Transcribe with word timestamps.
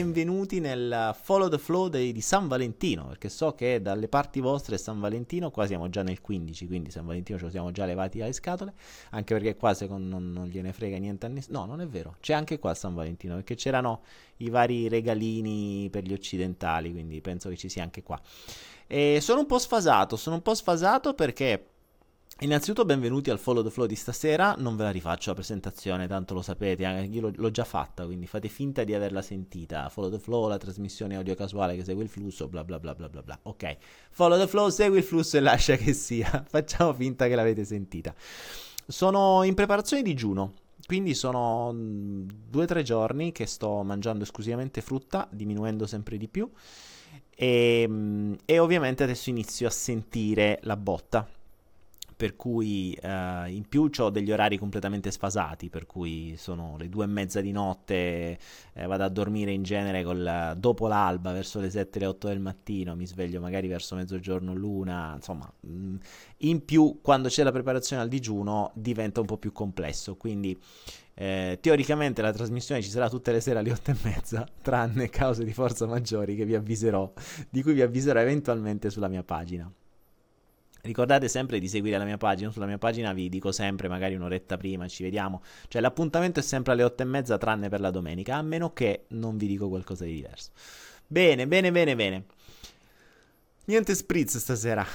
benvenuti 0.00 0.60
nel 0.60 1.14
Follow 1.20 1.50
the 1.50 1.58
Flow 1.58 1.88
dei, 1.88 2.12
di 2.12 2.22
San 2.22 2.48
Valentino, 2.48 3.08
perché 3.08 3.28
so 3.28 3.52
che 3.52 3.82
dalle 3.82 4.08
parti 4.08 4.40
vostre 4.40 4.78
San 4.78 4.98
Valentino, 4.98 5.50
qua 5.50 5.66
siamo 5.66 5.90
già 5.90 6.02
nel 6.02 6.22
15, 6.22 6.66
quindi 6.66 6.90
San 6.90 7.04
Valentino 7.04 7.36
ce 7.36 7.44
lo 7.44 7.50
siamo 7.50 7.70
già 7.70 7.84
levati 7.84 8.22
alle 8.22 8.32
scatole, 8.32 8.72
anche 9.10 9.34
perché 9.34 9.56
qua 9.56 9.74
secondo 9.74 10.08
non, 10.08 10.32
non 10.32 10.46
gliene 10.46 10.72
frega 10.72 10.96
niente 10.96 11.26
a 11.26 11.28
nessuno. 11.28 11.58
No, 11.58 11.66
non 11.66 11.82
è 11.82 11.86
vero, 11.86 12.16
c'è 12.20 12.32
anche 12.32 12.58
qua 12.58 12.72
San 12.72 12.94
Valentino, 12.94 13.34
perché 13.34 13.56
c'erano 13.56 14.00
i 14.38 14.48
vari 14.48 14.88
regalini 14.88 15.88
per 15.90 16.04
gli 16.04 16.14
occidentali, 16.14 16.92
quindi 16.92 17.20
penso 17.20 17.50
che 17.50 17.56
ci 17.56 17.68
sia 17.68 17.82
anche 17.82 18.02
qua. 18.02 18.18
E 18.86 19.18
sono 19.20 19.40
un 19.40 19.46
po' 19.46 19.58
sfasato, 19.58 20.16
sono 20.16 20.36
un 20.36 20.42
po' 20.42 20.54
sfasato 20.54 21.12
perché 21.12 21.62
Innanzitutto 22.42 22.86
benvenuti 22.86 23.28
al 23.28 23.38
Follow 23.38 23.62
the 23.62 23.68
Flow 23.68 23.86
di 23.86 23.94
stasera, 23.94 24.54
non 24.56 24.74
ve 24.74 24.84
la 24.84 24.90
rifaccio 24.90 25.28
la 25.28 25.34
presentazione, 25.34 26.06
tanto 26.06 26.32
lo 26.32 26.40
sapete, 26.40 26.84
io 26.84 27.20
l'ho, 27.20 27.32
l'ho, 27.36 27.50
già 27.50 27.64
fatta, 27.64 28.06
quindi 28.06 28.26
fate 28.26 28.48
finta 28.48 28.82
di 28.82 28.94
averla 28.94 29.20
sentita. 29.20 29.90
Follow 29.90 30.10
the 30.10 30.18
Flow, 30.18 30.48
la 30.48 30.56
trasmissione 30.56 31.16
audio 31.16 31.34
casuale 31.34 31.76
che 31.76 31.84
segue 31.84 32.02
il 32.02 32.08
flusso, 32.08 32.48
bla 32.48 32.64
bla 32.64 32.80
bla 32.80 32.94
bla 32.94 33.10
bla 33.10 33.22
bla. 33.22 33.38
Ok, 33.42 33.76
Follow 34.10 34.38
the 34.38 34.46
Flow, 34.46 34.70
segui 34.70 34.98
il 34.98 35.04
flusso 35.04 35.36
e 35.36 35.40
lascia 35.40 35.76
che 35.76 35.92
sia. 35.92 36.42
Facciamo 36.48 36.94
finta 36.94 37.28
che 37.28 37.34
l'avete 37.34 37.62
sentita. 37.62 38.14
Sono 38.86 39.42
in 39.42 39.52
preparazione 39.52 40.02
di 40.02 40.08
digiuno, 40.08 40.54
quindi 40.86 41.12
sono 41.12 41.70
mm, 41.74 42.26
due 42.48 42.62
o 42.62 42.66
tre 42.66 42.82
giorni 42.82 43.32
che 43.32 43.44
sto 43.44 43.82
mangiando 43.82 44.24
esclusivamente 44.24 44.80
frutta, 44.80 45.28
diminuendo 45.30 45.86
sempre 45.86 46.16
di 46.16 46.26
più. 46.26 46.50
E, 47.34 47.84
mm, 47.86 48.32
e 48.46 48.58
ovviamente 48.58 49.02
adesso 49.02 49.28
inizio 49.28 49.66
a 49.66 49.70
sentire 49.70 50.58
la 50.62 50.78
botta 50.78 51.28
per 52.20 52.36
cui 52.36 52.94
uh, 53.02 53.48
in 53.48 53.64
più 53.66 53.88
ho 53.96 54.10
degli 54.10 54.30
orari 54.30 54.58
completamente 54.58 55.10
sfasati, 55.10 55.70
per 55.70 55.86
cui 55.86 56.34
sono 56.36 56.76
le 56.76 56.90
due 56.90 57.04
e 57.04 57.06
mezza 57.06 57.40
di 57.40 57.50
notte, 57.50 58.38
eh, 58.74 58.86
vado 58.86 59.04
a 59.04 59.08
dormire 59.08 59.52
in 59.52 59.62
genere 59.62 60.04
col, 60.04 60.54
dopo 60.58 60.86
l'alba, 60.86 61.32
verso 61.32 61.60
le 61.60 61.70
7 61.70 61.98
le 61.98 62.04
8 62.04 62.28
del 62.28 62.38
mattino, 62.38 62.94
mi 62.94 63.06
sveglio 63.06 63.40
magari 63.40 63.68
verso 63.68 63.96
mezzogiorno 63.96 64.52
l'una, 64.52 65.14
insomma, 65.14 65.50
mh, 65.60 65.70
mm, 65.70 65.96
in 66.40 66.62
più 66.66 66.98
quando 67.00 67.28
c'è 67.28 67.42
la 67.42 67.52
preparazione 67.52 68.02
al 68.02 68.08
digiuno 68.08 68.70
diventa 68.74 69.20
un 69.20 69.26
po' 69.26 69.38
più 69.38 69.52
complesso, 69.52 70.16
quindi... 70.16 70.60
Eh, 71.12 71.58
teoricamente 71.60 72.22
la 72.22 72.32
trasmissione 72.32 72.80
ci 72.80 72.88
sarà 72.88 73.10
tutte 73.10 73.30
le 73.30 73.42
sere 73.42 73.58
alle 73.58 73.72
8 73.72 73.90
e 73.90 73.96
mezza, 74.04 74.46
tranne 74.62 75.10
cause 75.10 75.44
di 75.44 75.52
forza 75.52 75.84
maggiori 75.86 76.34
che 76.34 76.46
vi 76.46 76.54
avviserò, 76.54 77.12
di 77.50 77.62
cui 77.62 77.74
vi 77.74 77.82
avviserò 77.82 78.20
eventualmente 78.20 78.88
sulla 78.88 79.08
mia 79.08 79.22
pagina. 79.22 79.70
Ricordate 80.82 81.28
sempre 81.28 81.58
di 81.58 81.68
seguire 81.68 81.98
la 81.98 82.04
mia 82.04 82.16
pagina, 82.16 82.50
sulla 82.50 82.66
mia 82.66 82.78
pagina 82.78 83.12
vi 83.12 83.28
dico 83.28 83.52
sempre 83.52 83.88
magari 83.88 84.14
un'oretta 84.14 84.56
prima, 84.56 84.88
ci 84.88 85.02
vediamo, 85.02 85.42
cioè 85.68 85.82
l'appuntamento 85.82 86.40
è 86.40 86.42
sempre 86.42 86.72
alle 86.72 86.82
otto 86.82 87.02
e 87.02 87.06
mezza 87.06 87.36
tranne 87.36 87.68
per 87.68 87.80
la 87.80 87.90
domenica, 87.90 88.36
a 88.36 88.42
meno 88.42 88.72
che 88.72 89.04
non 89.08 89.36
vi 89.36 89.46
dico 89.46 89.68
qualcosa 89.68 90.04
di 90.04 90.14
diverso. 90.14 90.50
Bene, 91.06 91.46
bene, 91.46 91.70
bene, 91.70 91.94
bene. 91.96 92.24
Niente 93.66 93.94
spritz 93.94 94.38
stasera, 94.38 94.86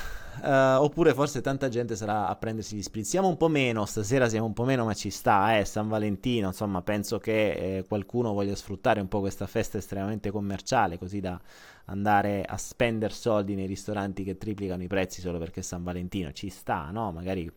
uh, 0.41 0.81
oppure 0.81 1.13
forse 1.13 1.41
tanta 1.41 1.69
gente 1.69 1.95
sarà 1.95 2.27
a 2.27 2.35
prendersi 2.35 2.75
gli 2.75 2.81
spritz. 2.81 3.09
Siamo 3.09 3.27
un 3.27 3.37
po' 3.37 3.47
meno, 3.47 3.85
stasera 3.85 4.27
siamo 4.29 4.45
un 4.47 4.53
po' 4.53 4.63
meno, 4.63 4.85
ma 4.85 4.93
ci 4.93 5.09
sta, 5.09 5.57
eh, 5.57 5.65
San 5.65 5.87
Valentino, 5.87 6.47
insomma, 6.47 6.81
penso 6.81 7.17
che 7.19 7.77
eh, 7.77 7.85
qualcuno 7.87 8.33
voglia 8.33 8.55
sfruttare 8.55 8.99
un 8.99 9.07
po' 9.07 9.19
questa 9.19 9.47
festa 9.47 9.77
estremamente 9.77 10.31
commerciale, 10.31 10.97
così 10.97 11.19
da 11.19 11.39
andare 11.85 12.43
a 12.43 12.57
spendere 12.57 13.13
soldi 13.13 13.55
nei 13.55 13.67
ristoranti 13.67 14.23
che 14.23 14.37
triplicano 14.37 14.83
i 14.83 14.87
prezzi 14.87 15.21
solo 15.21 15.37
perché 15.37 15.59
è 15.59 15.63
San 15.63 15.83
Valentino, 15.83 16.31
ci 16.31 16.49
sta, 16.49 16.89
no? 16.91 17.11
Magari 17.11 17.51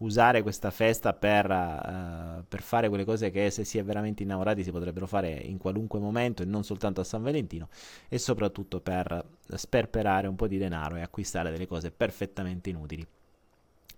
usare 0.00 0.42
questa 0.42 0.70
festa 0.70 1.12
per, 1.12 1.46
uh, 1.50 2.44
per, 2.46 2.62
fare 2.62 2.88
quelle 2.88 3.04
cose 3.04 3.30
che 3.30 3.50
se 3.50 3.64
si 3.64 3.78
è 3.78 3.84
veramente 3.84 4.22
innamorati 4.22 4.62
si 4.62 4.70
potrebbero 4.70 5.06
fare 5.06 5.30
in 5.30 5.58
qualunque 5.58 5.98
momento 5.98 6.42
e 6.42 6.46
non 6.46 6.64
soltanto 6.64 7.00
a 7.00 7.04
San 7.04 7.22
Valentino 7.22 7.68
e 8.08 8.18
soprattutto 8.18 8.80
per 8.80 9.24
sperperare 9.54 10.26
un 10.26 10.36
po' 10.36 10.46
di 10.46 10.58
denaro 10.58 10.96
e 10.96 11.02
acquistare 11.02 11.50
delle 11.50 11.66
cose 11.66 11.90
perfettamente 11.90 12.70
inutili 12.70 13.06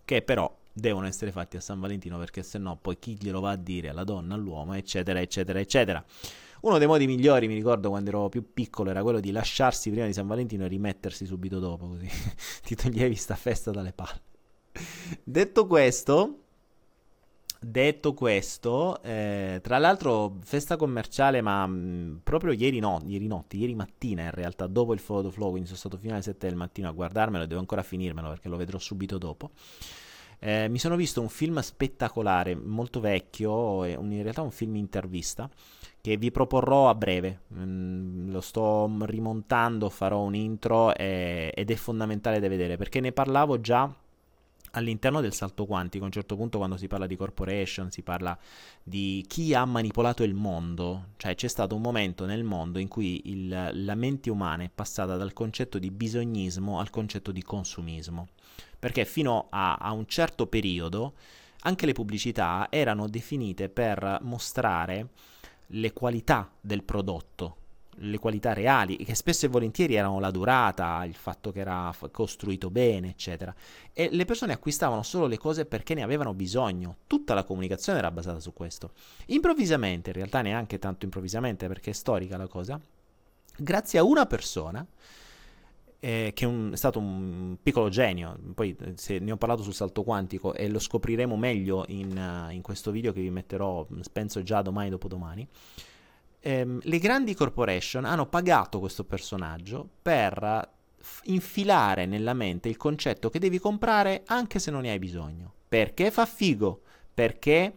che 0.04 0.22
però 0.22 0.52
devono 0.72 1.06
essere 1.06 1.30
fatti 1.30 1.56
a 1.56 1.60
San 1.60 1.78
Valentino 1.78 2.19
perché 2.19 2.42
se 2.42 2.58
no 2.58 2.76
poi 2.80 2.98
chi 2.98 3.16
glielo 3.20 3.40
va 3.40 3.50
a 3.50 3.56
dire 3.56 3.88
alla 3.90 4.04
donna, 4.04 4.34
all'uomo 4.34 4.74
eccetera 4.74 5.20
eccetera 5.20 5.60
eccetera 5.60 6.04
uno 6.62 6.78
dei 6.78 6.86
modi 6.86 7.08
migliori, 7.08 7.48
mi 7.48 7.54
ricordo 7.54 7.88
quando 7.88 8.10
ero 8.10 8.28
più 8.28 8.52
piccolo, 8.52 8.90
era 8.90 9.02
quello 9.02 9.19
di 9.19 9.32
lasciarsi 9.32 9.90
prima 9.90 10.06
di 10.06 10.12
San 10.12 10.28
Valentino 10.28 10.64
e 10.64 10.69
rimettersi 10.69 11.26
subito 11.26 11.58
dopo, 11.58 11.88
così 11.88 12.08
ti 12.62 12.76
toglievi 12.76 13.16
sta 13.16 13.34
festa 13.34 13.72
dalle 13.72 13.92
palle. 13.92 14.31
Detto 15.24 15.66
questo, 15.66 16.42
Detto 17.64 18.12
questo, 18.12 19.00
eh, 19.04 19.60
tra 19.62 19.78
l'altro 19.78 20.38
festa 20.42 20.74
commerciale, 20.74 21.40
ma 21.42 21.64
mh, 21.64 21.76
mm, 21.76 22.16
proprio 22.24 22.50
ieri 22.50 22.80
no, 22.80 23.00
ieri 23.06 23.28
notte, 23.28 23.56
ieri 23.56 23.76
mattina 23.76 24.24
in 24.24 24.32
realtà, 24.32 24.66
dopo 24.66 24.92
il 24.94 25.00
Photo 25.00 25.30
Flow, 25.30 25.50
quindi 25.50 25.68
sono 25.68 25.78
stato 25.78 25.96
fino 25.96 26.14
alle 26.14 26.22
7 26.22 26.48
del 26.48 26.56
mattino 26.56 26.88
a 26.88 26.90
guardarmelo, 26.90 27.46
devo 27.46 27.60
ancora 27.60 27.84
finirmelo 27.84 28.30
perché 28.30 28.48
lo 28.48 28.56
vedrò 28.56 28.78
subito 28.78 29.16
dopo. 29.16 29.50
Eh, 30.40 30.66
mi 30.68 30.78
sono 30.80 30.96
visto 30.96 31.20
un 31.20 31.28
film 31.28 31.60
spettacolare, 31.60 32.56
molto 32.56 32.98
vecchio, 32.98 33.84
in 33.84 34.22
realtà 34.22 34.42
un 34.42 34.50
film 34.50 34.74
intervista, 34.74 35.48
che 36.00 36.16
vi 36.16 36.32
proporrò 36.32 36.88
a 36.88 36.96
breve. 36.96 37.42
Mm, 37.54 38.32
lo 38.32 38.40
sto 38.40 38.90
rimontando, 39.02 39.88
farò 39.88 40.20
un 40.20 40.34
intro 40.34 40.92
e, 40.96 41.52
ed 41.54 41.70
è 41.70 41.76
fondamentale 41.76 42.40
da 42.40 42.48
vedere 42.48 42.76
perché 42.76 42.98
ne 42.98 43.12
parlavo 43.12 43.60
già 43.60 43.88
all'interno 44.72 45.20
del 45.20 45.32
salto 45.32 45.64
quantico. 45.64 46.04
A 46.04 46.06
un 46.06 46.12
certo 46.12 46.36
punto, 46.36 46.58
quando 46.58 46.76
si 46.76 46.86
parla 46.86 47.06
di 47.06 47.16
corporation, 47.16 47.90
si 47.90 48.02
parla 48.02 48.38
di 48.82 49.24
chi 49.26 49.54
ha 49.54 49.64
manipolato 49.64 50.22
il 50.22 50.34
mondo. 50.34 51.08
Cioè, 51.16 51.34
c'è 51.34 51.48
stato 51.48 51.74
un 51.74 51.80
momento 51.80 52.26
nel 52.26 52.44
mondo 52.44 52.78
in 52.78 52.88
cui 52.88 53.30
il, 53.30 53.70
la 53.72 53.94
mente 53.94 54.30
umana 54.30 54.64
è 54.64 54.70
passata 54.72 55.16
dal 55.16 55.32
concetto 55.32 55.78
di 55.78 55.90
bisognismo 55.90 56.78
al 56.78 56.90
concetto 56.90 57.32
di 57.32 57.42
consumismo. 57.42 58.28
Perché 58.78 59.04
fino 59.04 59.46
a, 59.50 59.76
a 59.76 59.92
un 59.92 60.06
certo 60.06 60.46
periodo 60.46 61.14
anche 61.64 61.86
le 61.86 61.92
pubblicità 61.92 62.66
erano 62.70 63.08
definite 63.08 63.68
per 63.68 64.18
mostrare 64.22 65.08
le 65.74 65.92
qualità 65.92 66.50
del 66.60 66.82
prodotto, 66.82 67.56
le 67.97 68.19
qualità 68.19 68.53
reali, 68.53 68.97
che 68.97 69.14
spesso 69.14 69.47
e 69.47 69.48
volentieri 69.48 69.94
erano 69.94 70.19
la 70.19 70.30
durata, 70.30 71.04
il 71.04 71.14
fatto 71.14 71.53
che 71.53 71.60
era 71.60 71.94
costruito 72.10 72.70
bene, 72.70 73.10
eccetera. 73.10 73.54
E 73.92 74.08
le 74.10 74.25
persone 74.25 74.53
acquistavano 74.53 75.03
solo 75.03 75.26
le 75.26 75.38
cose 75.38 75.66
perché 75.66 75.94
ne 75.94 76.02
avevano 76.02 76.34
bisogno. 76.34 76.96
Tutta 77.06 77.34
la 77.34 77.44
comunicazione 77.44 77.99
era 77.99 78.11
basata 78.11 78.40
su 78.40 78.52
questo. 78.52 78.93
Improvvisamente, 79.26 80.11
in 80.11 80.16
realtà 80.16 80.40
neanche 80.40 80.78
tanto 80.78 81.05
improvvisamente 81.05 81.69
perché 81.69 81.90
è 81.90 81.94
storica 81.94 82.37
la 82.37 82.49
cosa, 82.49 82.81
grazie 83.56 83.99
a 83.99 84.05
una 84.05 84.26
persona 84.26 84.87
eh, 86.05 86.32
che 86.34 86.46
un, 86.46 86.70
è, 86.72 86.76
stato 86.76 86.99
un 86.99 87.56
piccolo 87.62 87.88
genio. 87.88 88.37
Poi 88.55 88.76
se 88.94 89.20
ne 89.20 89.31
ho 89.31 89.37
parlato 89.37 89.62
sul 89.62 89.75
salto 89.75 90.02
quantico 90.02 90.52
e 90.55 90.69
lo 90.69 90.81
scopriremo 90.81 91.37
meglio 91.37 91.84
in, 91.88 92.16
uh, 92.49 92.52
in 92.52 92.62
questo 92.62 92.90
video 92.90 93.12
che 93.12 93.20
vi 93.20 93.31
metterò, 93.31 93.87
penso 94.11 94.43
già 94.43 94.62
domani 94.62 94.90
dopodomani. 94.90 95.46
Ehm, 96.44 96.80
le 96.82 96.98
grandi 96.98 97.34
corporation 97.34 98.04
hanno 98.04 98.26
pagato 98.26 98.80
questo 98.80 99.04
personaggio 99.04 99.88
per 100.02 100.70
infilare 101.24 102.06
nella 102.06 102.34
mente 102.34 102.68
il 102.68 102.76
concetto 102.76 103.30
che 103.30 103.38
devi 103.38 103.58
comprare 103.58 104.22
anche 104.26 104.58
se 104.58 104.70
non 104.70 104.82
ne 104.82 104.90
hai 104.90 104.98
bisogno. 104.98 105.52
Perché 105.68 106.10
fa 106.10 106.26
figo? 106.26 106.82
Perché 107.14 107.74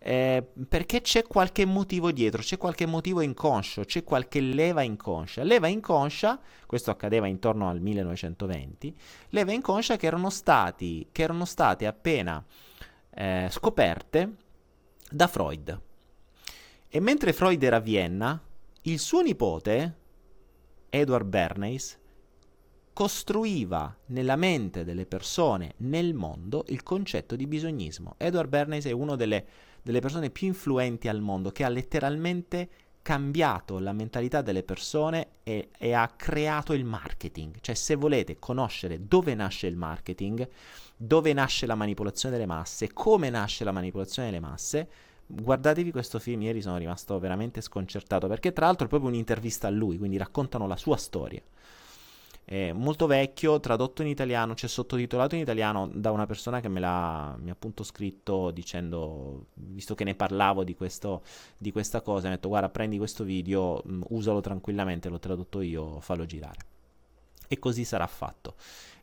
eh, 0.00 0.44
perché 0.68 1.00
c'è 1.00 1.24
qualche 1.24 1.64
motivo 1.64 2.12
dietro, 2.12 2.40
c'è 2.40 2.56
qualche 2.56 2.86
motivo 2.86 3.20
inconscio, 3.20 3.84
c'è 3.84 4.04
qualche 4.04 4.40
leva 4.40 4.82
inconscia. 4.82 5.42
Leva 5.42 5.66
inconscia, 5.66 6.40
questo 6.66 6.90
accadeva 6.90 7.26
intorno 7.26 7.68
al 7.68 7.80
1920, 7.80 8.96
leva 9.30 9.52
inconscia 9.52 9.96
che 9.96 10.06
erano, 10.06 10.30
stati, 10.30 11.08
che 11.10 11.22
erano 11.22 11.44
state 11.44 11.86
appena 11.86 12.44
eh, 13.10 13.48
scoperte 13.50 14.36
da 15.10 15.26
Freud. 15.26 15.80
E 16.88 17.00
mentre 17.00 17.32
Freud 17.32 17.62
era 17.62 17.76
a 17.76 17.80
Vienna, 17.80 18.40
il 18.82 18.98
suo 18.98 19.20
nipote, 19.20 19.96
Edward 20.90 21.26
Bernays, 21.26 21.98
costruiva 22.92 23.96
nella 24.06 24.36
mente 24.36 24.84
delle 24.84 25.06
persone 25.06 25.74
nel 25.78 26.14
mondo 26.14 26.64
il 26.68 26.82
concetto 26.82 27.36
di 27.36 27.46
bisognismo. 27.46 28.14
Edward 28.16 28.48
Bernays 28.48 28.86
è 28.86 28.90
uno 28.90 29.14
delle 29.14 29.66
delle 29.88 30.00
persone 30.00 30.28
più 30.28 30.46
influenti 30.46 31.08
al 31.08 31.22
mondo, 31.22 31.50
che 31.50 31.64
ha 31.64 31.68
letteralmente 31.70 32.68
cambiato 33.00 33.78
la 33.78 33.94
mentalità 33.94 34.42
delle 34.42 34.62
persone 34.62 35.28
e, 35.42 35.70
e, 35.78 35.92
ha 35.94 36.06
creato 36.08 36.74
il 36.74 36.84
marketing. 36.84 37.56
Cioè, 37.60 37.74
se 37.74 37.94
volete 37.94 38.38
conoscere 38.38 39.06
dove 39.06 39.34
nasce 39.34 39.66
il 39.66 39.76
marketing, 39.76 40.46
dove 40.94 41.32
nasce 41.32 41.64
la 41.64 41.74
manipolazione 41.74 42.34
delle 42.34 42.46
masse, 42.46 42.92
come 42.92 43.30
nasce 43.30 43.64
la 43.64 43.72
manipolazione 43.72 44.28
delle 44.28 44.42
masse, 44.42 44.90
guardatevi 45.28 45.92
questo 45.92 46.18
film. 46.18 46.42
Ieri 46.42 46.60
sono 46.62 46.76
rimasto 46.78 47.18
veramente 47.18 47.60
sconcertato 47.60 48.26
perché, 48.26 48.52
tra 48.52 48.66
l'altro, 48.66 48.86
è 48.86 48.88
proprio 48.88 49.10
un'intervista 49.10 49.68
a 49.68 49.70
lui, 49.70 49.98
quindi 49.98 50.16
raccontano 50.16 50.66
la 50.66 50.76
sua 50.76 50.96
storia. 50.96 51.40
È 52.44 52.72
molto 52.72 53.06
vecchio, 53.06 53.60
tradotto 53.60 54.00
in 54.00 54.08
italiano, 54.08 54.54
cioè 54.54 54.70
sottotitolato 54.70 55.34
in 55.34 55.42
italiano 55.42 55.86
da 55.92 56.10
una 56.12 56.24
persona 56.24 56.60
che 56.60 56.68
me 56.68 56.80
l'ha 56.80 57.36
mi 57.38 57.50
ha 57.50 57.52
appunto 57.52 57.84
scritto 57.84 58.50
dicendo, 58.52 59.48
visto 59.52 59.94
che 59.94 60.04
ne 60.04 60.14
parlavo 60.14 60.64
di, 60.64 60.74
questo, 60.74 61.22
di 61.58 61.72
questa 61.72 62.00
cosa, 62.00 62.28
mi 62.28 62.32
ha 62.32 62.36
detto 62.36 62.48
guarda 62.48 62.70
prendi 62.70 62.96
questo 62.96 63.22
video, 63.22 63.82
mh, 63.84 64.00
usalo 64.08 64.40
tranquillamente, 64.40 65.10
l'ho 65.10 65.18
tradotto 65.18 65.60
io, 65.60 66.00
fallo 66.00 66.24
girare. 66.24 66.56
E 67.48 67.58
così 67.58 67.84
sarà 67.84 68.06
fatto. 68.06 68.54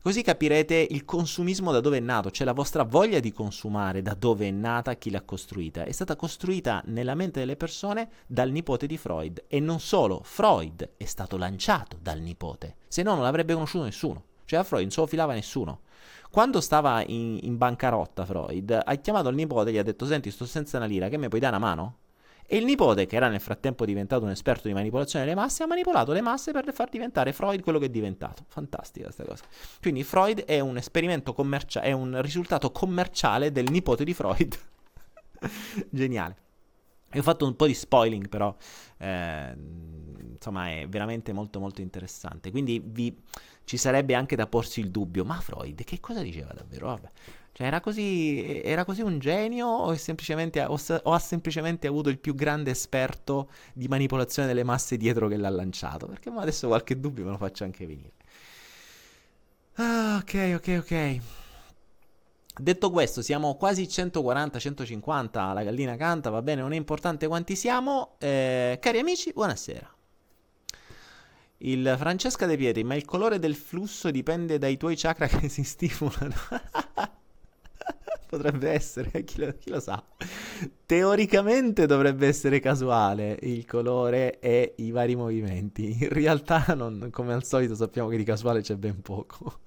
Così 0.06 0.22
capirete 0.22 0.86
il 0.92 1.04
consumismo 1.04 1.72
da 1.72 1.80
dove 1.80 1.98
è 1.98 2.00
nato, 2.00 2.30
cioè 2.30 2.46
la 2.46 2.54
vostra 2.54 2.84
voglia 2.84 3.20
di 3.20 3.32
consumare 3.32 4.04
da 4.04 4.14
dove 4.14 4.48
è 4.48 4.52
nata, 4.52 4.94
chi 4.98 5.10
l'ha 5.10 5.24
costruita. 5.24 5.84
È 5.84 5.92
stata 5.92 6.16
costruita 6.16 6.84
nella 6.86 7.16
mente 7.16 7.40
delle 7.40 7.56
persone 7.56 8.10
dal 8.28 8.52
nipote 8.52 8.86
di 8.86 8.98
Freud. 8.98 9.46
E 9.48 9.60
non 9.60 9.80
solo, 9.80 10.22
Freud 10.24 10.92
è 10.96 11.06
stato 11.06 11.38
lanciato 11.38 11.98
dal 12.00 12.20
nipote, 12.20 12.76
se 12.88 13.02
no 13.02 13.16
non 13.16 13.24
l'avrebbe 13.24 13.56
conosciuto 13.56 13.86
nessuno. 13.86 14.24
Cioè 14.46 14.60
a 14.60 14.64
Freud 14.64 14.84
non 14.84 14.92
se 14.92 15.02
lo 15.02 15.08
filava 15.08 15.34
nessuno. 15.34 15.80
Quando 16.30 16.62
stava 16.62 17.04
in, 17.08 17.40
in 17.42 17.58
bancarotta 17.58 18.26
Freud, 18.26 18.80
ha 18.86 18.96
chiamato 18.98 19.30
il 19.30 19.36
nipote 19.36 19.72
e 19.72 19.74
gli 19.74 19.80
ha 19.80 19.84
detto 19.84 20.06
senti 20.06 20.30
sto 20.30 20.46
senza 20.46 20.78
una 20.78 20.86
lira, 20.86 21.10
che 21.10 21.18
mi 21.18 21.30
puoi 21.30 21.42
dare 21.42 21.56
una 21.56 21.66
mano? 21.66 21.98
E 22.48 22.58
il 22.58 22.66
nipote, 22.66 23.08
che 23.08 23.16
era 23.16 23.28
nel 23.28 23.40
frattempo 23.40 23.86
diventato 23.86 24.24
un 24.24 24.30
esperto 24.30 24.68
di 24.68 24.74
manipolazione 24.74 25.26
delle 25.26 25.38
masse, 25.38 25.64
ha 25.64 25.68
manipolato 25.68 26.12
le 26.12 26.22
masse 26.22 26.52
per 26.52 26.72
far 26.74 26.90
diventare 26.90 27.34
Freud 27.34 27.62
quello 27.62 27.80
che 27.80 27.86
è 27.86 27.90
diventato. 27.90 28.46
Fantastica 28.48 29.06
questa 29.06 29.26
cosa. 29.26 29.44
Quindi 29.82 30.04
Freud 30.04 30.44
è 30.44 30.60
un 30.60 30.78
esperimento 30.78 31.34
commerciale, 31.34 31.88
è 31.88 31.92
un 31.92 32.22
risultato 32.22 32.72
commerciale 32.72 33.52
del 33.52 33.70
nipote 33.72 34.04
di 34.04 34.14
Freud. 34.14 34.58
Geniale. 35.90 36.44
E 37.10 37.20
ho 37.20 37.24
fatto 37.24 37.46
un 37.46 37.56
po' 37.56 37.66
di 37.66 37.74
spoiling, 37.74 38.30
però 38.30 38.56
eh, 38.98 39.56
insomma 40.34 40.70
è 40.70 40.88
veramente 40.88 41.34
molto 41.34 41.60
molto 41.60 41.82
interessante. 41.82 42.52
Quindi 42.52 42.80
vi, 42.84 43.16
ci 43.64 43.78
sarebbe 43.78 44.14
anche 44.14 44.36
da 44.36 44.46
porsi 44.46 44.82
il 44.82 44.92
dubbio, 44.92 45.26
ma 45.26 45.40
Freud 45.40 45.84
che 45.84 46.00
cosa 46.00 46.22
diceva 46.22 46.54
davvero? 46.54 46.88
Vabbè. 46.88 47.10
Cioè, 47.56 47.68
era 47.68 47.80
così, 47.80 48.62
era 48.66 48.84
così 48.84 49.00
un 49.00 49.18
genio 49.18 49.68
o, 49.68 49.94
o, 49.94 50.80
o, 51.04 51.14
ha 51.14 51.20
semplicemente 51.20 51.88
avuto 51.88 52.10
il 52.10 52.20
più 52.20 52.36
grande 52.36 52.72
esperto 52.72 53.50
di 53.72 53.88
manipolazione 53.88 54.46
delle 54.46 54.66
masse 54.66 54.98
dietro 54.98 55.30
che 55.30 55.38
l'ha 55.38 55.48
lanciato? 55.48 56.06
Perché 56.06 56.30
adesso 56.36 56.68
qualche 56.68 57.00
dubbio 57.00 57.24
me 57.24 57.32
lo 57.32 57.38
faccio 57.38 57.64
anche 57.64 57.86
venire. 57.86 58.12
Ah, 59.76 60.20
ok, 60.22 60.52
ok, 60.56 60.78
ok. 60.80 61.20
Detto 62.60 62.90
questo, 62.92 63.22
siamo 63.22 63.56
quasi 63.56 63.84
140-150, 63.84 65.54
la 65.54 65.64
gallina 65.64 65.96
canta, 65.96 66.30
va 66.30 66.42
bene, 66.42 66.60
non 66.60 66.74
è 66.74 66.76
importante 66.76 67.26
quanti 67.26 67.56
siamo. 67.56 68.16
Eh, 68.20 68.80
cari 68.82 69.00
amici, 69.00 69.32
buonasera. 69.32 69.96
Il 71.60 71.96
Francesca 71.98 72.46
De 72.46 72.58
Pietri, 72.58 72.84
ma 72.84 72.96
il 72.96 73.06
colore 73.06 73.40
del 73.40 73.56
flusso 73.56 74.12
dipende 74.12 74.58
dai 74.58 74.76
tuoi 74.76 74.98
chakra 74.98 75.28
che 75.28 75.48
si 75.48 75.64
stimolano. 75.64 76.36
Potrebbe 78.36 78.70
essere, 78.70 79.24
chi 79.24 79.40
lo, 79.40 79.56
chi 79.58 79.70
lo, 79.70 79.80
sa. 79.80 80.04
Teoricamente 80.86 81.86
dovrebbe 81.86 82.28
essere 82.28 82.60
casuale 82.60 83.38
il 83.44 83.66
colore 83.66 84.40
e 84.40 84.74
i 84.78 84.92
vari 84.92 85.16
movimenti. 85.16 86.04
In 86.04 86.10
realtà, 86.10 86.66
non, 86.76 87.08
come 87.12 87.34
al 87.34 87.46
solito, 87.46 87.76
sappiamo 87.76 88.10
che 88.10 88.18
di 88.18 88.26
casuale 88.26 88.62
c'è 88.62 88.76
ben 88.76 89.02
poco. 89.02 89.60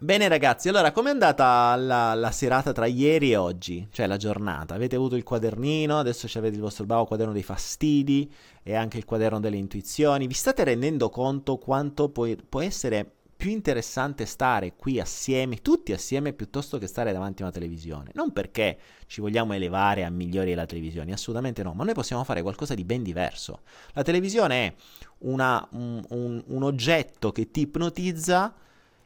Bene 0.00 0.28
ragazzi, 0.28 0.68
allora 0.68 0.92
com'è 0.92 1.10
andata 1.10 1.74
la, 1.74 2.14
la, 2.14 2.30
serata 2.30 2.70
tra 2.70 2.86
ieri 2.86 3.32
e 3.32 3.36
oggi? 3.36 3.88
Cioè 3.90 4.06
la 4.06 4.16
giornata? 4.16 4.74
Avete 4.74 4.94
avuto 4.94 5.16
il 5.16 5.24
quadernino, 5.24 5.98
adesso 5.98 6.28
avete 6.38 6.54
il 6.54 6.60
vostro 6.60 6.84
bravo 6.84 7.04
quaderno 7.04 7.32
dei 7.32 7.42
fastidi 7.42 8.32
e 8.62 8.76
anche 8.76 8.98
il 8.98 9.04
quaderno 9.04 9.40
delle 9.40 9.56
intuizioni. 9.56 10.28
Vi 10.28 10.34
state 10.34 10.62
rendendo 10.62 11.10
conto 11.10 11.56
quanto 11.56 12.10
può, 12.10 12.28
può 12.48 12.60
essere 12.60 13.16
più 13.38 13.50
interessante 13.52 14.26
stare 14.26 14.74
qui 14.74 14.98
assieme, 14.98 15.62
tutti 15.62 15.92
assieme, 15.92 16.32
piuttosto 16.32 16.76
che 16.76 16.88
stare 16.88 17.12
davanti 17.12 17.42
a 17.42 17.44
una 17.44 17.54
televisione. 17.54 18.10
Non 18.14 18.32
perché 18.32 18.76
ci 19.06 19.20
vogliamo 19.20 19.52
elevare 19.52 20.02
a 20.02 20.10
migliori 20.10 20.50
della 20.50 20.66
televisione, 20.66 21.12
assolutamente 21.12 21.62
no, 21.62 21.72
ma 21.72 21.84
noi 21.84 21.94
possiamo 21.94 22.24
fare 22.24 22.42
qualcosa 22.42 22.74
di 22.74 22.84
ben 22.84 23.04
diverso. 23.04 23.60
La 23.92 24.02
televisione 24.02 24.66
è 24.66 24.74
una, 25.18 25.64
un, 25.70 26.04
un, 26.08 26.42
un 26.44 26.62
oggetto 26.64 27.30
che 27.30 27.52
ti 27.52 27.60
ipnotizza 27.60 28.52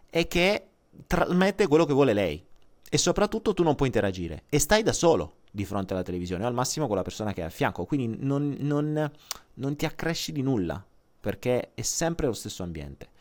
e 0.09 0.27
che 0.27 0.67
trasmette 1.07 1.67
quello 1.67 1.85
che 1.85 1.93
vuole 1.93 2.15
lei. 2.15 2.43
E 2.89 2.97
soprattutto 2.97 3.53
tu 3.53 3.63
non 3.63 3.75
puoi 3.75 3.89
interagire 3.89 4.45
e 4.49 4.59
stai 4.59 4.83
da 4.83 4.95
solo 4.95 5.41
di 5.51 5.67
fronte 5.67 5.93
alla 5.93 6.03
televisione 6.03 6.45
o 6.45 6.47
al 6.47 6.55
massimo 6.55 6.87
con 6.87 6.97
la 6.97 7.03
persona 7.03 7.35
che 7.35 7.43
hai 7.43 7.49
a 7.49 7.51
fianco, 7.51 7.85
quindi 7.85 8.17
non, 8.19 8.57
non, 8.61 9.11
non 9.55 9.77
ti 9.77 9.85
accresci 9.85 10.33
di 10.33 10.41
nulla 10.41 10.83
perché 11.21 11.73
è 11.75 11.83
sempre 11.83 12.27
lo 12.27 12.33
stesso 12.33 12.63
ambiente. 12.63 13.12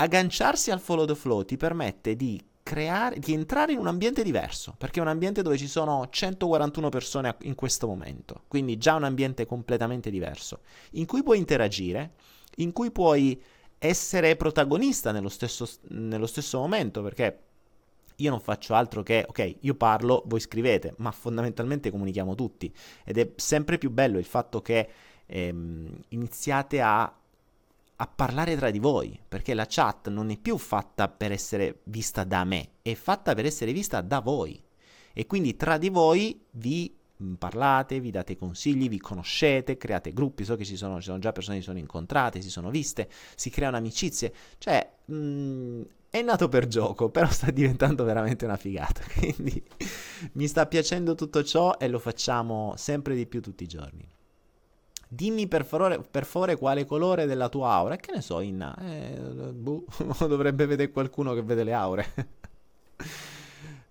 Agganciarsi 0.00 0.70
al 0.70 0.78
follow 0.78 1.06
the 1.06 1.16
flow 1.16 1.44
ti 1.44 1.56
permette 1.56 2.14
di 2.14 2.40
creare, 2.62 3.18
di 3.18 3.32
entrare 3.32 3.72
in 3.72 3.78
un 3.78 3.88
ambiente 3.88 4.22
diverso, 4.22 4.74
perché 4.78 5.00
è 5.00 5.02
un 5.02 5.08
ambiente 5.08 5.42
dove 5.42 5.56
ci 5.56 5.66
sono 5.66 6.06
141 6.08 6.88
persone 6.88 7.36
in 7.42 7.56
questo 7.56 7.88
momento, 7.88 8.42
quindi 8.46 8.76
già 8.78 8.94
un 8.94 9.02
ambiente 9.02 9.44
completamente 9.44 10.10
diverso, 10.10 10.60
in 10.92 11.04
cui 11.04 11.24
puoi 11.24 11.38
interagire, 11.38 12.12
in 12.56 12.70
cui 12.72 12.92
puoi 12.92 13.42
essere 13.78 14.36
protagonista 14.36 15.10
nello 15.10 15.28
stesso, 15.28 15.68
nello 15.88 16.26
stesso 16.26 16.58
momento, 16.58 17.02
perché 17.02 17.38
io 18.16 18.30
non 18.30 18.40
faccio 18.40 18.74
altro 18.74 19.02
che, 19.02 19.24
ok, 19.26 19.56
io 19.60 19.74
parlo, 19.74 20.22
voi 20.26 20.40
scrivete, 20.40 20.94
ma 20.98 21.10
fondamentalmente 21.10 21.90
comunichiamo 21.90 22.36
tutti 22.36 22.72
ed 23.04 23.18
è 23.18 23.32
sempre 23.34 23.78
più 23.78 23.90
bello 23.90 24.18
il 24.18 24.24
fatto 24.24 24.62
che 24.62 24.88
ehm, 25.26 26.00
iniziate 26.08 26.80
a 26.80 27.12
a 28.00 28.06
parlare 28.06 28.56
tra 28.56 28.70
di 28.70 28.78
voi, 28.78 29.18
perché 29.26 29.54
la 29.54 29.66
chat 29.68 30.08
non 30.08 30.30
è 30.30 30.36
più 30.36 30.56
fatta 30.56 31.08
per 31.08 31.32
essere 31.32 31.80
vista 31.84 32.22
da 32.22 32.44
me, 32.44 32.74
è 32.82 32.94
fatta 32.94 33.34
per 33.34 33.44
essere 33.44 33.72
vista 33.72 34.00
da 34.00 34.20
voi. 34.20 34.62
E 35.12 35.26
quindi 35.26 35.56
tra 35.56 35.78
di 35.78 35.88
voi 35.88 36.40
vi 36.52 36.96
mm, 37.20 37.34
parlate, 37.34 37.98
vi 37.98 38.12
date 38.12 38.36
consigli, 38.36 38.88
vi 38.88 39.00
conoscete, 39.00 39.76
create 39.76 40.12
gruppi, 40.12 40.44
so 40.44 40.54
che 40.54 40.64
ci 40.64 40.76
sono, 40.76 40.98
ci 40.98 41.06
sono 41.06 41.18
già 41.18 41.32
persone 41.32 41.56
che 41.56 41.62
si 41.62 41.68
sono 41.68 41.80
incontrate, 41.80 42.40
si 42.40 42.50
sono 42.50 42.70
viste, 42.70 43.08
si 43.34 43.50
creano 43.50 43.78
amicizie, 43.78 44.32
cioè 44.58 44.88
mh, 45.06 45.14
mm, 45.16 45.82
è 46.10 46.22
nato 46.22 46.48
per 46.48 46.68
gioco, 46.68 47.08
però 47.10 47.28
sta 47.28 47.50
diventando 47.50 48.04
veramente 48.04 48.44
una 48.44 48.56
figata, 48.56 49.02
quindi 49.18 49.60
mi 50.34 50.46
sta 50.46 50.66
piacendo 50.66 51.16
tutto 51.16 51.42
ciò 51.42 51.76
e 51.78 51.88
lo 51.88 51.98
facciamo 51.98 52.74
sempre 52.76 53.16
di 53.16 53.26
più 53.26 53.42
tutti 53.42 53.64
i 53.64 53.68
giorni. 53.68 54.08
Dimmi 55.08 55.48
per 55.48 55.64
favore, 55.64 56.00
per 56.00 56.26
favore 56.26 56.56
quale 56.56 56.84
colore 56.84 57.26
della 57.26 57.48
tua 57.48 57.70
aura. 57.70 57.96
Che 57.96 58.12
ne 58.12 58.20
so, 58.20 58.40
Inna? 58.40 58.76
Eh, 58.78 59.18
boh, 59.52 59.84
dovrebbe 60.28 60.66
vedere 60.66 60.90
qualcuno 60.90 61.32
che 61.34 61.42
vede 61.42 61.64
le 61.64 61.72
aure. 61.72 62.06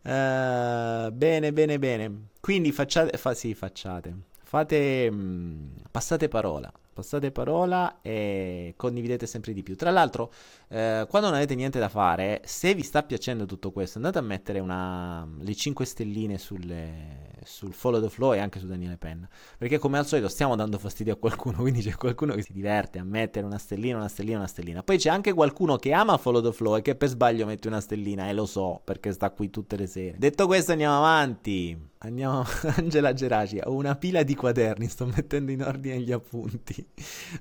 uh, 0.04 1.12
bene, 1.12 1.52
bene, 1.52 1.80
bene. 1.80 2.28
Quindi 2.40 2.72
facciate, 2.72 3.18
fa, 3.18 3.34
sì, 3.34 3.54
facciate. 3.56 4.16
Fate, 4.44 5.12
mh, 5.12 5.16
mm, 5.16 5.68
passate 5.92 6.28
parola 6.28 6.72
passate 6.98 7.32
parola 7.32 8.00
e 8.02 8.74
condividete 8.76 9.28
sempre 9.28 9.54
di 9.54 9.62
più. 9.62 9.76
Tra 9.76 9.92
l'altro, 9.92 10.32
eh, 10.70 11.06
quando 11.08 11.28
non 11.28 11.38
avete 11.38 11.54
niente 11.54 11.78
da 11.78 11.90
fare, 11.90 12.42
se 12.44 12.74
vi 12.74 12.82
sta 12.82 13.04
piacendo 13.04 13.46
tutto 13.46 13.72
questo, 13.72 14.00
andate 14.00 14.18
a 14.18 14.22
mettere 14.22 14.60
una, 14.60 15.28
le 15.40 15.54
5 15.54 15.86
stelline 15.86 16.40
sulle, 16.40 17.36
sul 17.44 17.74
follow 17.74 18.02
the 18.02 18.10
flow 18.10 18.34
e 18.34 18.40
anche 18.40 18.58
su 18.58 18.66
Daniele 18.66 18.98
Penna. 18.98 19.30
Perché 19.60 19.78
come 19.78 20.00
al 20.00 20.08
solito 20.08 20.28
stiamo 20.28 20.56
dando 20.56 20.80
fastidio 20.80 21.14
a 21.14 21.18
qualcuno, 21.18 21.58
quindi 21.62 21.82
c'è 21.82 21.96
qualcuno 21.96 22.34
che 22.34 22.42
si 22.42 22.52
diverte 22.52 22.98
a 22.98 23.04
mettere 23.04 23.46
una 23.46 23.60
stellina, 23.60 23.98
una 23.98 24.08
stellina, 24.08 24.38
una 24.38 24.48
stellina. 24.48 24.82
Poi 24.82 24.98
c'è 24.98 25.10
anche 25.10 25.34
qualcuno 25.34 25.76
che 25.76 25.92
ama 25.94 26.18
follow 26.18 26.42
the 26.42 26.52
flow 26.52 26.78
e 26.78 26.82
che 26.82 26.96
per 26.96 27.10
sbaglio 27.10 27.46
mette 27.46 27.68
una 27.68 27.80
stellina, 27.80 28.28
e 28.28 28.34
lo 28.34 28.48
so, 28.48 28.82
perché 28.84 29.12
sta 29.12 29.30
qui 29.30 29.52
tutte 29.52 29.78
le 29.78 29.86
sere. 29.86 30.18
Detto 30.18 30.48
questo 30.48 30.72
andiamo 30.72 30.98
avanti. 30.98 31.96
Andiamo, 32.00 32.44
Angela 32.78 33.14
Geraci, 33.14 33.60
ho 33.64 33.74
una 33.74 33.96
pila 33.96 34.22
di 34.22 34.36
quaderni, 34.36 34.88
sto 34.88 35.06
mettendo 35.06 35.52
in 35.52 35.64
ordine 35.64 36.00
gli 36.00 36.12
appunti. 36.12 36.86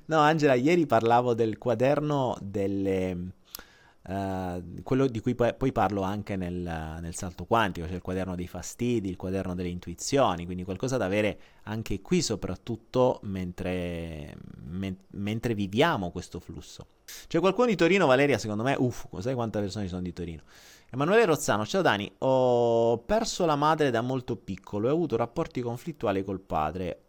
No, 0.05 0.19
Angela, 0.19 0.55
ieri 0.55 0.85
parlavo 0.85 1.33
del 1.33 1.57
quaderno 1.57 2.37
delle... 2.41 3.35
Uh, 4.07 4.81
quello 4.83 5.05
di 5.05 5.19
cui 5.19 5.35
poi, 5.35 5.53
poi 5.53 5.73
parlo 5.73 6.01
anche 6.01 6.37
nel, 6.37 6.53
nel, 6.53 7.13
salto 7.13 7.43
quantico, 7.43 7.85
cioè 7.87 7.97
il 7.97 8.01
quaderno 8.01 8.35
dei 8.35 8.47
fastidi, 8.47 9.09
il 9.09 9.17
quaderno 9.17 9.53
delle 9.53 9.67
intuizioni, 9.67 10.45
quindi 10.45 10.63
qualcosa 10.63 10.95
da 10.95 11.03
avere 11.03 11.37
anche 11.63 11.99
qui 11.99 12.21
soprattutto 12.21 13.19
mentre, 13.23 14.33
men- 14.63 14.97
mentre 15.09 15.55
viviamo 15.55 16.09
questo 16.09 16.39
flusso. 16.39 16.87
C'è 17.27 17.39
qualcuno 17.39 17.67
di 17.67 17.75
Torino, 17.75 18.05
Valeria, 18.05 18.37
secondo 18.37 18.63
me, 18.63 18.75
uff, 18.79 19.07
sai 19.19 19.33
quante 19.33 19.59
persone 19.59 19.83
ci 19.83 19.89
sono 19.89 20.01
di 20.01 20.13
Torino? 20.13 20.43
Emanuele 20.89 21.25
Rozzano, 21.25 21.65
ciao 21.65 21.81
Dani, 21.81 22.09
ho 22.19 22.99
perso 22.99 23.45
la 23.45 23.57
madre 23.57 23.91
da 23.91 23.99
molto 23.99 24.37
piccolo 24.37 24.87
e 24.87 24.91
ho 24.91 24.93
avuto 24.93 25.17
rapporti 25.17 25.59
conflittuali 25.59 26.23
col 26.23 26.39
padre. 26.39 27.01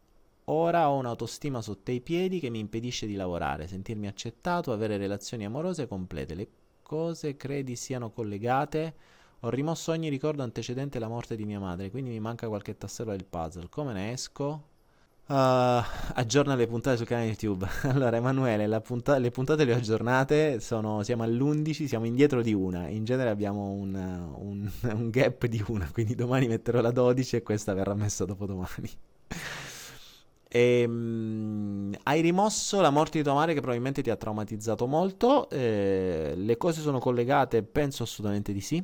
Ora 0.47 0.91
ho 0.91 0.97
un'autostima 0.97 1.63
sotto 1.63 1.93
i 1.93 2.01
piedi 2.01 2.41
che 2.41 2.51
mi 2.51 2.59
impedisce 2.59 3.07
di 3.07 3.15
lavorare, 3.15 3.69
sentirmi 3.69 4.09
accettato, 4.09 4.73
avere 4.73 4.97
relazioni 4.97 5.45
amorose 5.45 5.87
complete. 5.87 6.35
Le 6.35 6.49
cose 6.83 7.37
credi 7.37 7.77
siano 7.77 8.11
collegate? 8.11 8.95
Ho 9.41 9.49
rimosso 9.49 9.93
ogni 9.93 10.09
ricordo 10.09 10.43
antecedente 10.43 10.97
alla 10.97 11.07
morte 11.07 11.37
di 11.37 11.45
mia 11.45 11.61
madre, 11.61 11.93
quindi 11.93 12.11
mi 12.11 12.19
manca 12.19 12.49
qualche 12.49 12.77
tassello 12.77 13.13
del 13.13 13.27
puzzle. 13.27 13.69
Come 13.69 13.93
ne 13.93 14.11
esco? 14.11 14.63
Uh, 15.29 15.85
aggiorna 16.15 16.55
le 16.55 16.67
puntate 16.67 16.97
sul 16.97 17.07
canale 17.07 17.27
YouTube. 17.27 17.69
allora, 17.83 18.17
Emanuele, 18.17 18.81
punta- 18.81 19.19
le 19.19 19.31
puntate 19.31 19.65
le 19.65 19.75
ho 19.75 19.77
aggiornate. 19.77 20.59
Sono, 20.59 21.03
siamo 21.03 21.23
all'11, 21.23 21.85
siamo 21.85 22.07
indietro 22.07 22.41
di 22.41 22.55
una. 22.55 22.89
In 22.89 23.05
genere 23.05 23.29
abbiamo 23.29 23.73
un, 23.73 23.95
un, 23.95 24.71
un, 24.81 25.11
gap 25.11 25.45
di 25.45 25.63
una. 25.69 25.87
Quindi 25.93 26.15
domani 26.15 26.49
metterò 26.49 26.81
la 26.81 26.91
12 26.91 27.37
e 27.37 27.43
questa 27.43 27.75
verrà 27.75 27.95
messa 27.95 28.25
dopo 28.25 28.47
domani. 28.47 28.91
E, 30.49 30.85
um, 30.87 31.93
hai 32.05 32.23
rimosso 32.23 32.81
la 32.81 32.89
morte 32.89 33.19
di 33.19 33.25
tua 33.25 33.35
madre 33.35 33.53
che 33.53 33.61
probabilmente 33.61 34.01
ti 34.01 34.09
ha 34.09 34.17
traumatizzato 34.17 34.87
molto. 34.87 35.51
Eh, 35.51 36.33
le 36.37 36.57
cose 36.57 36.81
sono 36.81 37.01
collegate? 37.01 37.63
Penso 37.63 38.03
assolutamente 38.03 38.55
di 38.55 38.63
sì. 38.63 38.83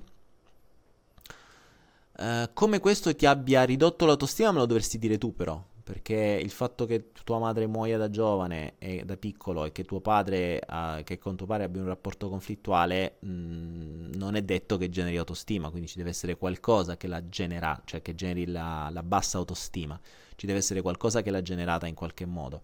Uh, 2.19 2.51
come 2.53 2.81
questo 2.81 3.15
ti 3.17 3.25
abbia 3.25 3.65
ridotto 3.65 4.07
l'autostima 4.07 4.53
me 4.53 4.59
lo 4.59 4.67
dovresti 4.67 4.99
dire 4.99 5.19
tu 5.19 5.35
però 5.35 5.61
perché 5.85 6.41
il 6.43 6.51
fatto 6.51 6.87
che 6.87 7.11
tua 7.25 7.39
madre 7.39 7.67
muoia 7.67 7.99
da 7.99 8.09
giovane 8.09 8.75
e 8.79 9.05
da 9.05 9.19
piccolo 9.19 9.67
e 9.67 9.73
che 9.73 9.85
tuo 9.85 10.01
padre, 10.01 10.61
uh, 10.67 11.03
che 11.05 11.19
con 11.19 11.37
tuo 11.37 11.45
padre 11.45 11.65
abbia 11.65 11.83
un 11.83 11.89
rapporto 11.89 12.31
conflittuale, 12.31 13.17
mh, 13.21 13.29
mm, 13.29 14.13
non 14.15 14.35
è 14.35 14.43
detto 14.43 14.79
che 14.79 14.89
generi 14.89 15.19
autostima, 15.19 15.69
quindi 15.69 15.87
ci 15.87 15.99
deve 15.99 16.09
essere 16.09 16.37
qualcosa 16.37 16.97
che 16.97 17.07
la 17.07 17.29
genera, 17.29 17.79
cioè 17.85 18.01
che 18.01 18.15
generi 18.15 18.47
la, 18.47 18.89
la 18.91 19.03
bassa 19.03 19.37
autostima, 19.37 20.01
ci 20.37 20.47
deve 20.47 20.61
essere 20.61 20.81
qualcosa 20.81 21.21
che 21.21 21.31
l'ha 21.31 21.43
generata 21.43 21.87
in 21.87 21.95
qualche 21.95 22.25
modo. 22.25 22.63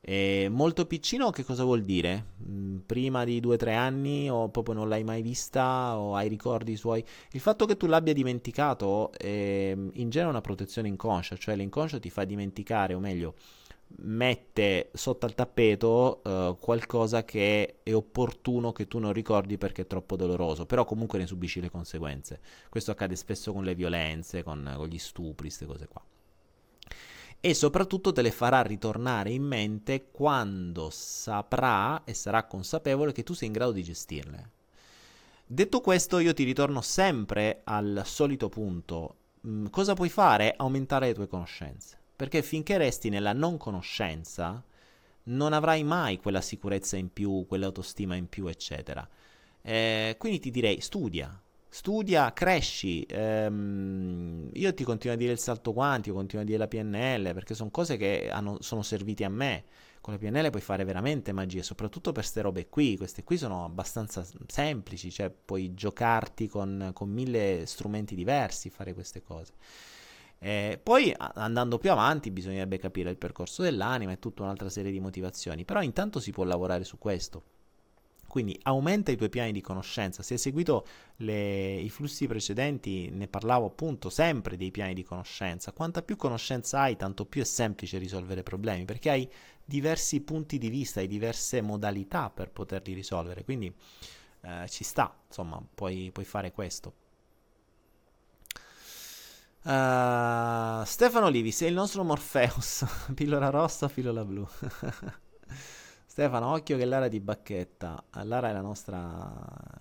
E 0.00 0.48
molto 0.50 0.86
piccino 0.86 1.30
che 1.30 1.44
cosa 1.44 1.64
vuol 1.64 1.82
dire? 1.82 2.34
Mm, 2.48 2.78
prima 2.86 3.24
di 3.24 3.40
2-3 3.40 3.74
anni 3.74 4.30
o 4.30 4.48
proprio 4.48 4.74
non 4.74 4.88
l'hai 4.88 5.04
mai 5.04 5.22
vista 5.22 5.98
o 5.98 6.14
hai 6.14 6.28
ricordi 6.28 6.76
suoi? 6.76 7.04
Il 7.32 7.40
fatto 7.40 7.66
che 7.66 7.76
tu 7.76 7.86
l'abbia 7.86 8.12
dimenticato 8.12 9.12
è 9.12 9.76
in 9.76 10.10
genere 10.10 10.30
una 10.30 10.40
protezione 10.40 10.88
inconscia, 10.88 11.36
cioè 11.36 11.56
l'inconscio 11.56 11.98
ti 11.98 12.10
fa 12.10 12.24
dimenticare, 12.24 12.94
o 12.94 13.00
meglio, 13.00 13.34
mette 14.00 14.90
sotto 14.92 15.26
al 15.26 15.34
tappeto 15.34 16.20
uh, 16.24 16.58
qualcosa 16.58 17.24
che 17.24 17.80
è 17.82 17.94
opportuno 17.94 18.72
che 18.72 18.86
tu 18.86 18.98
non 18.98 19.12
ricordi 19.12 19.58
perché 19.58 19.82
è 19.82 19.86
troppo 19.86 20.16
doloroso, 20.16 20.66
però 20.66 20.84
comunque 20.84 21.18
ne 21.18 21.26
subisci 21.26 21.60
le 21.60 21.70
conseguenze. 21.70 22.40
Questo 22.68 22.90
accade 22.90 23.16
spesso 23.16 23.52
con 23.52 23.64
le 23.64 23.74
violenze, 23.74 24.42
con, 24.42 24.72
con 24.76 24.86
gli 24.86 24.98
stupri, 24.98 25.48
queste 25.48 25.66
cose 25.66 25.88
qua 25.88 26.02
e 27.40 27.54
soprattutto 27.54 28.12
te 28.12 28.22
le 28.22 28.32
farà 28.32 28.62
ritornare 28.62 29.30
in 29.30 29.44
mente 29.44 30.10
quando 30.10 30.90
saprà 30.90 32.02
e 32.04 32.12
sarà 32.14 32.44
consapevole 32.44 33.12
che 33.12 33.22
tu 33.22 33.32
sei 33.32 33.48
in 33.48 33.52
grado 33.52 33.72
di 33.72 33.84
gestirle. 33.84 34.50
Detto 35.46 35.80
questo, 35.80 36.18
io 36.18 36.34
ti 36.34 36.44
ritorno 36.44 36.80
sempre 36.80 37.62
al 37.64 38.02
solito 38.04 38.48
punto. 38.48 39.16
Mm, 39.46 39.66
cosa 39.66 39.94
puoi 39.94 40.08
fare? 40.08 40.54
Aumentare 40.56 41.06
le 41.06 41.14
tue 41.14 41.28
conoscenze. 41.28 41.96
Perché 42.14 42.42
finché 42.42 42.76
resti 42.76 43.08
nella 43.08 43.32
non 43.32 43.56
conoscenza, 43.56 44.62
non 45.24 45.52
avrai 45.52 45.84
mai 45.84 46.18
quella 46.18 46.40
sicurezza 46.40 46.96
in 46.96 47.12
più, 47.12 47.46
quell'autostima 47.46 48.16
in 48.16 48.28
più, 48.28 48.46
eccetera. 48.46 49.08
Eh, 49.62 50.16
quindi 50.18 50.40
ti 50.40 50.50
direi 50.50 50.80
studia, 50.80 51.40
studia, 51.68 52.32
cresci. 52.32 53.04
Ehm, 53.08 54.50
io 54.52 54.74
ti 54.74 54.84
continuo 54.84 55.14
a 55.14 55.18
dire 55.18 55.32
il 55.32 55.38
salto 55.38 55.72
quantico, 55.72 56.16
continuo 56.16 56.44
a 56.44 56.46
dire 56.46 56.58
la 56.58 56.68
PNL, 56.68 57.32
perché 57.34 57.54
sono 57.54 57.70
cose 57.70 57.96
che 57.96 58.30
hanno, 58.30 58.58
sono 58.60 58.82
servite 58.82 59.24
a 59.24 59.28
me. 59.28 59.64
Con 60.00 60.14
la 60.14 60.18
PNL 60.18 60.50
puoi 60.50 60.62
fare 60.62 60.84
veramente 60.84 61.32
magie, 61.32 61.62
soprattutto 61.62 62.12
per 62.12 62.22
queste 62.22 62.40
robe 62.40 62.68
qui. 62.68 62.96
Queste 62.96 63.24
qui 63.24 63.36
sono 63.36 63.64
abbastanza 63.64 64.26
semplici, 64.46 65.10
cioè 65.10 65.30
puoi 65.30 65.74
giocarti 65.74 66.48
con, 66.48 66.90
con 66.94 67.10
mille 67.10 67.64
strumenti 67.66 68.14
diversi, 68.14 68.70
fare 68.70 68.94
queste 68.94 69.22
cose. 69.22 69.52
Eh, 70.40 70.78
poi 70.80 71.12
andando 71.16 71.78
più 71.78 71.90
avanti 71.90 72.30
bisognerebbe 72.30 72.78
capire 72.78 73.10
il 73.10 73.16
percorso 73.16 73.62
dell'anima 73.62 74.12
e 74.12 74.20
tutta 74.20 74.44
un'altra 74.44 74.68
serie 74.68 74.92
di 74.92 75.00
motivazioni, 75.00 75.64
però 75.64 75.82
intanto 75.82 76.20
si 76.20 76.30
può 76.30 76.44
lavorare 76.44 76.84
su 76.84 76.96
questo. 76.96 77.42
Quindi 78.28 78.58
aumenta 78.64 79.10
i 79.10 79.16
tuoi 79.16 79.30
piani 79.30 79.52
di 79.52 79.62
conoscenza. 79.62 80.22
Se 80.22 80.34
hai 80.34 80.38
seguito 80.38 80.86
le, 81.16 81.76
i 81.76 81.88
flussi 81.88 82.26
precedenti, 82.26 83.08
ne 83.10 83.26
parlavo 83.26 83.66
appunto 83.66 84.10
sempre 84.10 84.58
dei 84.58 84.70
piani 84.70 84.92
di 84.92 85.02
conoscenza. 85.02 85.72
Quanta 85.72 86.02
più 86.02 86.16
conoscenza 86.16 86.80
hai, 86.80 86.96
tanto 86.96 87.24
più 87.24 87.40
è 87.40 87.44
semplice 87.44 87.96
risolvere 87.96 88.42
problemi, 88.42 88.84
perché 88.84 89.10
hai 89.10 89.28
diversi 89.64 90.20
punti 90.20 90.58
di 90.58 90.68
vista, 90.68 91.00
hai 91.00 91.08
diverse 91.08 91.62
modalità 91.62 92.28
per 92.28 92.50
poterli 92.50 92.92
risolvere. 92.92 93.44
Quindi 93.44 93.74
eh, 94.42 94.68
ci 94.68 94.84
sta, 94.84 95.12
insomma, 95.26 95.60
puoi, 95.74 96.10
puoi 96.12 96.26
fare 96.26 96.52
questo. 96.52 96.92
Uh, 99.62 100.84
Stefano 100.84 101.28
Livi, 101.28 101.50
sei 101.50 101.68
il 101.68 101.74
nostro 101.74 102.04
Morpheus, 102.04 102.84
pillola 103.14 103.48
rossa, 103.48 103.88
pillola 103.88 104.24
blu. 104.24 104.46
Stefano, 106.18 106.50
occhio 106.50 106.76
che 106.76 106.84
Lara 106.84 107.06
ti 107.06 107.20
bacchetta. 107.20 108.02
Lara 108.24 108.48
è 108.50 108.52
la 108.52 108.60
nostra 108.60 109.32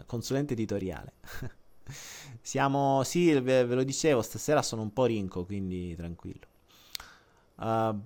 consulente 0.06 0.53
editoriale. 0.53 1.13
Siamo, 2.41 3.01
sì, 3.03 3.34
ve, 3.39 3.63
lo 3.63 3.84
dicevo, 3.84 4.22
stasera 4.22 4.62
sono 4.62 4.84
un 4.84 4.94
po' 4.94 5.06
rinco, 5.06 5.46
quindi 5.46 5.96
tranquillo. 5.96 6.46
Uh, 7.56 8.00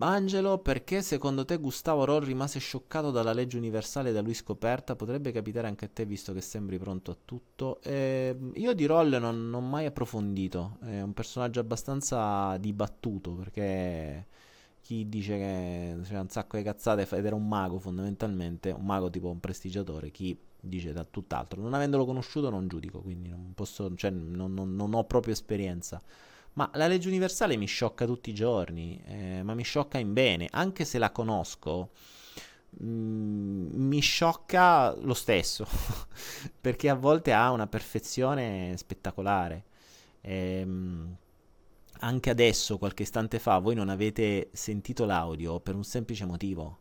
Angelo, 0.00 0.58
perché 0.58 1.00
secondo 1.00 1.46
te 1.46 1.56
Gustavo 1.56 2.04
Roll 2.04 2.22
rimase 2.22 2.58
scioccato 2.58 3.10
dalla 3.10 3.32
legge 3.32 3.56
universale 3.56 4.12
da 4.12 4.20
lui 4.20 4.34
scoperta? 4.34 4.94
Potrebbe 4.94 5.32
capitare 5.32 5.68
anche 5.68 5.86
a 5.86 5.90
te, 5.90 6.04
visto 6.04 6.34
che 6.34 6.42
sembri 6.42 6.78
pronto 6.78 7.12
a 7.12 7.16
tutto. 7.24 7.80
Eh, 7.80 8.36
io 8.56 8.74
di 8.74 8.84
Roll 8.84 9.16
non 9.16 9.50
ho 9.54 9.60
mai 9.62 9.86
approfondito, 9.86 10.76
è 10.82 11.00
un 11.00 11.14
personaggio 11.14 11.60
abbastanza 11.60 12.58
dibattuto, 12.58 13.32
perché 13.32 14.26
chi 14.88 15.06
dice 15.06 15.36
che 15.36 15.96
c'era 16.02 16.22
un 16.22 16.30
sacco 16.30 16.56
di 16.56 16.62
cazzate 16.62 17.06
ed 17.14 17.26
era 17.26 17.34
un 17.34 17.46
mago 17.46 17.78
fondamentalmente, 17.78 18.70
un 18.70 18.86
mago 18.86 19.10
tipo 19.10 19.28
un 19.28 19.38
prestigiatore, 19.38 20.10
chi 20.10 20.34
dice 20.58 20.94
da 20.94 21.04
tutt'altro. 21.04 21.60
Non 21.60 21.74
avendolo 21.74 22.06
conosciuto 22.06 22.48
non 22.48 22.68
giudico, 22.68 23.00
quindi 23.02 23.28
non, 23.28 23.52
posso, 23.54 23.94
cioè, 23.96 24.10
non, 24.10 24.54
non, 24.54 24.74
non 24.74 24.94
ho 24.94 25.04
proprio 25.04 25.34
esperienza. 25.34 26.00
Ma 26.54 26.70
la 26.72 26.86
legge 26.86 27.06
universale 27.06 27.58
mi 27.58 27.66
sciocca 27.66 28.06
tutti 28.06 28.30
i 28.30 28.34
giorni, 28.34 28.98
eh, 29.04 29.42
ma 29.42 29.52
mi 29.52 29.62
sciocca 29.62 29.98
in 29.98 30.14
bene, 30.14 30.48
anche 30.50 30.86
se 30.86 30.96
la 30.96 31.10
conosco. 31.10 31.90
Mm, 32.82 33.68
mi 33.74 34.00
sciocca 34.00 34.94
lo 34.94 35.14
stesso 35.14 35.66
perché 36.62 36.88
a 36.88 36.94
volte 36.94 37.34
ha 37.34 37.50
una 37.50 37.66
perfezione 37.66 38.74
spettacolare. 38.78 39.64
Ehm, 40.22 41.14
anche 42.00 42.30
adesso, 42.30 42.78
qualche 42.78 43.02
istante 43.02 43.38
fa, 43.38 43.58
voi 43.58 43.74
non 43.74 43.88
avete 43.88 44.50
sentito 44.52 45.04
l'audio 45.04 45.60
per 45.60 45.74
un 45.74 45.84
semplice 45.84 46.24
motivo. 46.24 46.80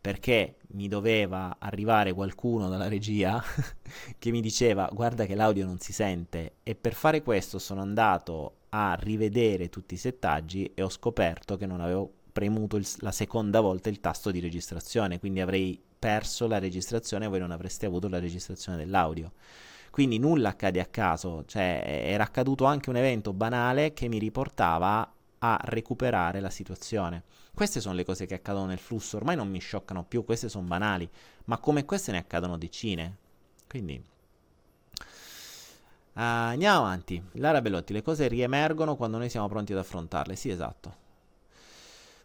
Perché 0.00 0.56
mi 0.68 0.88
doveva 0.88 1.56
arrivare 1.58 2.14
qualcuno 2.14 2.70
dalla 2.70 2.88
regia 2.88 3.42
che 4.18 4.30
mi 4.30 4.40
diceva 4.40 4.88
guarda 4.90 5.26
che 5.26 5.34
l'audio 5.34 5.66
non 5.66 5.78
si 5.78 5.92
sente 5.92 6.54
e 6.62 6.74
per 6.74 6.94
fare 6.94 7.22
questo 7.22 7.58
sono 7.58 7.82
andato 7.82 8.54
a 8.70 8.96
rivedere 8.98 9.68
tutti 9.68 9.94
i 9.94 9.98
settaggi 9.98 10.72
e 10.74 10.82
ho 10.82 10.88
scoperto 10.88 11.58
che 11.58 11.66
non 11.66 11.82
avevo 11.82 12.10
premuto 12.32 12.76
il, 12.76 12.86
la 13.00 13.12
seconda 13.12 13.60
volta 13.60 13.90
il 13.90 14.00
tasto 14.00 14.30
di 14.30 14.40
registrazione, 14.40 15.18
quindi 15.18 15.40
avrei 15.40 15.78
perso 15.98 16.46
la 16.46 16.58
registrazione 16.58 17.26
e 17.26 17.28
voi 17.28 17.40
non 17.40 17.50
avreste 17.50 17.84
avuto 17.84 18.08
la 18.08 18.18
registrazione 18.18 18.78
dell'audio. 18.78 19.32
Quindi 19.90 20.18
nulla 20.18 20.50
accade 20.50 20.80
a 20.80 20.86
caso, 20.86 21.44
cioè 21.46 21.82
era 22.06 22.24
accaduto 22.24 22.64
anche 22.64 22.90
un 22.90 22.96
evento 22.96 23.32
banale 23.32 23.92
che 23.92 24.08
mi 24.08 24.18
riportava 24.18 25.12
a 25.38 25.58
recuperare 25.64 26.40
la 26.40 26.50
situazione. 26.50 27.24
Queste 27.54 27.80
sono 27.80 27.94
le 27.94 28.04
cose 28.04 28.26
che 28.26 28.34
accadono 28.34 28.66
nel 28.66 28.78
flusso, 28.78 29.16
ormai 29.16 29.36
non 29.36 29.48
mi 29.50 29.58
scioccano 29.58 30.04
più, 30.04 30.24
queste 30.24 30.48
sono 30.48 30.66
banali, 30.66 31.08
ma 31.46 31.58
come 31.58 31.84
queste 31.84 32.12
ne 32.12 32.18
accadono 32.18 32.56
decine. 32.56 33.16
Quindi 33.68 34.02
Uh, 36.12 36.52
andiamo 36.52 36.78
avanti. 36.80 37.22
Lara 37.34 37.60
Bellotti, 37.62 37.92
le 37.92 38.02
cose 38.02 38.26
riemergono 38.26 38.96
quando 38.96 39.16
noi 39.16 39.30
siamo 39.30 39.48
pronti 39.48 39.72
ad 39.72 39.78
affrontarle. 39.78 40.34
Sì, 40.36 40.50
esatto. 40.50 40.99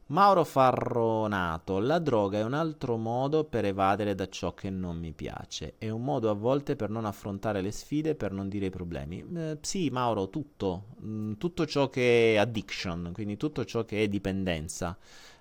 Mauro 0.10 0.44
Farronato, 0.44 1.80
la 1.80 1.98
droga 1.98 2.38
è 2.38 2.44
un 2.44 2.54
altro 2.54 2.96
modo 2.96 3.44
per 3.44 3.66
evadere 3.66 4.14
da 4.14 4.30
ciò 4.30 4.54
che 4.54 4.70
non 4.70 5.00
mi 5.00 5.14
piace, 5.14 5.74
è 5.80 5.90
un 5.90 6.04
modo 6.04 6.30
a 6.30 6.34
volte 6.34 6.76
per 6.76 6.92
non 6.92 7.06
affrontare 7.06 7.60
le 7.62 7.72
sfide, 7.72 8.14
per 8.14 8.32
non 8.32 8.48
dire 8.48 8.68
i 8.68 8.70
problemi. 8.70 9.26
Eh, 9.36 9.58
sì, 9.62 9.90
Mauro, 9.90 10.30
tutto, 10.30 10.90
mm, 11.04 11.34
tutto 11.40 11.66
ciò 11.66 11.90
che 11.90 12.36
è 12.36 12.38
addiction, 12.38 13.10
quindi 13.14 13.36
tutto 13.36 13.66
ciò 13.66 13.84
che 13.84 14.04
è 14.04 14.08
dipendenza, 14.08 14.96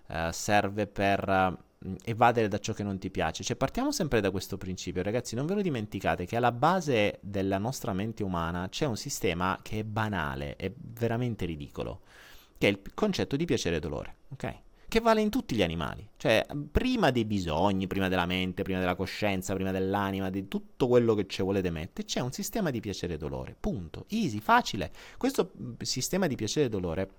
eh, 0.07 0.31
serve 0.33 0.87
per 0.87 1.59
mm, 1.87 1.97
evadere 2.03 2.49
da 2.49 2.59
ciò 2.59 2.73
che 2.73 2.83
non 2.83 2.99
ti 2.99 3.11
piace. 3.11 3.43
Cioè, 3.45 3.57
partiamo 3.57 3.93
sempre 3.93 4.23
da 4.23 4.31
questo 4.31 4.57
principio, 4.57 5.03
ragazzi, 5.03 5.35
non 5.35 5.45
ve 5.45 5.57
lo 5.57 5.61
dimenticate 5.61 6.25
che 6.25 6.37
alla 6.37 6.53
base 6.53 7.19
della 7.21 7.59
nostra 7.59 7.93
mente 7.93 8.23
umana 8.23 8.67
c'è 8.71 8.87
un 8.87 8.97
sistema 8.97 9.59
che 9.61 9.81
è 9.81 9.85
banale, 9.85 10.57
è 10.57 10.73
veramente 10.75 11.45
ridicolo 11.45 12.01
che 12.65 12.69
è 12.69 12.71
il 12.71 12.81
concetto 12.95 13.37
di 13.37 13.45
piacere 13.45 13.77
e 13.77 13.81
dolore, 13.81 14.17
ok? 14.31 14.55
Che 14.89 15.01
vale 15.01 15.21
in 15.21 15.29
tutti 15.29 15.55
gli 15.55 15.63
animali, 15.63 16.09
cioè 16.17 16.47
prima 16.71 17.11
dei 17.11 17.25
bisogni, 17.25 17.87
prima 17.87 18.09
della 18.09 18.27
mente, 18.27 18.63
prima 18.63 18.79
della 18.79 18.95
coscienza, 18.95 19.55
prima 19.55 19.71
dell'anima, 19.71 20.31
di 20.31 20.49
tutto 20.49 20.87
quello 20.87 21.15
che 21.15 21.27
ci 21.27 21.43
volete 21.43 21.71
mettere, 21.71 22.07
c'è 22.07 22.21
un 22.21 22.33
sistema 22.33 22.71
di 22.71 22.81
piacere 22.81 23.15
e 23.15 23.17
dolore, 23.19 23.55
punto, 23.59 24.07
easy, 24.09 24.41
facile. 24.41 24.93
Questo 25.19 25.53
sistema 25.81 26.27
di 26.27 26.37
piacere 26.37 26.67
e 26.67 26.69
dolore 26.71 27.11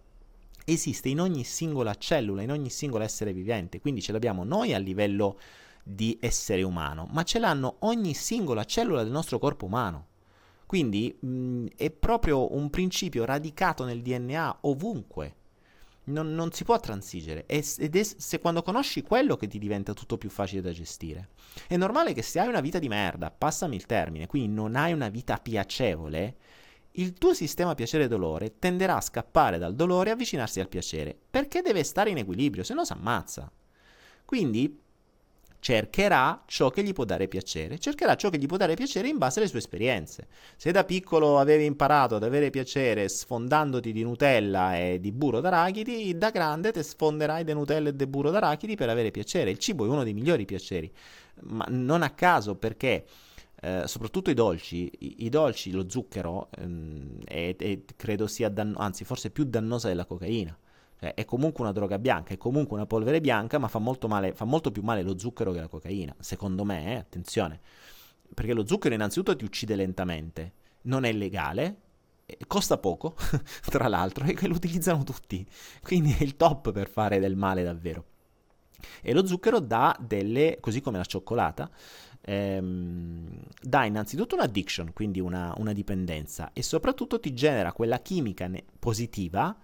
esiste 0.65 1.09
in 1.09 1.19
ogni 1.19 1.43
singola 1.43 1.93
cellula, 1.93 2.41
in 2.41 2.51
ogni 2.51 2.69
singolo 2.71 3.03
essere 3.03 3.33
vivente, 3.33 3.79
quindi 3.79 4.01
ce 4.01 4.13
l'abbiamo 4.13 4.43
noi 4.43 4.73
a 4.73 4.79
livello 4.79 5.37
di 5.83 6.17
essere 6.21 6.63
umano, 6.63 7.07
ma 7.11 7.21
ce 7.23 7.37
l'hanno 7.37 7.75
ogni 7.79 8.15
singola 8.15 8.63
cellula 8.63 9.03
del 9.03 9.11
nostro 9.11 9.37
corpo 9.37 9.65
umano. 9.65 10.07
Quindi 10.65 11.15
mh, 11.19 11.65
è 11.75 11.91
proprio 11.91 12.55
un 12.55 12.69
principio 12.69 13.25
radicato 13.25 13.83
nel 13.85 14.01
DNA 14.01 14.57
ovunque. 14.61 15.35
Non, 16.07 16.35
non 16.35 16.51
si 16.51 16.63
può 16.63 16.79
transigere 16.79 17.47
ed 17.47 17.95
è 17.95 18.03
se 18.03 18.39
quando 18.39 18.61
conosci 18.61 19.01
quello 19.01 19.37
che 19.37 19.47
ti 19.47 19.57
diventa 19.57 19.93
tutto 19.93 20.19
più 20.19 20.29
facile 20.29 20.61
da 20.61 20.71
gestire. 20.71 21.29
È 21.67 21.75
normale 21.77 22.13
che 22.13 22.21
se 22.21 22.39
hai 22.39 22.47
una 22.47 22.61
vita 22.61 22.77
di 22.77 22.87
merda, 22.87 23.31
passami 23.31 23.75
il 23.75 23.87
termine, 23.87 24.27
quindi 24.27 24.53
non 24.53 24.75
hai 24.75 24.93
una 24.93 25.09
vita 25.09 25.37
piacevole, 25.37 26.35
il 26.97 27.13
tuo 27.13 27.33
sistema 27.33 27.75
piacere-dolore 27.75 28.59
tenderà 28.59 28.97
a 28.97 29.01
scappare 29.01 29.57
dal 29.57 29.75
dolore 29.75 30.09
e 30.09 30.13
avvicinarsi 30.13 30.59
al 30.59 30.69
piacere, 30.69 31.17
perché 31.29 31.61
deve 31.61 31.83
stare 31.83 32.11
in 32.11 32.17
equilibrio, 32.17 32.63
se 32.63 32.73
no 32.73 32.85
si 32.85 32.93
ammazza. 32.93 33.51
Quindi 34.23 34.79
cercherà 35.65 36.43
ciò 36.45 36.69
che 36.69 36.83
gli 36.83 36.93
può 36.93 37.05
dare 37.05 37.27
piacere, 37.27 37.79
cercherà 37.79 38.13
ciò 38.13 38.29
che 38.29 38.37
gli 38.37 38.45
può 38.45 38.55
dare 38.55 38.75
piacere 38.75 39.07
in 39.07 39.17
base 39.17 39.39
alle 39.39 39.49
sue 39.49 39.57
esperienze. 39.57 40.27
Se 40.57 40.71
da 40.71 40.83
piccolo 40.83 41.39
avevi 41.39 41.65
imparato 41.65 42.13
ad 42.13 42.23
avere 42.23 42.51
piacere 42.51 43.09
sfondandoti 43.09 43.91
di 43.91 44.03
Nutella 44.03 44.77
e 44.77 44.99
di 44.99 45.11
burro 45.11 45.39
d'arachidi, 45.39 46.15
da 46.19 46.29
grande 46.29 46.71
ti 46.71 46.83
sfonderai 46.83 47.43
di 47.43 47.53
Nutella 47.53 47.89
e 47.89 47.95
di 47.95 48.05
burro 48.05 48.29
d'arachidi 48.29 48.75
per 48.75 48.89
avere 48.89 49.09
piacere. 49.09 49.49
Il 49.49 49.57
cibo 49.57 49.85
è 49.85 49.87
uno 49.87 50.03
dei 50.03 50.13
migliori 50.13 50.45
piaceri, 50.45 50.93
ma 51.45 51.65
non 51.69 52.03
a 52.03 52.11
caso 52.11 52.53
perché 52.53 53.03
eh, 53.59 53.87
soprattutto 53.87 54.29
i 54.29 54.35
dolci, 54.35 54.91
i, 54.99 55.25
i 55.25 55.29
dolci, 55.29 55.71
lo 55.71 55.89
zucchero 55.89 56.49
ehm, 56.59 57.23
è, 57.23 57.55
è, 57.57 57.79
credo 57.95 58.27
sia 58.27 58.49
danno- 58.49 58.77
anzi 58.77 59.03
forse 59.03 59.31
più 59.31 59.45
dannosa 59.45 59.87
della 59.87 60.05
cocaina. 60.05 60.55
Cioè, 60.99 61.13
è 61.13 61.25
comunque 61.25 61.63
una 61.63 61.73
droga 61.73 61.99
bianca, 61.99 62.33
è 62.33 62.37
comunque 62.37 62.75
una 62.75 62.85
polvere 62.85 63.21
bianca, 63.21 63.57
ma 63.57 63.67
fa 63.67 63.79
molto, 63.79 64.07
male, 64.07 64.33
fa 64.33 64.45
molto 64.45 64.71
più 64.71 64.81
male 64.81 65.01
lo 65.01 65.17
zucchero 65.17 65.51
che 65.51 65.59
la 65.59 65.67
cocaina, 65.67 66.15
secondo 66.19 66.63
me, 66.63 66.93
eh, 66.93 66.95
attenzione. 66.95 67.59
Perché 68.33 68.53
lo 68.53 68.65
zucchero 68.65 68.95
innanzitutto 68.95 69.35
ti 69.35 69.45
uccide 69.45 69.75
lentamente, 69.75 70.53
non 70.83 71.03
è 71.03 71.11
legale, 71.11 71.81
costa 72.47 72.77
poco, 72.77 73.15
tra 73.65 73.87
l'altro, 73.87 74.25
e 74.25 74.47
lo 74.47 74.55
utilizzano 74.55 75.03
tutti. 75.03 75.45
Quindi 75.81 76.15
è 76.17 76.23
il 76.23 76.35
top 76.35 76.71
per 76.71 76.89
fare 76.89 77.19
del 77.19 77.35
male 77.35 77.63
davvero. 77.63 78.05
E 79.01 79.13
lo 79.13 79.25
zucchero 79.25 79.59
dà 79.59 79.97
delle, 79.99 80.57
così 80.59 80.81
come 80.81 80.97
la 80.97 81.05
cioccolata, 81.05 81.69
ehm, 82.21 83.39
dà 83.61 83.85
innanzitutto 83.85 84.35
un'addiction, 84.35 84.93
quindi 84.93 85.19
una, 85.19 85.53
una, 85.57 85.73
dipendenza, 85.73 86.51
e 86.53 86.61
soprattutto 86.63 87.19
ti 87.19 87.33
genera 87.33 87.71
quella 87.71 87.99
chimica 87.99 88.47
ne- 88.47 88.63
positiva 88.79 89.55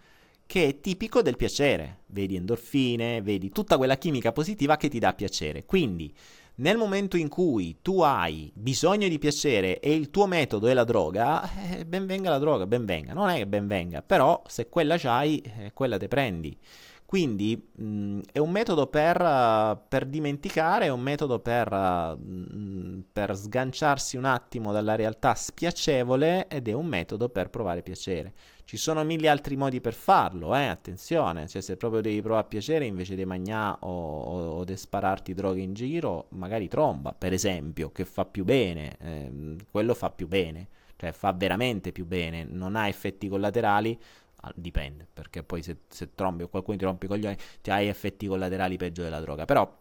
che 0.52 0.68
è 0.68 0.80
tipico 0.82 1.22
del 1.22 1.38
piacere. 1.38 2.00
Vedi 2.08 2.36
endorfine, 2.36 3.22
vedi 3.22 3.52
tutta 3.52 3.78
quella 3.78 3.98
chimica 3.98 4.34
positiva 4.34 4.76
che 4.76 4.90
ti 4.90 5.00
dà 5.00 5.14
piacere. 5.14 5.64
Quindi, 5.64 6.14
nel 6.56 6.76
momento 6.76 7.16
in 7.16 7.30
cui 7.30 7.78
tu 7.82 8.02
hai 8.02 8.52
bisogno 8.54 9.08
di 9.08 9.18
piacere 9.18 9.80
e 9.80 9.94
il 9.96 10.10
tuo 10.10 10.28
metodo 10.28 10.68
è 10.68 10.74
la 10.74 10.84
droga, 10.84 11.50
eh, 11.72 11.86
ben 11.86 12.06
venga 12.06 12.30
la 12.30 12.38
droga, 12.38 12.68
ben 12.68 12.84
venga. 12.84 13.14
Non 13.14 13.30
è 13.30 13.38
che 13.38 13.48
ben 13.48 13.66
venga, 13.66 14.02
però 14.02 14.44
se 14.46 14.68
quella 14.68 14.98
c'hai, 14.98 15.40
eh, 15.40 15.72
quella 15.74 15.96
te 15.96 16.10
prendi. 16.10 16.58
Quindi 17.06 17.70
mh, 17.74 18.20
è 18.34 18.40
un 18.40 18.52
metodo 18.52 18.88
per, 18.88 19.22
uh, 19.22 19.78
per, 19.88 20.06
dimenticare, 20.06 20.86
è 20.86 20.90
un 20.90 21.02
metodo 21.02 21.40
per, 21.40 21.70
uh, 21.70 23.04
per, 23.12 23.36
sganciarsi 23.36 24.16
un 24.16 24.26
attimo 24.26 24.72
dalla 24.72 24.96
realtà 24.96 25.34
spiacevole 25.34 26.48
ed 26.48 26.68
è 26.68 26.72
un 26.72 26.86
metodo 26.86 27.28
per 27.28 27.50
provare 27.50 27.84
piacere. 27.84 28.34
Ci 28.64 28.78
sono 28.78 29.04
mille 29.04 29.28
altri 29.28 29.56
modi 29.56 29.82
per 29.82 29.94
farlo, 29.94 30.56
eh? 30.56 30.66
attenzione, 30.66 31.48
cioè 31.48 31.62
se 31.62 31.78
proprio 31.78 32.02
devi 32.02 32.22
provare 32.22 32.48
piacere 32.48 32.86
invece 32.86 33.16
di 33.16 33.26
mangiare 33.26 33.78
o, 33.82 34.22
o, 34.22 34.50
o 34.58 34.64
di 34.64 34.78
spararti 34.78 35.34
droghe 35.34 35.62
in 35.62 35.74
giro, 35.74 36.28
magari 36.30 36.68
tromba, 36.68 37.14
per 37.14 37.34
esempio, 37.34 37.92
che 37.92 38.06
fa 38.06 38.26
più 38.26 38.44
bene, 38.46 38.96
eh, 39.00 39.56
quello 39.70 39.94
fa 39.94 40.10
più 40.10 40.28
bene, 40.28 40.68
cioè 40.96 41.12
fa 41.12 41.34
veramente 41.34 41.92
più 41.92 42.06
bene, 42.06 42.44
non 42.44 42.76
ha 42.76 42.88
effetti 42.88 43.28
collaterali, 43.28 44.00
Ah, 44.44 44.52
dipende, 44.56 45.06
perché 45.12 45.44
poi 45.44 45.62
se, 45.62 45.82
se 45.88 46.16
trombi 46.16 46.42
o 46.42 46.48
qualcuno 46.48 46.76
ti 46.76 46.84
rompe 46.84 47.06
i 47.06 47.10
coglioni, 47.10 47.38
ti 47.62 47.70
hai 47.70 47.88
effetti 47.88 48.26
collaterali 48.26 48.76
peggio 48.76 49.04
della 49.04 49.20
droga. 49.20 49.46
Però, 49.46 49.81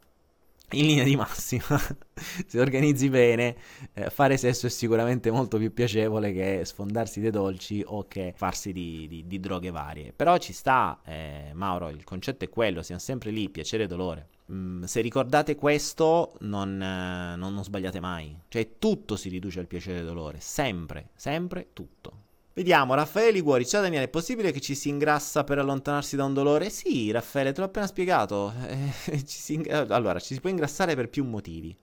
in 0.73 0.87
linea 0.87 1.05
di 1.05 1.17
massima, 1.17 1.65
se 2.47 2.61
organizzi 2.61 3.09
bene, 3.09 3.57
eh, 3.93 4.11
fare 4.11 4.37
sesso 4.37 4.67
è 4.67 4.71
sicuramente 4.71 5.31
molto 5.31 5.59
più 5.59 5.73
piacevole 5.73 6.33
che 6.33 6.63
sfondarsi 6.65 7.21
dei 7.21 7.31
dolci 7.31 7.83
o 7.85 8.07
che 8.07 8.33
farsi 8.37 8.73
di, 8.73 9.07
di, 9.09 9.27
di 9.27 9.41
droghe 9.41 9.71
varie. 9.71 10.13
Però 10.13 10.37
ci 10.39 10.53
sta, 10.53 11.01
eh, 11.05 11.51
Mauro, 11.55 11.89
il 11.89 12.05
concetto 12.05 12.45
è 12.45 12.49
quello, 12.49 12.83
siamo 12.83 13.01
sempre 13.01 13.31
lì, 13.31 13.49
piacere 13.49 13.85
e 13.85 13.87
dolore. 13.87 14.29
Mm, 14.53 14.83
se 14.85 15.01
ricordate 15.01 15.55
questo, 15.55 16.35
non, 16.41 16.81
eh, 16.81 17.37
non, 17.37 17.55
non 17.55 17.65
sbagliate 17.65 18.01
mai. 18.01 18.37
Cioè, 18.49 18.79
tutto 18.79 19.17
si 19.17 19.29
riduce 19.29 19.61
al 19.61 19.67
piacere 19.67 20.01
e 20.01 20.05
dolore, 20.05 20.39
sempre, 20.41 21.11
sempre 21.15 21.69
tutto. 21.73 22.29
Vediamo, 22.53 22.95
Raffaele 22.95 23.33
Liguori, 23.33 23.67
ciao 23.67 23.81
Daniele, 23.83 24.05
è 24.05 24.09
possibile 24.09 24.53
che 24.53 24.61
ci 24.61 24.75
si 24.77 24.89
ingrassa 24.89 25.43
per 25.45 25.59
allontanarsi 25.59 26.15
da 26.17 26.25
un 26.25 26.35
dolore? 26.35 26.69
Sì, 26.71 27.11
Raffaele, 27.11 27.53
te 27.53 27.61
l'ho 27.61 27.67
appena 27.67 27.87
spiegato. 27.89 28.53
Eh, 29.09 29.25
ci 29.27 29.55
ing- 29.55 29.69
allora, 29.91 30.19
ci 30.21 30.35
si 30.35 30.41
può 30.41 30.51
ingrassare 30.51 30.95
per 30.95 31.09
più 31.09 31.25
motivi. 31.25 31.75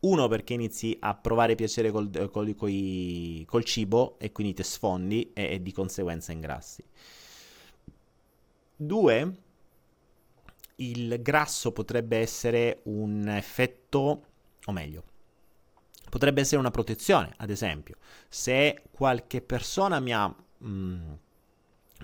Uno, 0.00 0.26
perché 0.28 0.54
inizi 0.54 0.96
a 1.00 1.14
provare 1.14 1.54
piacere 1.54 1.90
col, 1.92 2.10
col, 2.30 2.54
col, 2.56 3.44
col 3.46 3.64
cibo 3.64 4.16
e 4.18 4.32
quindi 4.32 4.52
ti 4.54 4.62
sfondi 4.64 5.30
e, 5.32 5.52
e 5.54 5.62
di 5.62 5.72
conseguenza 5.72 6.32
ingrassi. 6.32 6.82
Due, 8.76 9.32
il 10.76 11.20
grasso 11.20 11.72
potrebbe 11.72 12.18
essere 12.18 12.80
un 12.84 13.28
effetto, 13.28 14.22
o 14.64 14.72
meglio, 14.72 15.04
Potrebbe 16.12 16.42
essere 16.42 16.60
una 16.60 16.70
protezione, 16.70 17.32
ad 17.38 17.48
esempio, 17.48 17.96
se 18.28 18.82
qualche 18.90 19.40
persona 19.40 19.98
mi 19.98 20.12
ha, 20.12 20.28
mm, 20.62 21.12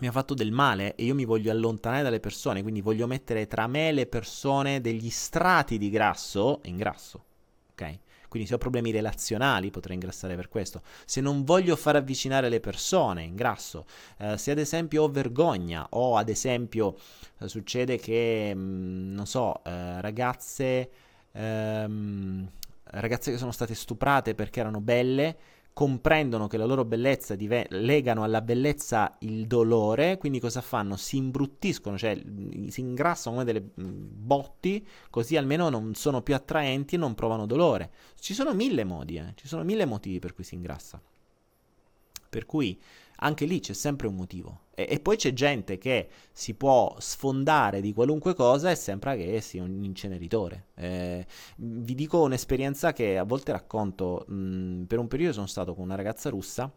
mi 0.00 0.06
ha 0.06 0.10
fatto 0.10 0.32
del 0.32 0.50
male 0.50 0.94
e 0.94 1.04
io 1.04 1.14
mi 1.14 1.26
voglio 1.26 1.50
allontanare 1.50 2.02
dalle 2.02 2.18
persone, 2.18 2.62
quindi 2.62 2.80
voglio 2.80 3.06
mettere 3.06 3.46
tra 3.46 3.66
me 3.66 3.90
e 3.90 3.92
le 3.92 4.06
persone 4.06 4.80
degli 4.80 5.10
strati 5.10 5.76
di 5.76 5.90
grasso, 5.90 6.60
ingrasso, 6.64 7.24
ok? 7.72 7.98
Quindi 8.28 8.48
se 8.48 8.54
ho 8.54 8.58
problemi 8.58 8.92
relazionali 8.92 9.70
potrei 9.70 9.96
ingrassare 9.96 10.36
per 10.36 10.48
questo. 10.48 10.80
Se 11.04 11.20
non 11.20 11.44
voglio 11.44 11.76
far 11.76 11.96
avvicinare 11.96 12.48
le 12.48 12.60
persone, 12.60 13.24
ingrasso. 13.24 13.84
Eh, 14.16 14.38
se 14.38 14.52
ad 14.52 14.58
esempio 14.58 15.02
ho 15.02 15.10
vergogna 15.10 15.86
o 15.90 16.16
ad 16.16 16.30
esempio 16.30 16.96
eh, 17.40 17.46
succede 17.46 17.98
che, 17.98 18.54
mh, 18.54 18.58
mm, 18.58 19.14
non 19.14 19.26
so, 19.26 19.62
eh, 19.64 20.00
ragazze... 20.00 20.90
Ehm, 21.32 22.50
ragazze 22.92 23.30
che 23.30 23.38
sono 23.38 23.52
state 23.52 23.74
stuprate 23.74 24.34
perché 24.34 24.60
erano 24.60 24.80
belle, 24.80 25.36
comprendono 25.72 26.48
che 26.48 26.56
la 26.56 26.64
loro 26.64 26.84
bellezza 26.84 27.36
dive- 27.36 27.68
legano 27.70 28.24
alla 28.24 28.40
bellezza 28.40 29.16
il 29.20 29.46
dolore, 29.46 30.18
quindi 30.18 30.40
cosa 30.40 30.60
fanno? 30.60 30.96
Si 30.96 31.16
imbruttiscono, 31.16 31.96
cioè 31.96 32.20
si 32.66 32.80
ingrassano 32.80 33.36
come 33.36 33.44
delle 33.44 33.60
botti, 33.62 34.84
così 35.08 35.36
almeno 35.36 35.68
non 35.68 35.94
sono 35.94 36.20
più 36.20 36.34
attraenti 36.34 36.96
e 36.96 36.98
non 36.98 37.14
provano 37.14 37.46
dolore. 37.46 37.92
Ci 38.18 38.34
sono 38.34 38.54
mille 38.54 38.82
modi, 38.82 39.18
eh? 39.18 39.32
ci 39.36 39.46
sono 39.46 39.62
mille 39.62 39.84
motivi 39.84 40.18
per 40.18 40.34
cui 40.34 40.42
si 40.42 40.56
ingrassa. 40.56 41.00
Per 42.28 42.44
cui 42.44 42.76
anche 43.20 43.44
lì 43.46 43.60
c'è 43.60 43.72
sempre 43.72 44.06
un 44.06 44.14
motivo. 44.14 44.66
E, 44.74 44.86
e, 44.90 45.00
poi 45.00 45.16
c'è 45.16 45.32
gente 45.32 45.78
che 45.78 46.08
si 46.32 46.54
può 46.54 46.94
sfondare 46.98 47.80
di 47.80 47.92
qualunque 47.92 48.34
cosa 48.34 48.70
e 48.70 48.74
sembra 48.74 49.16
che 49.16 49.40
sia 49.40 49.62
un 49.62 49.82
inceneritore. 49.82 50.66
Eh, 50.74 51.26
vi 51.56 51.94
dico 51.94 52.22
un'esperienza 52.22 52.92
che 52.92 53.18
a 53.18 53.24
volte 53.24 53.52
racconto. 53.52 54.24
Mh, 54.28 54.84
per 54.84 54.98
un 54.98 55.08
periodo 55.08 55.32
sono 55.32 55.46
stato 55.46 55.74
con 55.74 55.84
una 55.84 55.96
ragazza 55.96 56.30
russa 56.30 56.72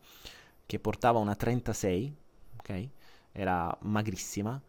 che 0.66 0.80
portava 0.80 1.20
una 1.20 1.36
36, 1.36 2.16
ok? 2.60 2.88
Era 3.34 3.76
magrissima 3.82 4.62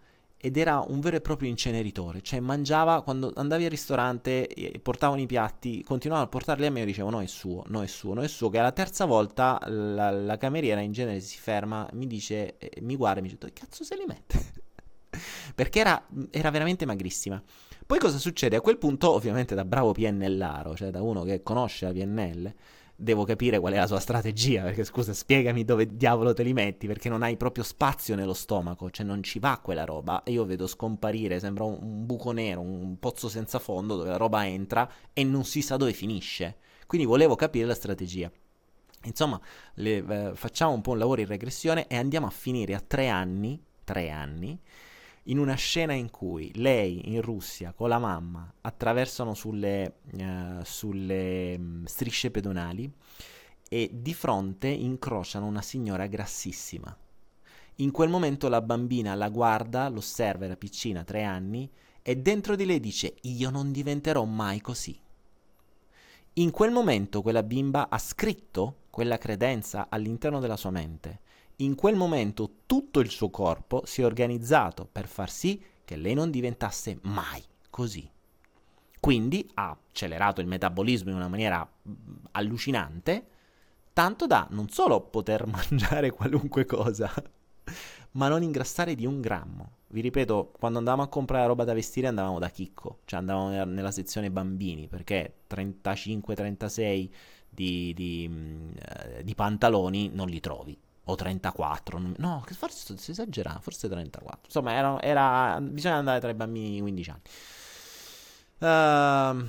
ed 0.44 0.56
era 0.56 0.84
un 0.84 0.98
vero 0.98 1.14
e 1.14 1.20
proprio 1.20 1.48
inceneritore, 1.48 2.20
cioè 2.20 2.40
mangiava 2.40 3.02
quando 3.02 3.30
andavi 3.36 3.62
al 3.62 3.70
ristorante, 3.70 4.48
portavano 4.82 5.20
i 5.20 5.26
piatti, 5.26 5.84
continuavano 5.84 6.28
a 6.28 6.32
portarli 6.32 6.66
a 6.66 6.70
me 6.72 6.78
e 6.78 6.80
io 6.80 6.86
dicevo 6.88 7.10
no 7.10 7.22
è 7.22 7.26
suo, 7.26 7.62
no 7.68 7.80
è 7.80 7.86
suo, 7.86 8.12
no 8.12 8.22
è 8.22 8.26
suo, 8.26 8.48
che 8.50 8.58
alla 8.58 8.72
terza 8.72 9.04
volta 9.04 9.60
la, 9.68 10.10
la 10.10 10.36
cameriera 10.38 10.80
in 10.80 10.90
genere 10.90 11.20
si 11.20 11.38
ferma, 11.38 11.88
mi 11.92 12.08
dice, 12.08 12.58
eh, 12.58 12.80
mi 12.80 12.96
guarda 12.96 13.20
e 13.20 13.22
mi 13.22 13.28
dice 13.28 13.38
che 13.38 13.52
cazzo 13.52 13.84
se 13.84 13.94
li 13.94 14.04
mette? 14.04 14.52
Perché 15.54 15.78
era, 15.78 16.04
era 16.30 16.50
veramente 16.50 16.86
magrissima. 16.86 17.40
Poi 17.86 18.00
cosa 18.00 18.18
succede? 18.18 18.56
A 18.56 18.60
quel 18.60 18.78
punto, 18.78 19.12
ovviamente 19.12 19.54
da 19.54 19.64
bravo 19.64 19.92
PNLaro, 19.92 20.74
cioè 20.74 20.90
da 20.90 21.02
uno 21.02 21.22
che 21.22 21.44
conosce 21.44 21.86
la 21.86 21.92
PNL, 21.92 22.52
devo 23.02 23.24
capire 23.24 23.58
qual 23.58 23.72
è 23.72 23.76
la 23.76 23.86
sua 23.86 24.00
strategia, 24.00 24.62
perché 24.62 24.84
scusa, 24.84 25.12
spiegami 25.12 25.64
dove 25.64 25.96
diavolo 25.96 26.32
te 26.32 26.42
li 26.42 26.52
metti, 26.52 26.86
perché 26.86 27.08
non 27.08 27.22
hai 27.22 27.36
proprio 27.36 27.64
spazio 27.64 28.14
nello 28.14 28.34
stomaco, 28.34 28.90
cioè 28.90 29.04
non 29.04 29.22
ci 29.22 29.38
va 29.38 29.58
quella 29.62 29.84
roba. 29.84 30.22
Io 30.26 30.44
vedo 30.44 30.66
scomparire, 30.66 31.40
sembra 31.40 31.64
un, 31.64 31.78
un 31.80 32.06
buco 32.06 32.32
nero, 32.32 32.60
un 32.60 32.98
pozzo 32.98 33.28
senza 33.28 33.58
fondo 33.58 33.96
dove 33.96 34.10
la 34.10 34.16
roba 34.16 34.46
entra 34.46 34.88
e 35.12 35.24
non 35.24 35.44
si 35.44 35.62
sa 35.62 35.76
dove 35.76 35.92
finisce. 35.92 36.56
Quindi 36.86 37.06
volevo 37.06 37.34
capire 37.34 37.66
la 37.66 37.74
strategia. 37.74 38.30
Insomma, 39.04 39.40
le, 39.74 39.96
eh, 39.96 40.30
facciamo 40.34 40.72
un 40.72 40.80
po' 40.80 40.92
un 40.92 40.98
lavoro 40.98 41.20
in 41.20 41.26
regressione 41.26 41.88
e 41.88 41.96
andiamo 41.96 42.26
a 42.26 42.30
finire 42.30 42.74
a 42.74 42.80
tre 42.80 43.08
anni 43.08 43.60
tre 43.84 44.10
anni, 44.10 44.58
in 45.24 45.38
una 45.38 45.54
scena 45.54 45.92
in 45.92 46.10
cui 46.10 46.50
lei 46.56 47.12
in 47.12 47.22
Russia 47.22 47.72
con 47.72 47.88
la 47.88 47.98
mamma 47.98 48.52
attraversano 48.60 49.34
sulle, 49.34 49.98
uh, 50.12 50.62
sulle 50.64 51.54
um, 51.56 51.84
strisce 51.84 52.30
pedonali 52.30 52.90
e 53.68 53.90
di 53.92 54.14
fronte 54.14 54.66
incrociano 54.68 55.46
una 55.46 55.62
signora 55.62 56.06
grassissima. 56.06 56.94
In 57.76 57.90
quel 57.90 58.08
momento 58.08 58.48
la 58.48 58.60
bambina 58.60 59.14
la 59.14 59.28
guarda, 59.28 59.88
l'osserva, 59.88 60.44
era 60.44 60.56
piccina, 60.56 61.04
tre 61.04 61.22
anni, 61.22 61.70
e 62.02 62.16
dentro 62.16 62.56
di 62.56 62.66
lei 62.66 62.80
dice 62.80 63.14
io 63.22 63.48
non 63.48 63.72
diventerò 63.72 64.24
mai 64.24 64.60
così. 64.60 64.98
In 66.34 66.50
quel 66.50 66.70
momento 66.70 67.22
quella 67.22 67.42
bimba 67.42 67.88
ha 67.88 67.98
scritto 67.98 68.76
quella 68.90 69.18
credenza 69.18 69.86
all'interno 69.88 70.40
della 70.40 70.56
sua 70.56 70.70
mente 70.70 71.20
in 71.64 71.74
quel 71.74 71.96
momento 71.96 72.50
tutto 72.66 73.00
il 73.00 73.10
suo 73.10 73.30
corpo 73.30 73.82
si 73.84 74.02
è 74.02 74.04
organizzato 74.04 74.88
per 74.90 75.06
far 75.06 75.30
sì 75.30 75.62
che 75.84 75.96
lei 75.96 76.14
non 76.14 76.30
diventasse 76.30 76.98
mai 77.02 77.42
così. 77.70 78.08
Quindi 78.98 79.50
ha 79.54 79.70
accelerato 79.70 80.40
il 80.40 80.46
metabolismo 80.46 81.10
in 81.10 81.16
una 81.16 81.28
maniera 81.28 81.68
mm, 81.88 81.94
allucinante, 82.32 83.26
tanto 83.92 84.26
da 84.26 84.46
non 84.50 84.68
solo 84.68 85.00
poter 85.00 85.46
mangiare 85.48 86.10
qualunque 86.10 86.64
cosa, 86.64 87.12
ma 88.12 88.28
non 88.28 88.42
ingrassare 88.42 88.94
di 88.94 89.06
un 89.06 89.20
grammo. 89.20 89.70
Vi 89.88 90.00
ripeto, 90.00 90.52
quando 90.58 90.78
andavamo 90.78 91.02
a 91.02 91.08
comprare 91.08 91.46
roba 91.46 91.64
da 91.64 91.74
vestire 91.74 92.06
andavamo 92.06 92.38
da 92.38 92.48
chicco, 92.48 93.00
cioè 93.04 93.18
andavamo 93.18 93.64
nella 93.64 93.90
sezione 93.90 94.30
bambini, 94.30 94.86
perché 94.86 95.40
35-36 95.50 97.10
di, 97.50 97.92
di, 97.94 98.26
mm, 98.30 98.70
eh, 98.78 99.24
di 99.24 99.34
pantaloni 99.34 100.10
non 100.14 100.28
li 100.28 100.40
trovi 100.40 100.78
o 101.04 101.14
34, 101.16 102.00
no, 102.16 102.44
forse 102.50 102.96
si 102.96 103.10
esagera, 103.10 103.58
forse 103.60 103.88
34. 103.88 104.42
Insomma, 104.44 104.72
era, 104.72 105.00
era, 105.02 105.60
bisogna 105.60 105.96
andare 105.96 106.20
tra 106.20 106.30
i 106.30 106.34
bambini 106.34 106.70
di 106.70 106.80
15 106.80 107.10
anni. 107.10 107.22
Uh, 108.58 109.48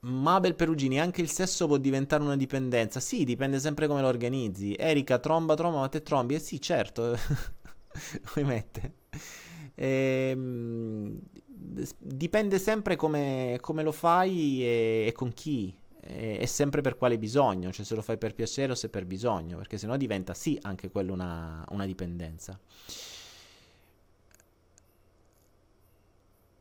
Mabel 0.00 0.56
Perugini, 0.56 0.98
anche 0.98 1.20
il 1.20 1.30
sesso 1.30 1.68
può 1.68 1.76
diventare 1.76 2.24
una 2.24 2.36
dipendenza. 2.36 2.98
Sì, 2.98 3.24
dipende 3.24 3.60
sempre 3.60 3.86
come 3.86 4.00
lo 4.00 4.08
organizzi. 4.08 4.74
Erika, 4.74 5.18
tromba, 5.18 5.54
tromba, 5.54 5.78
ma 5.80 5.88
te 5.88 6.02
trombi? 6.02 6.34
Eh 6.34 6.40
sì, 6.40 6.60
certo. 6.60 7.16
Mette? 8.42 8.94
Ehm, 9.76 11.20
dipende 11.98 12.58
sempre 12.58 12.96
come, 12.96 13.58
come 13.60 13.82
lo 13.84 13.92
fai 13.92 14.64
e, 14.64 15.04
e 15.06 15.12
con 15.12 15.32
chi 15.32 15.72
è 16.04 16.46
sempre 16.46 16.80
per 16.80 16.96
quale 16.96 17.16
bisogno, 17.16 17.70
cioè 17.70 17.84
se 17.84 17.94
lo 17.94 18.02
fai 18.02 18.18
per 18.18 18.34
piacere 18.34 18.72
o 18.72 18.74
se 18.74 18.88
per 18.88 19.06
bisogno, 19.06 19.56
perché 19.56 19.78
sennò 19.78 19.96
diventa 19.96 20.34
sì 20.34 20.58
anche 20.62 20.90
quello 20.90 21.12
una, 21.12 21.64
una 21.70 21.86
dipendenza. 21.86 22.58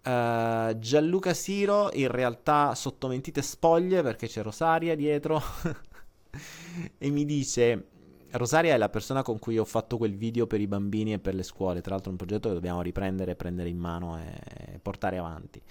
Uh, 0.03 0.77
Gianluca 0.79 1.33
Siro 1.33 1.91
in 1.93 2.07
realtà 2.07 2.73
sotto 2.73 3.07
mentite 3.07 3.43
spoglie 3.43 4.01
perché 4.01 4.25
c'è 4.27 4.41
Rosaria 4.41 4.95
dietro 4.95 5.39
e 6.97 7.09
mi 7.11 7.23
dice 7.23 7.85
Rosaria 8.31 8.73
è 8.73 8.77
la 8.77 8.89
persona 8.89 9.21
con 9.21 9.37
cui 9.37 9.59
ho 9.59 9.63
fatto 9.63 9.97
quel 9.97 10.15
video 10.15 10.47
per 10.47 10.59
i 10.59 10.65
bambini 10.65 11.13
e 11.13 11.19
per 11.19 11.35
le 11.35 11.43
scuole 11.43 11.81
tra 11.81 11.91
l'altro 11.91 12.09
è 12.09 12.13
un 12.13 12.17
progetto 12.17 12.47
che 12.47 12.55
dobbiamo 12.55 12.81
riprendere, 12.81 13.35
prendere 13.35 13.69
in 13.69 13.77
mano 13.77 14.17
e 14.17 14.79
portare 14.81 15.19
avanti 15.19 15.61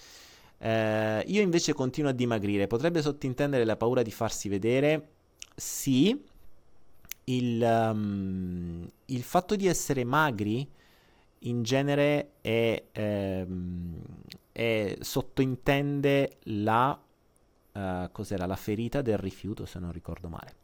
eh, 0.62 1.24
io 1.26 1.40
invece 1.40 1.72
continuo 1.72 2.10
a 2.10 2.14
dimagrire. 2.14 2.66
Potrebbe 2.66 3.00
sottintendere 3.00 3.64
la 3.64 3.76
paura 3.76 4.02
di 4.02 4.10
farsi 4.10 4.48
vedere? 4.48 5.08
Sì. 5.56 6.22
Il, 7.24 7.62
um, 7.62 8.88
il 9.06 9.22
fatto 9.22 9.56
di 9.56 9.66
essere 9.66 10.04
magri 10.04 10.68
in 11.40 11.62
genere 11.62 12.32
è, 12.40 12.82
ehm, 12.92 14.02
è 14.52 14.96
sottointende 15.00 16.38
la, 16.44 17.00
uh, 17.72 18.10
cos'era, 18.10 18.46
la 18.46 18.56
ferita 18.56 19.00
del 19.00 19.16
rifiuto, 19.16 19.64
se 19.64 19.78
non 19.78 19.92
ricordo 19.92 20.28
male. 20.28 20.54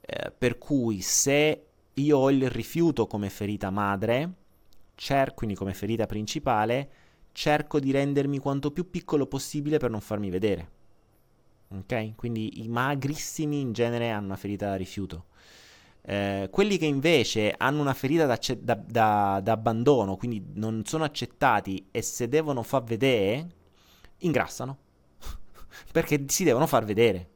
Eh, 0.00 0.30
per 0.30 0.56
cui 0.56 1.00
se 1.00 1.66
io 1.92 2.18
ho 2.18 2.30
il 2.30 2.48
rifiuto 2.48 3.06
come 3.06 3.28
ferita 3.28 3.70
madre, 3.70 4.32
cerco 4.94 5.34
quindi 5.34 5.56
come 5.56 5.74
ferita 5.74 6.06
principale, 6.06 6.90
cerco 7.36 7.78
di 7.78 7.90
rendermi 7.90 8.38
quanto 8.38 8.70
più 8.70 8.88
piccolo 8.88 9.26
possibile 9.26 9.76
per 9.76 9.90
non 9.90 10.00
farmi 10.00 10.30
vedere. 10.30 10.70
Ok? 11.68 12.14
Quindi 12.16 12.62
i 12.62 12.68
magrissimi 12.68 13.60
in 13.60 13.74
genere 13.74 14.08
hanno 14.08 14.24
una 14.24 14.36
ferita 14.36 14.70
da 14.70 14.76
rifiuto. 14.76 15.26
Eh, 16.00 16.48
quelli 16.50 16.78
che 16.78 16.86
invece 16.86 17.52
hanno 17.54 17.82
una 17.82 17.92
ferita 17.92 18.24
da, 18.24 18.38
da, 18.58 18.74
da, 18.74 19.40
da, 19.42 19.52
abbandono, 19.52 20.16
quindi 20.16 20.42
non 20.54 20.84
sono 20.86 21.04
accettati 21.04 21.88
e 21.90 22.00
se 22.00 22.26
devono 22.26 22.62
far 22.62 22.84
vedere, 22.84 23.46
ingrassano. 24.20 24.78
Perché 25.92 26.24
si 26.28 26.42
devono 26.42 26.66
far 26.66 26.86
vedere. 26.86 27.28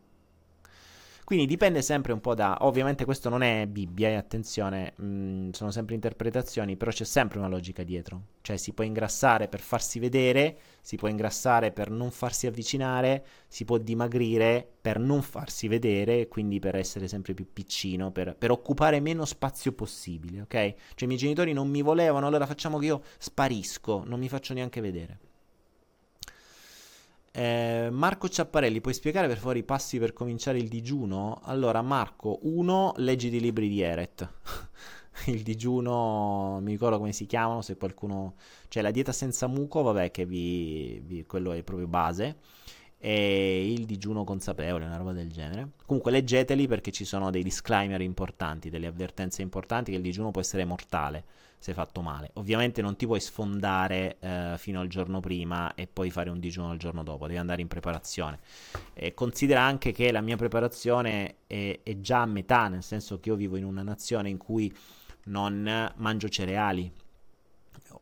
Quindi 1.31 1.47
dipende 1.47 1.81
sempre 1.81 2.13
un 2.13 2.21
po' 2.21 2.35
da... 2.35 2.57
Ovviamente 2.63 3.05
questo 3.05 3.29
non 3.29 3.43
è 3.43 3.69
Bibbia, 3.69 4.09
e 4.09 4.13
eh, 4.15 4.17
attenzione, 4.17 4.95
mh, 4.97 5.05
mm, 5.05 5.51
sono 5.51 5.71
sempre 5.71 5.95
interpretazioni, 5.95 6.77
però 6.77 6.91
c'è 6.91 7.05
sempre 7.05 7.39
una 7.39 7.47
logica 7.47 7.85
dietro. 7.85 8.23
Cioè 8.41 8.57
si 8.57 8.73
può 8.73 8.83
ingrassare 8.83 9.47
per 9.47 9.61
farsi 9.61 10.01
vedere, 10.01 10.59
si 10.81 10.97
può 10.97 11.07
ingrassare 11.07 11.71
per 11.71 11.89
non 11.89 12.11
farsi 12.11 12.49
avvicinare, 12.49 13.25
si 13.47 13.65
può 13.65 13.79
dimagrire 13.79 14.69
per 14.81 14.99
non 14.99 15.23
farsi 15.23 15.69
vedere, 15.69 16.27
quindi 16.27 16.59
per 16.59 16.75
essere 16.75 17.07
sempre 17.07 17.33
più 17.33 17.47
piccino, 17.53 18.11
per, 18.11 18.35
per 18.37 18.51
occupare 18.51 18.99
meno 18.99 19.25
spazio 19.25 19.71
possibile, 19.71 20.41
ok? 20.41 20.49
Cioè 20.51 20.75
i 21.05 21.07
miei 21.07 21.17
genitori 21.17 21.53
non 21.53 21.69
mi 21.69 21.83
volevano, 21.83 22.27
allora 22.27 22.45
facciamo 22.45 22.77
che 22.79 22.87
io 22.87 23.03
sparisco, 23.19 24.03
non 24.05 24.19
mi 24.19 24.29
faccio 24.29 24.53
neanche 24.53 24.81
vedere. 24.81 25.30
Eh, 27.33 27.89
Marco 27.93 28.29
Ciapparelli, 28.29 28.81
puoi 28.81 28.93
spiegare 28.95 29.29
per 29.29 29.39
favore 29.39 29.61
i 29.61 29.63
passi 29.63 29.99
per 29.99 30.13
cominciare 30.13 30.59
il 30.59 30.69
digiuno? 30.69 31.41
Allora, 31.45 31.81
Marco, 31.81 32.41
uno, 32.43 32.93
leggi 32.97 33.35
i 33.35 33.41
libri 33.41 33.69
di 33.69 33.81
Eret. 33.81 34.29
il 35.27 35.43
digiuno, 35.43 36.59
mi 36.61 36.73
ricordo 36.73 36.99
come 36.99 37.13
si 37.13 37.27
chiamano, 37.27 37.63
se 37.63 37.77
qualcuno... 37.77 38.35
Cioè, 38.69 38.83
la 38.83 38.91
dieta 38.91 39.13
senza 39.13 39.47
muco, 39.47 39.83
vabbè, 39.83 40.11
che 40.11 40.27
vi, 40.27 41.01
vi... 41.05 41.25
quello 41.27 41.53
è 41.53 41.63
proprio 41.63 41.87
base. 41.87 42.39
E 42.99 43.73
il 43.73 43.87
digiuno 43.87 44.25
consapevole, 44.25 44.85
una 44.85 44.97
roba 44.97 45.13
del 45.13 45.31
genere. 45.31 45.71
Comunque, 45.87 46.11
leggeteli 46.11 46.67
perché 46.67 46.91
ci 46.91 47.05
sono 47.05 47.31
dei 47.31 47.45
disclaimer 47.45 48.01
importanti, 48.01 48.71
delle 48.71 48.89
avvertenze 48.89 49.41
importanti 49.43 49.93
che 49.93 49.97
il 49.99 50.03
digiuno 50.03 50.33
può 50.33 50.41
essere 50.41 50.65
mortale 50.65 51.25
sei 51.61 51.75
fatto 51.75 52.01
male. 52.01 52.31
Ovviamente 52.35 52.81
non 52.81 52.97
ti 52.97 53.05
puoi 53.05 53.21
sfondare 53.21 54.17
eh, 54.19 54.55
fino 54.57 54.81
al 54.81 54.89
giorno 54.89 55.21
prima 55.21 55.75
e 55.75 55.87
poi 55.87 56.11
fare 56.11 56.31
un 56.31 56.41
digiuno 56.41 56.73
il 56.73 56.79
giorno 56.79 57.03
dopo, 57.03 57.27
devi 57.27 57.39
andare 57.39 57.61
in 57.61 57.69
preparazione. 57.69 58.41
E 58.95 59.13
considera 59.13 59.61
anche 59.61 59.93
che 59.93 60.11
la 60.11 60.23
mia 60.23 60.37
preparazione 60.37 61.37
è, 61.47 61.81
è 61.83 62.01
già 62.01 62.23
a 62.23 62.27
metà, 62.27 62.69
nel 62.69 62.83
senso 62.83 63.21
che 63.21 63.29
io 63.29 63.37
vivo 63.37 63.57
in 63.57 63.65
una 63.65 63.83
nazione 63.83 64.31
in 64.31 64.39
cui 64.39 64.75
non 65.25 65.93
mangio 65.97 66.29
cereali, 66.31 66.91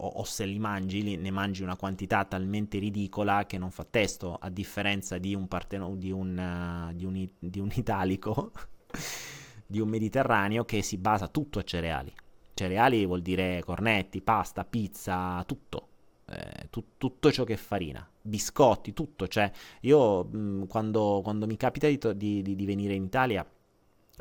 o, 0.01 0.07
o, 0.07 0.23
se 0.23 0.45
li 0.45 0.61
mangi, 0.61 1.17
ne 1.17 1.31
mangi 1.33 1.65
una 1.65 1.77
quantità 1.77 2.25
talmente 2.25 2.79
ridicola 2.79 3.45
che 3.47 3.59
non 3.59 3.73
fa 3.73 3.85
testo, 3.85 4.37
a 4.41 4.51
differenza 4.51 5.19
di 5.19 5.35
un, 5.35 5.49
parteno, 5.49 5.97
di 5.97 6.13
un, 6.13 6.91
uh, 6.91 6.95
di 6.95 7.05
un, 7.05 7.29
di 7.41 7.59
un 7.59 7.71
italico, 7.75 8.53
di 9.67 9.81
un 9.81 9.89
mediterraneo 9.89 10.65
che 10.65 10.81
si 10.83 10.97
basa 10.97 11.27
tutto 11.27 11.59
a 11.59 11.65
cereali 11.65 12.13
cereali 12.59 13.07
vuol 13.07 13.23
dire 13.23 13.63
cornetti, 13.65 14.21
pasta, 14.21 14.65
pizza, 14.65 15.45
tutto. 15.47 15.87
Eh, 16.29 16.67
tu, 16.71 16.85
tutto 16.99 17.31
ciò 17.31 17.45
che 17.45 17.55
è 17.55 17.57
farina, 17.57 18.07
biscotti, 18.21 18.93
tutto. 18.93 19.29
Cioè, 19.29 19.51
io 19.83 20.25
mh, 20.25 20.67
quando, 20.67 21.21
quando, 21.23 21.47
mi 21.47 21.57
capita 21.57 21.87
di, 21.87 21.99
to- 21.99 22.13
di, 22.13 22.43
di, 22.43 22.57
di 22.57 22.67
venire 22.67 22.95
in 22.95 23.05
Italia 23.05 23.49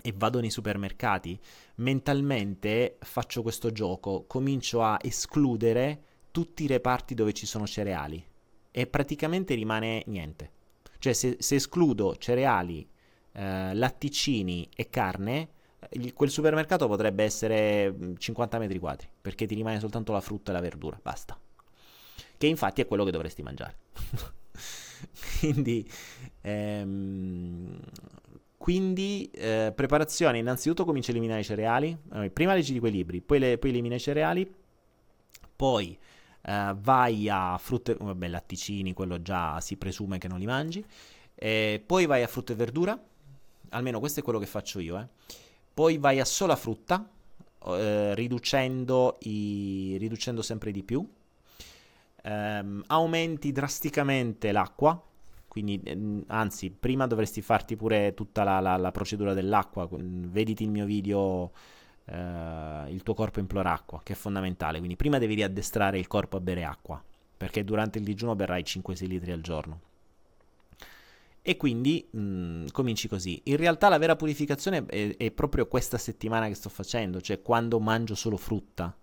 e 0.04 0.14
vado 0.16 0.40
nei 0.40 0.52
supermercati, 0.52 1.38
mentalmente 1.78 2.98
faccio 3.00 3.42
questo 3.42 3.72
gioco, 3.72 4.26
comincio 4.28 4.84
a 4.84 5.00
escludere 5.02 6.04
tutti 6.30 6.64
i 6.64 6.68
reparti 6.68 7.16
dove 7.16 7.34
ci 7.34 7.48
sono 7.48 7.66
cereali 7.66 8.24
e 8.70 8.86
praticamente 8.86 9.56
rimane 9.56 10.04
niente. 10.06 10.52
Cioè 11.00 11.14
se, 11.14 11.38
se 11.40 11.56
escludo 11.56 12.16
cereali, 12.18 12.88
eh, 13.32 13.74
latticini 13.74 14.70
e 14.76 14.90
carne, 14.90 15.50
quel 16.14 16.30
supermercato 16.30 16.88
potrebbe 16.88 17.24
essere 17.24 17.96
50 18.18 18.60
metri 18.60 18.80
quadri, 18.80 19.08
perché 19.22 19.46
ti 19.46 19.56
rimane 19.56 19.80
soltanto 19.80 20.12
la 20.12 20.22
frutta 20.22 20.52
e 20.52 20.54
la 20.54 20.62
verdura, 20.62 21.00
basta. 21.02 21.40
Che 22.38 22.48
infatti 22.48 22.82
è 22.82 22.86
quello 22.86 23.04
che 23.04 23.12
dovresti 23.12 23.42
mangiare. 23.42 23.78
quindi, 25.40 25.90
ehm, 26.42 27.80
quindi 28.58 29.30
eh, 29.32 29.72
preparazione, 29.74 30.38
innanzitutto 30.38 30.86
cominci 30.86 31.10
a 31.10 31.14
eliminare 31.14 31.42
i 31.42 31.46
cereali, 31.46 31.98
eh, 32.14 32.30
prima 32.30 32.54
leggi 32.54 32.74
di 32.74 32.80
quei 32.80 32.92
libri, 32.92 33.22
poi, 33.22 33.40
le, 33.40 33.58
poi 33.58 33.70
elimina 33.70 33.96
i 33.96 34.00
cereali, 34.00 34.54
poi 35.56 35.98
eh, 36.42 36.76
vai 36.78 37.30
a 37.30 37.58
frutta, 37.58 37.96
vabbè 37.98 38.28
latticini, 38.28 38.94
quello 38.94 39.22
già 39.22 39.60
si 39.62 39.78
presume 39.78 40.18
che 40.18 40.28
non 40.28 40.40
li 40.40 40.46
mangi, 40.46 40.86
poi 41.38 42.06
vai 42.06 42.24
a 42.24 42.28
frutta 42.28 42.54
e 42.54 42.56
verdura, 42.56 43.00
almeno 43.70 44.00
questo 44.00 44.20
è 44.20 44.24
quello 44.24 44.40
che 44.40 44.48
faccio 44.48 44.80
io, 44.80 45.00
eh 45.00 45.46
poi 45.78 46.00
vai 46.00 46.20
a 46.20 46.26
sola 46.26 46.56
frutta, 46.56 47.08
eh, 47.68 48.16
riducendo, 48.16 49.18
i, 49.26 49.96
riducendo 50.00 50.42
sempre 50.42 50.72
di 50.72 50.82
più, 50.82 51.08
ehm, 52.24 52.84
aumenti 52.88 53.52
drasticamente 53.52 54.52
l'acqua, 54.52 55.00
quindi 55.48 55.80
ehm, 55.84 56.24
anzi 56.30 56.72
prima 56.72 57.06
dovresti 57.06 57.44
farti 57.44 57.76
pure 57.76 58.16
tutta 58.16 58.44
la, 58.44 58.60
la, 58.60 58.76
la 58.76 58.90
procedura 58.90 59.36
dell'acqua, 59.36 59.88
vediti 59.92 60.64
il 60.64 60.72
mio 60.72 60.86
video 60.86 61.52
eh, 62.06 62.86
il 62.90 63.04
tuo 63.04 63.14
corpo 63.14 63.40
implora 63.40 63.72
acqua, 63.72 64.02
che 64.02 64.14
è 64.14 64.16
fondamentale, 64.16 64.80
quindi 64.80 64.96
prima 64.96 65.20
devi 65.20 65.36
riaddestrare 65.36 66.00
il 66.00 66.08
corpo 66.08 66.38
a 66.38 66.40
bere 66.40 66.64
acqua, 66.64 67.00
perché 67.38 67.64
durante 67.64 68.00
il 68.00 68.04
digiuno 68.04 68.36
berrai 68.36 68.64
5-6 68.64 69.06
litri 69.06 69.32
al 69.32 69.42
giorno. 69.42 69.82
E 71.48 71.56
quindi 71.56 72.06
mh, 72.12 72.20
mm, 72.20 72.66
cominci 72.74 73.08
così. 73.08 73.40
In 73.46 73.56
realtà 73.56 73.88
la 73.88 73.98
vera 73.98 74.18
purificazione 74.18 74.86
è, 74.86 75.16
è 75.16 75.32
proprio 75.32 75.66
questa 75.68 75.98
settimana 75.98 76.50
che 76.50 76.56
sto 76.56 76.68
facendo, 76.68 77.22
cioè 77.22 77.42
quando 77.42 77.80
mangio 77.80 78.16
solo 78.16 78.36
frutta 78.36 78.94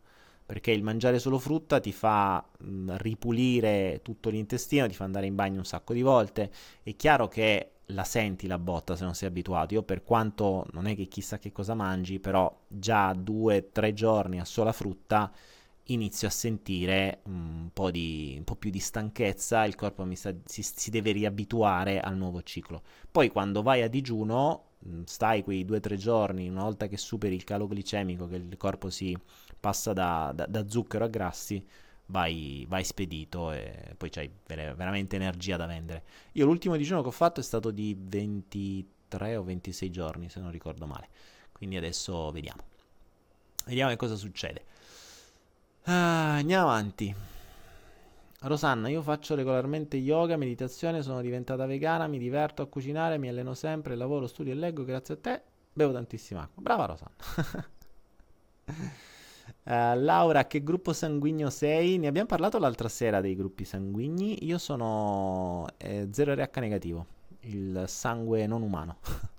perché 0.44 0.70
il 0.70 0.82
mangiare 0.82 1.18
solo 1.18 1.38
frutta 1.38 1.80
ti 1.80 1.90
fa 1.90 2.46
mh, 2.58 2.96
ripulire 2.98 4.00
tutto 4.02 4.28
l'intestino, 4.28 4.86
ti 4.86 4.92
fa 4.92 5.04
andare 5.04 5.24
in 5.24 5.34
bagno 5.34 5.60
un 5.60 5.64
sacco 5.64 5.94
di 5.94 6.02
volte. 6.02 6.50
È 6.82 6.94
chiaro 6.96 7.28
che 7.28 7.70
la 7.86 8.04
senti 8.04 8.46
la 8.46 8.58
botta 8.58 8.94
se 8.94 9.04
non 9.04 9.14
sei 9.14 9.28
abituato. 9.28 9.72
Io 9.72 9.82
per 9.82 10.02
quanto 10.04 10.66
non 10.72 10.86
è 10.86 10.94
che 10.94 11.06
chissà 11.06 11.38
che 11.38 11.50
cosa 11.50 11.72
mangi, 11.72 12.20
però 12.20 12.54
già 12.68 13.14
due, 13.14 13.70
tre 13.72 13.94
giorni 13.94 14.38
a 14.38 14.44
sola 14.44 14.72
frutta 14.72 15.32
inizio 15.88 16.28
a 16.28 16.30
sentire 16.30 17.20
un 17.24 17.68
po, 17.72 17.90
di, 17.90 18.34
un 18.38 18.44
po' 18.44 18.56
più 18.56 18.70
di 18.70 18.78
stanchezza, 18.78 19.64
il 19.64 19.74
corpo 19.74 20.06
sta, 20.14 20.32
si, 20.44 20.62
si, 20.62 20.90
deve 20.90 21.12
riabituare 21.12 22.00
al 22.00 22.16
nuovo 22.16 22.42
ciclo. 22.42 22.82
Poi 23.10 23.28
quando 23.30 23.62
vai 23.62 23.82
a 23.82 23.88
digiuno, 23.88 24.70
stai 25.04 25.42
quei 25.42 25.64
due 25.64 25.78
o 25.78 25.80
tre 25.80 25.96
giorni, 25.96 26.48
una 26.48 26.62
volta 26.62 26.86
che 26.86 26.96
superi 26.96 27.34
il 27.34 27.44
calo 27.44 27.66
glicemico, 27.66 28.26
che 28.26 28.36
il 28.36 28.56
corpo 28.56 28.90
si 28.90 29.16
passa 29.58 29.92
da, 29.92 30.32
da, 30.34 30.46
da 30.46 30.68
zucchero 30.68 31.04
a 31.04 31.08
grassi, 31.08 31.64
vai, 32.06 32.64
vai, 32.68 32.84
spedito 32.84 33.52
e 33.52 33.94
poi 33.96 34.10
c'hai 34.10 34.30
ver- 34.46 34.74
veramente 34.74 35.16
energia 35.16 35.56
da 35.56 35.66
vendere. 35.66 36.04
Io 36.32 36.46
l'ultimo 36.46 36.76
digiuno 36.76 37.02
che 37.02 37.08
ho 37.08 37.12
fatto 37.12 37.40
è 37.40 37.42
stato 37.42 37.70
di 37.70 37.96
23 37.98 39.36
o 39.36 39.42
26 39.42 39.90
giorni, 39.90 40.30
se 40.30 40.40
non 40.40 40.50
ricordo 40.50 40.86
male. 40.86 41.08
Quindi 41.52 41.76
adesso 41.76 42.30
vediamo. 42.30 42.62
Vediamo 43.66 43.90
che 43.90 43.96
cosa 43.96 44.16
succede. 44.16 44.64
Ah, 45.86 46.36
andiamo 46.36 46.70
avanti. 46.70 47.14
Rosanna, 48.40 48.88
io 48.88 49.02
faccio 49.02 49.34
regolarmente 49.34 49.98
yoga, 49.98 50.36
meditazione, 50.36 51.02
sono 51.02 51.20
diventata 51.20 51.66
vegana, 51.66 52.06
mi 52.06 52.18
diverto 52.18 52.62
a 52.62 52.66
cucinare, 52.66 53.18
mi 53.18 53.28
alleno 53.28 53.52
sempre, 53.52 53.94
lavoro, 53.94 54.26
studio 54.26 54.52
e 54.52 54.56
leggo, 54.56 54.84
grazie 54.84 55.14
a 55.14 55.16
te. 55.18 55.42
Bevo 55.72 55.92
tantissima 55.92 56.42
acqua. 56.42 56.62
Brava 56.62 56.86
Rosanna. 56.86 57.68
Uh, 59.64 60.00
Laura, 60.00 60.46
che 60.46 60.62
gruppo 60.62 60.94
sanguigno 60.94 61.50
sei? 61.50 61.98
Ne 61.98 62.06
abbiamo 62.06 62.28
parlato 62.28 62.58
l'altra 62.58 62.88
sera 62.88 63.20
dei 63.20 63.36
gruppi 63.36 63.64
sanguigni. 63.64 64.46
Io 64.46 64.56
sono 64.56 65.66
eh, 65.76 66.08
0RH 66.10 66.60
negativo, 66.60 67.06
il 67.40 67.84
sangue 67.88 68.46
non 68.46 68.62
umano. 68.62 68.96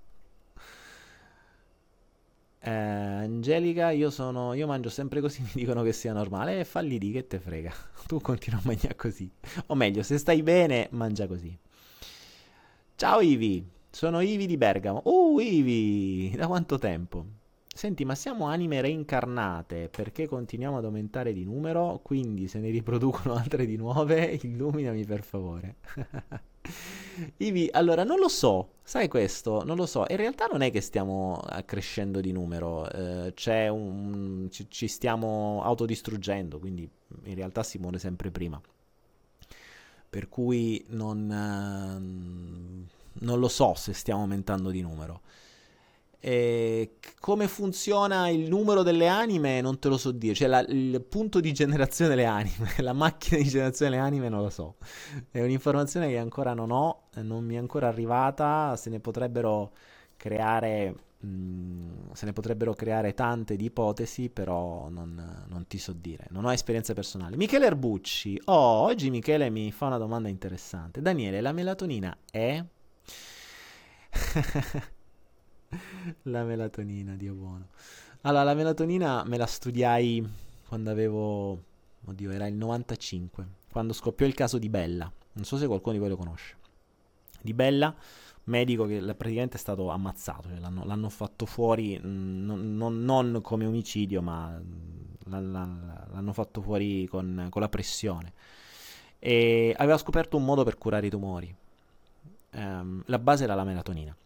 uh, 2.66 3.22
Angelica, 3.22 3.90
io, 3.90 4.10
sono, 4.10 4.52
io 4.54 4.66
mangio 4.66 4.90
sempre 4.90 5.20
così, 5.20 5.40
mi 5.42 5.50
dicono 5.54 5.82
che 5.82 5.92
sia 5.92 6.12
normale. 6.12 6.60
E 6.60 6.64
falli 6.64 6.98
di 6.98 7.12
che 7.12 7.26
te 7.26 7.38
frega. 7.38 7.72
tu 8.06 8.20
continua 8.20 8.58
a 8.58 8.62
mangiare 8.64 8.96
così. 8.96 9.30
O 9.66 9.74
meglio, 9.74 10.02
se 10.02 10.18
stai 10.18 10.42
bene, 10.42 10.88
mangia 10.90 11.26
così. 11.26 11.56
Ciao 12.96 13.20
Ivi, 13.20 13.66
sono 13.90 14.20
Ivi 14.20 14.46
di 14.46 14.56
Bergamo. 14.56 15.02
Uh, 15.04 15.38
Ivi, 15.38 16.34
da 16.36 16.46
quanto 16.46 16.78
tempo? 16.78 17.24
Senti, 17.76 18.06
ma 18.06 18.14
siamo 18.14 18.46
anime 18.46 18.80
reincarnate 18.80 19.90
perché 19.90 20.26
continuiamo 20.26 20.78
ad 20.78 20.84
aumentare 20.86 21.34
di 21.34 21.44
numero, 21.44 22.00
quindi 22.02 22.48
se 22.48 22.58
ne 22.58 22.70
riproducono 22.70 23.34
altre 23.36 23.66
di 23.66 23.76
nuove, 23.76 24.38
illuminami 24.42 25.04
per 25.04 25.22
favore. 25.22 25.76
Ivi, 27.38 27.68
allora 27.72 28.04
non 28.04 28.18
lo 28.18 28.28
so, 28.28 28.74
sai 28.82 29.08
questo? 29.08 29.64
Non 29.64 29.76
lo 29.76 29.86
so. 29.86 30.04
In 30.08 30.16
realtà 30.16 30.46
non 30.46 30.62
è 30.62 30.70
che 30.70 30.80
stiamo 30.80 31.42
crescendo 31.64 32.20
di 32.20 32.32
numero, 32.32 32.90
eh, 32.90 33.32
c'è 33.34 33.68
un, 33.68 34.48
ci, 34.50 34.66
ci, 34.68 34.88
stiamo 34.88 35.60
autodistruggendo, 35.62 36.58
quindi 36.58 36.88
in 37.24 37.34
realtà 37.34 37.62
si 37.62 37.78
muore 37.78 37.98
sempre 37.98 38.30
prima. 38.30 38.60
Per 40.08 40.28
cui 40.28 40.84
non, 40.88 41.30
eh, 41.30 43.24
non 43.24 43.38
lo 43.38 43.48
so 43.48 43.74
se 43.74 43.92
stiamo 43.92 44.22
aumentando 44.22 44.70
di 44.70 44.80
numero. 44.80 45.22
E 46.26 46.96
come 47.20 47.46
funziona 47.46 48.28
il 48.30 48.48
numero 48.48 48.82
delle 48.82 49.06
anime 49.06 49.60
non 49.60 49.78
te 49.78 49.86
lo 49.86 49.96
so 49.96 50.10
dire, 50.10 50.34
cioè 50.34 50.48
la, 50.48 50.58
il 50.58 51.00
punto 51.08 51.38
di 51.38 51.52
generazione 51.52 52.10
delle 52.10 52.24
anime, 52.24 52.74
la 52.82 52.92
macchina 52.92 53.40
di 53.40 53.48
generazione 53.48 53.92
delle 53.92 54.02
anime 54.02 54.28
non 54.28 54.42
lo 54.42 54.50
so, 54.50 54.74
è 55.30 55.40
un'informazione 55.40 56.08
che 56.08 56.18
ancora 56.18 56.52
non 56.52 56.72
ho, 56.72 57.10
non 57.20 57.44
mi 57.44 57.54
è 57.54 57.58
ancora 57.58 57.86
arrivata, 57.86 58.74
se 58.74 58.90
ne 58.90 58.98
potrebbero 58.98 59.70
creare, 60.16 60.96
mh, 61.20 61.28
mm, 61.28 62.10
se 62.14 62.26
ne 62.26 62.32
potrebbero 62.32 62.74
creare 62.74 63.14
tante 63.14 63.54
di 63.54 63.66
ipotesi, 63.66 64.28
però 64.28 64.88
non, 64.88 65.44
non 65.46 65.66
ti 65.68 65.78
so 65.78 65.92
dire, 65.92 66.26
non 66.30 66.44
ho 66.44 66.52
esperienza 66.52 66.92
personale. 66.92 67.36
Michele 67.36 67.66
Erbucci, 67.66 68.42
oh, 68.46 68.80
oggi 68.82 69.10
Michele 69.10 69.48
mi 69.48 69.70
fa 69.70 69.86
una 69.86 69.98
domanda 69.98 70.28
interessante. 70.28 71.00
Daniele, 71.00 71.40
la 71.40 71.52
melatonina 71.52 72.18
è... 72.28 72.64
la 76.22 76.44
melatonina, 76.44 77.14
Dio 77.14 77.34
buono. 77.34 77.68
Allora, 78.22 78.44
la 78.44 78.54
melatonina 78.54 79.24
me 79.24 79.36
la 79.36 79.46
studiai 79.46 80.26
quando 80.68 80.90
avevo... 80.90 81.62
Oddio, 82.08 82.30
era 82.30 82.46
il 82.46 82.54
95, 82.54 83.46
quando 83.70 83.92
scoppiò 83.92 84.26
il 84.26 84.34
caso 84.34 84.58
di 84.58 84.68
Bella. 84.68 85.10
Non 85.32 85.44
so 85.44 85.56
se 85.56 85.66
qualcuno 85.66 85.94
di 85.94 85.98
voi 86.00 86.08
lo 86.08 86.16
conosce. 86.16 86.56
Di 87.40 87.52
Bella, 87.52 87.94
medico 88.44 88.86
che 88.86 89.00
praticamente 89.16 89.56
è 89.56 89.60
stato 89.60 89.90
ammazzato, 89.90 90.48
cioè 90.48 90.58
l'hanno, 90.58 90.84
l'hanno, 90.84 91.08
fatto 91.08 91.46
fuori 91.46 91.98
mm, 91.98 92.44
non, 92.44 92.76
non, 92.76 93.04
non, 93.04 93.40
come 93.42 93.66
omicidio, 93.66 94.22
ma 94.22 94.56
mm, 94.58 95.32
l'hanno 95.32 96.32
fatto 96.32 96.60
fuori 96.60 97.06
con, 97.06 97.48
con, 97.50 97.60
la 97.60 97.68
pressione. 97.68 98.32
E 99.18 99.74
aveva 99.76 99.98
scoperto 99.98 100.36
un 100.36 100.44
modo 100.44 100.62
per 100.62 100.78
curare 100.78 101.06
i 101.06 101.10
tumori. 101.10 101.54
Um, 102.52 103.02
la 103.06 103.18
base 103.18 103.44
era 103.44 103.54
la 103.54 103.64
melatonina. 103.64 104.16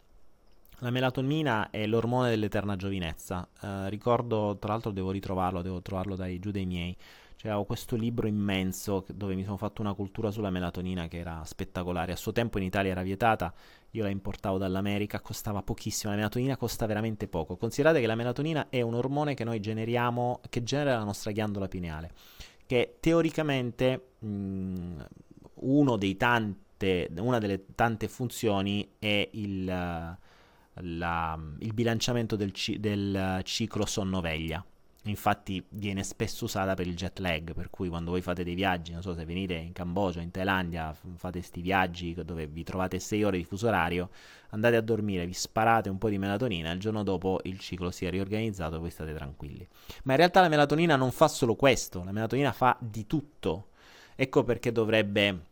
La 0.83 0.91
melatonina 0.91 1.69
è 1.69 1.87
l'ormone 1.87 2.31
dell'eterna 2.31 2.75
giovinezza. 2.75 3.47
Uh, 3.61 3.89
ricordo, 3.89 4.57
tra 4.59 4.73
l'altro 4.73 4.91
devo 4.93 5.11
ritrovarlo, 5.11 5.61
devo 5.61 5.83
trovarlo 5.83 6.17
dai 6.17 6.39
giù 6.39 6.51
dei 6.51 6.65
miei. 6.65 6.97
Cioè, 7.37 7.65
questo 7.67 7.97
libro 7.97 8.27
immenso 8.27 9.05
dove 9.15 9.35
mi 9.35 9.45
sono 9.45 9.59
fatto 9.59 9.83
una 9.83 9.93
cultura 9.93 10.31
sulla 10.31 10.49
melatonina 10.51 11.07
che 11.07 11.19
era 11.19 11.43
spettacolare. 11.45 12.13
A 12.13 12.17
suo 12.17 12.33
tempo 12.33 12.57
in 12.57 12.65
Italia 12.65 12.93
era 12.93 13.03
vietata, 13.03 13.53
io 13.91 14.03
la 14.05 14.09
importavo 14.09 14.57
dall'America, 14.57 15.21
costava 15.21 15.63
pochissimo. 15.63 16.13
La 16.13 16.19
melatonina 16.19 16.57
costa 16.57 16.87
veramente 16.87 17.29
poco. 17.29 17.57
Considerate 17.57 18.01
che 18.01 18.07
la 18.07 18.15
melatonina 18.15 18.69
è 18.71 18.81
un 18.81 18.95
ormone 18.95 19.35
che 19.35 19.45
noi 19.45 19.61
generiamo, 19.61 20.41
che 20.49 20.63
genera 20.63 20.97
la 20.97 21.05
nostra 21.05 21.31
ghiandola 21.31 21.69
pineale, 21.69 22.11
che 22.65 22.97
teoricamente 23.01 24.13
mh, 24.19 25.05
uno 25.61 25.97
dei 25.97 26.17
tante, 26.17 27.11
una 27.19 27.39
delle 27.39 27.67
tante 27.75 28.09
funzioni 28.09 28.93
è 28.99 29.29
il 29.33 30.19
la, 30.83 31.39
il 31.59 31.73
bilanciamento 31.73 32.37
del, 32.37 32.53
del 32.79 33.41
ciclo 33.45 33.87
sonno-veglia. 33.87 34.65
Infatti 35.05 35.65
viene 35.71 36.03
spesso 36.03 36.45
usata 36.45 36.75
per 36.75 36.87
il 36.87 36.95
jet 36.95 37.21
lag, 37.21 37.55
per 37.55 37.71
cui 37.71 37.89
quando 37.89 38.11
voi 38.11 38.21
fate 38.21 38.45
dei 38.45 38.55
viaggi, 38.55 38.93
non 38.93 39.01
so 39.01 39.15
se 39.15 39.25
venite 39.25 39.55
in 39.55 39.73
Cambogia, 39.73 40.21
in 40.21 40.31
Thailandia, 40.31 40.95
fate 41.15 41.39
questi 41.39 41.63
viaggi 41.63 42.13
dove 42.23 42.47
vi 42.47 42.63
trovate 42.65 42.99
6 42.99 43.25
ore 43.25 43.39
di 43.39 43.45
fuso 43.45 43.69
orario, 43.69 44.11
andate 44.51 44.77
a 44.77 44.83
dormire, 44.83 45.25
vi 45.25 45.33
sparate 45.33 45.89
un 45.89 45.97
po' 45.97 46.11
di 46.11 46.19
melatonina, 46.19 46.71
il 46.73 46.81
giorno 46.81 47.03
dopo 47.03 47.41
il 47.45 47.59
ciclo 47.59 47.91
si 47.91 48.05
è 48.05 48.11
riorganizzato 48.11 48.77
e 48.77 48.79
voi 48.79 48.91
state 48.91 49.15
tranquilli. 49.15 49.67
Ma 50.05 50.13
in 50.13 50.19
realtà 50.19 50.43
la 50.43 50.49
melatonina 50.49 50.97
non 50.97 51.13
fa 51.13 51.29
solo 51.29 51.55
questo, 51.55 52.05
la 52.05 52.13
melatonina 52.13 52.53
fa 52.53 52.77
di 52.79 53.07
tutto. 53.07 53.69
Ecco 54.15 54.45
perché 54.45 54.71
dovrebbe... 54.71 55.47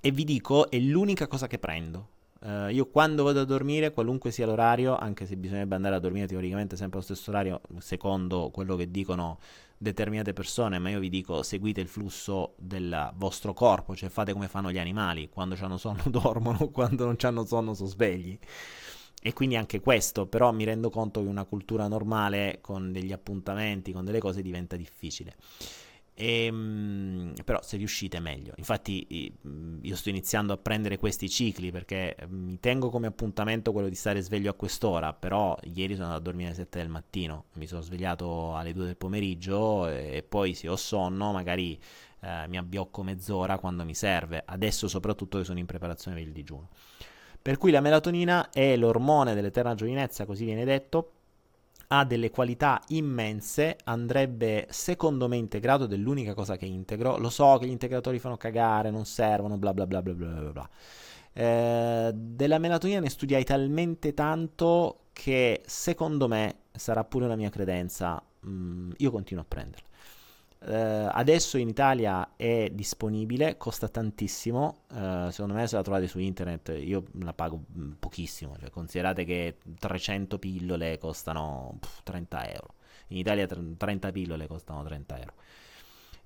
E 0.00 0.10
vi 0.10 0.24
dico, 0.24 0.70
è 0.70 0.78
l'unica 0.78 1.26
cosa 1.26 1.46
che 1.46 1.58
prendo 1.58 2.18
Uh, 2.42 2.68
io 2.70 2.86
quando 2.86 3.22
vado 3.22 3.40
a 3.40 3.44
dormire, 3.44 3.92
qualunque 3.92 4.30
sia 4.30 4.46
l'orario, 4.46 4.96
anche 4.96 5.26
se 5.26 5.36
bisognerebbe 5.36 5.74
andare 5.74 5.96
a 5.96 5.98
dormire 5.98 6.26
teoricamente 6.26 6.74
sempre 6.74 6.98
allo 6.98 7.06
stesso 7.06 7.30
orario, 7.30 7.60
secondo 7.78 8.50
quello 8.50 8.76
che 8.76 8.90
dicono 8.90 9.38
determinate 9.76 10.32
persone, 10.32 10.78
ma 10.78 10.88
io 10.88 11.00
vi 11.00 11.10
dico 11.10 11.42
seguite 11.42 11.82
il 11.82 11.88
flusso 11.88 12.54
del 12.58 13.12
vostro 13.16 13.52
corpo, 13.52 13.94
cioè 13.94 14.08
fate 14.08 14.32
come 14.32 14.48
fanno 14.48 14.70
gli 14.72 14.78
animali, 14.78 15.28
quando 15.28 15.54
hanno 15.60 15.76
sonno 15.76 16.02
dormono, 16.08 16.68
quando 16.68 17.04
non 17.04 17.16
hanno 17.20 17.44
sonno 17.44 17.74
sono 17.74 17.88
svegli. 17.88 18.38
E 19.22 19.34
quindi 19.34 19.56
anche 19.56 19.80
questo, 19.80 20.26
però 20.26 20.50
mi 20.50 20.64
rendo 20.64 20.88
conto 20.88 21.20
che 21.22 21.28
una 21.28 21.44
cultura 21.44 21.86
normale 21.88 22.58
con 22.62 22.90
degli 22.90 23.12
appuntamenti, 23.12 23.92
con 23.92 24.06
delle 24.06 24.18
cose 24.18 24.40
diventa 24.40 24.76
difficile. 24.76 25.36
E, 26.20 26.44
ehm, 26.44 27.32
però 27.44 27.60
se 27.62 27.78
riuscite 27.78 28.20
meglio. 28.20 28.52
Infatti 28.56 29.34
io 29.80 29.96
sto 29.96 30.10
iniziando 30.10 30.52
a 30.52 30.58
prendere 30.58 30.98
questi 30.98 31.30
cicli 31.30 31.70
perché 31.70 32.14
mi 32.28 32.60
tengo 32.60 32.90
come 32.90 33.06
appuntamento 33.06 33.72
quello 33.72 33.88
di 33.88 33.94
stare 33.94 34.20
sveglio 34.20 34.50
a 34.50 34.54
quest'ora, 34.54 35.14
però 35.14 35.56
ieri 35.62 35.94
sono 35.94 36.08
andato 36.08 36.20
a 36.20 36.24
dormire 36.24 36.48
alle 36.48 36.58
7 36.58 36.78
del 36.78 36.88
mattino, 36.90 37.46
mi 37.54 37.66
sono 37.66 37.80
svegliato 37.80 38.54
alle 38.54 38.74
2 38.74 38.84
del 38.84 38.96
pomeriggio 38.96 39.88
e 39.88 40.22
poi 40.28 40.52
se 40.52 40.68
ho 40.68 40.76
sonno 40.76 41.32
magari 41.32 41.80
eh, 42.20 42.46
mi 42.48 42.58
abbiocco 42.58 43.02
mezz'ora 43.02 43.58
quando 43.58 43.84
mi 43.84 43.94
serve, 43.94 44.42
adesso 44.44 44.88
soprattutto 44.88 45.38
che 45.38 45.44
sono 45.44 45.58
in 45.58 45.66
preparazione 45.66 46.18
per 46.18 46.26
il 46.26 46.32
digiuno. 46.32 46.68
Per 47.40 47.56
cui 47.56 47.70
la 47.70 47.80
melatonina 47.80 48.50
è 48.50 48.76
l'ormone 48.76 49.32
dell'eterna 49.34 49.74
giovinezza, 49.74 50.26
così 50.26 50.44
viene 50.44 50.66
detto, 50.66 51.12
ha 51.92 52.04
delle 52.04 52.30
qualità 52.30 52.80
immense, 52.88 53.76
andrebbe 53.84 54.66
secondo 54.70 55.26
me 55.26 55.36
integrato 55.36 55.84
ed 55.84 55.92
è 55.92 55.96
l'unica 55.96 56.34
cosa 56.34 56.56
che 56.56 56.64
integro. 56.64 57.18
Lo 57.18 57.30
so 57.30 57.58
che 57.58 57.66
gli 57.66 57.70
integratori 57.70 58.20
fanno 58.20 58.36
cagare, 58.36 58.90
non 58.90 59.04
servono, 59.04 59.56
bla 59.58 59.74
bla 59.74 59.86
bla 59.86 60.00
bla 60.00 60.14
bla 60.14 60.52
bla. 60.52 60.70
Eh, 61.32 62.12
della 62.14 62.58
melatonina 62.58 63.00
ne 63.00 63.08
studiai 63.08 63.44
talmente 63.44 64.14
tanto 64.14 65.06
che 65.12 65.62
secondo 65.66 66.28
me 66.28 66.56
sarà 66.72 67.02
pure 67.04 67.24
una 67.24 67.36
mia 67.36 67.50
credenza. 67.50 68.22
Mm, 68.46 68.92
io 68.98 69.10
continuo 69.10 69.42
a 69.42 69.46
prenderla. 69.48 69.88
Uh, 70.62 71.08
adesso 71.12 71.56
in 71.56 71.68
Italia 71.68 72.36
è 72.36 72.68
disponibile, 72.70 73.56
costa 73.56 73.88
tantissimo, 73.88 74.82
uh, 74.90 75.30
secondo 75.30 75.54
me 75.54 75.66
se 75.66 75.76
la 75.76 75.82
trovate 75.82 76.06
su 76.06 76.18
internet 76.18 76.76
io 76.78 77.04
la 77.20 77.32
pago 77.32 77.64
mm, 77.78 77.92
pochissimo, 77.92 78.58
cioè 78.60 78.68
considerate 78.68 79.24
che 79.24 79.56
300 79.78 80.38
pillole 80.38 80.98
costano 80.98 81.78
pff, 81.80 82.02
30 82.02 82.52
euro, 82.52 82.74
in 83.08 83.16
Italia 83.16 83.46
30 83.46 84.12
pillole 84.12 84.46
costano 84.46 84.84
30 84.84 85.18
euro. 85.18 85.32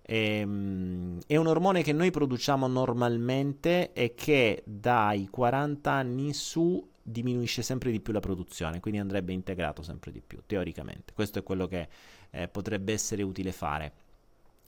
E, 0.02 0.42
um, 0.42 1.20
è 1.28 1.36
un 1.36 1.46
ormone 1.46 1.84
che 1.84 1.92
noi 1.92 2.10
produciamo 2.10 2.66
normalmente 2.66 3.92
e 3.92 4.14
che 4.14 4.64
dai 4.66 5.28
40 5.28 5.92
anni 5.92 6.26
in 6.26 6.34
su 6.34 6.90
diminuisce 7.00 7.62
sempre 7.62 7.92
di 7.92 8.00
più 8.00 8.12
la 8.12 8.20
produzione, 8.20 8.80
quindi 8.80 8.98
andrebbe 8.98 9.32
integrato 9.32 9.82
sempre 9.82 10.10
di 10.10 10.20
più, 10.20 10.40
teoricamente. 10.44 11.12
Questo 11.12 11.38
è 11.38 11.42
quello 11.44 11.68
che 11.68 11.88
eh, 12.30 12.48
potrebbe 12.48 12.92
essere 12.92 13.22
utile 13.22 13.52
fare. 13.52 13.92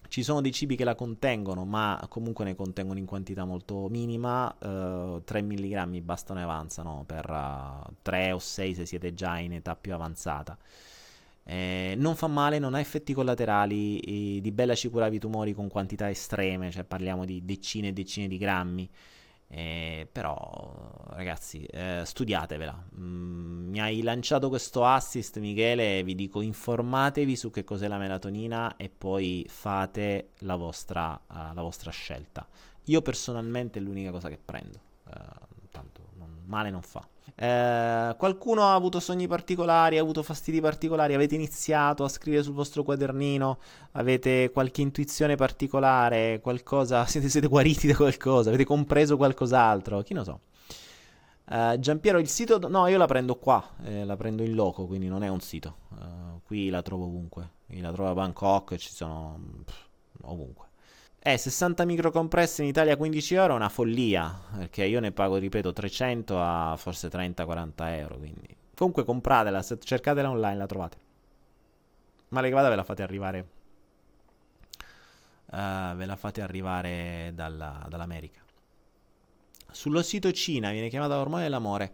Ci 0.08 0.22
sono 0.22 0.40
dei 0.40 0.52
cibi 0.52 0.76
che 0.76 0.84
la 0.84 0.94
contengono, 0.94 1.64
ma 1.64 2.04
comunque 2.08 2.44
ne 2.44 2.54
contengono 2.54 2.98
in 2.98 3.06
quantità 3.06 3.44
molto 3.44 3.88
minima. 3.88 4.54
Uh, 4.58 5.22
3 5.24 5.42
mg 5.42 6.00
bastano 6.00 6.40
e 6.40 6.42
avanzano 6.42 7.04
per 7.06 7.28
uh, 7.28 7.92
3 8.02 8.32
o 8.32 8.38
6 8.38 8.74
se 8.74 8.86
siete 8.86 9.14
già 9.14 9.38
in 9.38 9.52
età 9.52 9.76
più 9.76 9.94
avanzata. 9.94 10.56
Eh, 11.48 11.94
non 11.96 12.16
fa 12.16 12.26
male, 12.26 12.58
non 12.58 12.74
ha 12.74 12.80
effetti 12.80 13.12
collaterali. 13.12 14.40
di 14.40 14.52
bella 14.52 14.74
ci 14.74 14.88
curavi 14.88 15.16
i 15.16 15.20
tumori 15.20 15.52
con 15.52 15.68
quantità 15.68 16.10
estreme, 16.10 16.70
cioè 16.70 16.84
parliamo 16.84 17.24
di 17.24 17.44
decine 17.44 17.88
e 17.88 17.92
decine 17.92 18.26
di 18.26 18.36
grammi. 18.36 18.90
Eh, 19.48 20.08
però, 20.10 21.04
ragazzi, 21.10 21.64
eh, 21.64 22.02
studiatevela. 22.04 22.88
Mm, 22.98 23.68
mi 23.70 23.80
hai 23.80 24.02
lanciato 24.02 24.48
questo 24.48 24.84
assist, 24.84 25.38
Michele. 25.38 26.02
Vi 26.02 26.14
dico: 26.14 26.40
informatevi 26.40 27.36
su 27.36 27.50
che 27.50 27.64
cos'è 27.64 27.88
la 27.88 27.98
melatonina 27.98 28.76
e 28.76 28.88
poi 28.88 29.46
fate 29.48 30.30
la 30.40 30.56
vostra, 30.56 31.12
uh, 31.12 31.54
la 31.54 31.62
vostra 31.62 31.90
scelta. 31.90 32.46
Io 32.84 33.02
personalmente 33.02 33.78
è 33.78 33.82
l'unica 33.82 34.10
cosa 34.10 34.28
che 34.28 34.38
prendo. 34.42 34.80
Uh, 35.04 35.45
male 36.46 36.70
non 36.70 36.82
fa. 36.82 37.06
Eh, 37.34 38.14
qualcuno 38.16 38.62
ha 38.62 38.74
avuto 38.74 39.00
sogni 39.00 39.26
particolari, 39.26 39.98
ha 39.98 40.02
avuto 40.02 40.22
fastidi 40.22 40.60
particolari, 40.60 41.14
avete 41.14 41.34
iniziato 41.34 42.04
a 42.04 42.08
scrivere 42.08 42.42
sul 42.42 42.54
vostro 42.54 42.82
quadernino, 42.82 43.58
avete 43.92 44.50
qualche 44.52 44.80
intuizione 44.80 45.36
particolare, 45.36 46.40
qualcosa, 46.40 47.04
siete, 47.06 47.28
siete 47.28 47.48
guariti 47.48 47.88
da 47.88 47.96
qualcosa, 47.96 48.48
avete 48.48 48.64
compreso 48.64 49.16
qualcos'altro, 49.16 50.02
chi 50.02 50.14
lo 50.14 50.24
so. 50.24 50.40
Uh, 51.48 51.78
Giampiero, 51.78 52.18
il 52.18 52.28
sito, 52.28 52.58
no, 52.68 52.88
io 52.88 52.98
la 52.98 53.06
prendo 53.06 53.36
qua, 53.36 53.64
eh, 53.84 54.04
la 54.04 54.16
prendo 54.16 54.42
in 54.42 54.54
loco, 54.54 54.86
quindi 54.86 55.06
non 55.06 55.22
è 55.22 55.28
un 55.28 55.38
sito. 55.40 55.76
Uh, 55.90 56.40
qui 56.42 56.70
la 56.70 56.82
trovo 56.82 57.04
ovunque. 57.04 57.50
Qui 57.66 57.80
la 57.80 57.92
trovo 57.92 58.10
a 58.10 58.14
Bangkok, 58.14 58.74
ci 58.76 58.90
sono 58.92 59.38
pff, 59.64 59.86
ovunque. 60.22 60.65
Eh, 61.28 61.38
60 61.38 61.84
microcompresse 61.86 62.62
in 62.62 62.68
Italia 62.68 62.96
15 62.96 63.34
euro 63.34 63.54
è 63.54 63.56
una 63.56 63.68
follia, 63.68 64.42
perché 64.58 64.84
io 64.84 65.00
ne 65.00 65.10
pago, 65.10 65.38
ripeto, 65.38 65.72
300 65.72 66.40
a 66.40 66.76
forse 66.76 67.08
30-40 67.08 67.72
euro, 67.98 68.16
quindi... 68.16 68.56
Comunque 68.76 69.04
compratela, 69.04 69.60
cercatela 69.60 70.30
online 70.30 70.56
la 70.56 70.66
trovate. 70.66 70.98
Ma 72.28 72.40
le 72.40 72.50
vada 72.50 72.68
ve 72.68 72.76
la 72.76 72.84
fate 72.84 73.02
arrivare... 73.02 73.48
Uh, 75.46 75.96
ve 75.96 76.06
la 76.06 76.14
fate 76.14 76.42
arrivare 76.42 77.32
dalla, 77.34 77.84
dall'America. 77.88 78.40
Sull'ossitocina 79.68 80.70
viene 80.70 80.88
chiamata 80.88 81.18
ormone 81.18 81.42
dell'amore. 81.42 81.92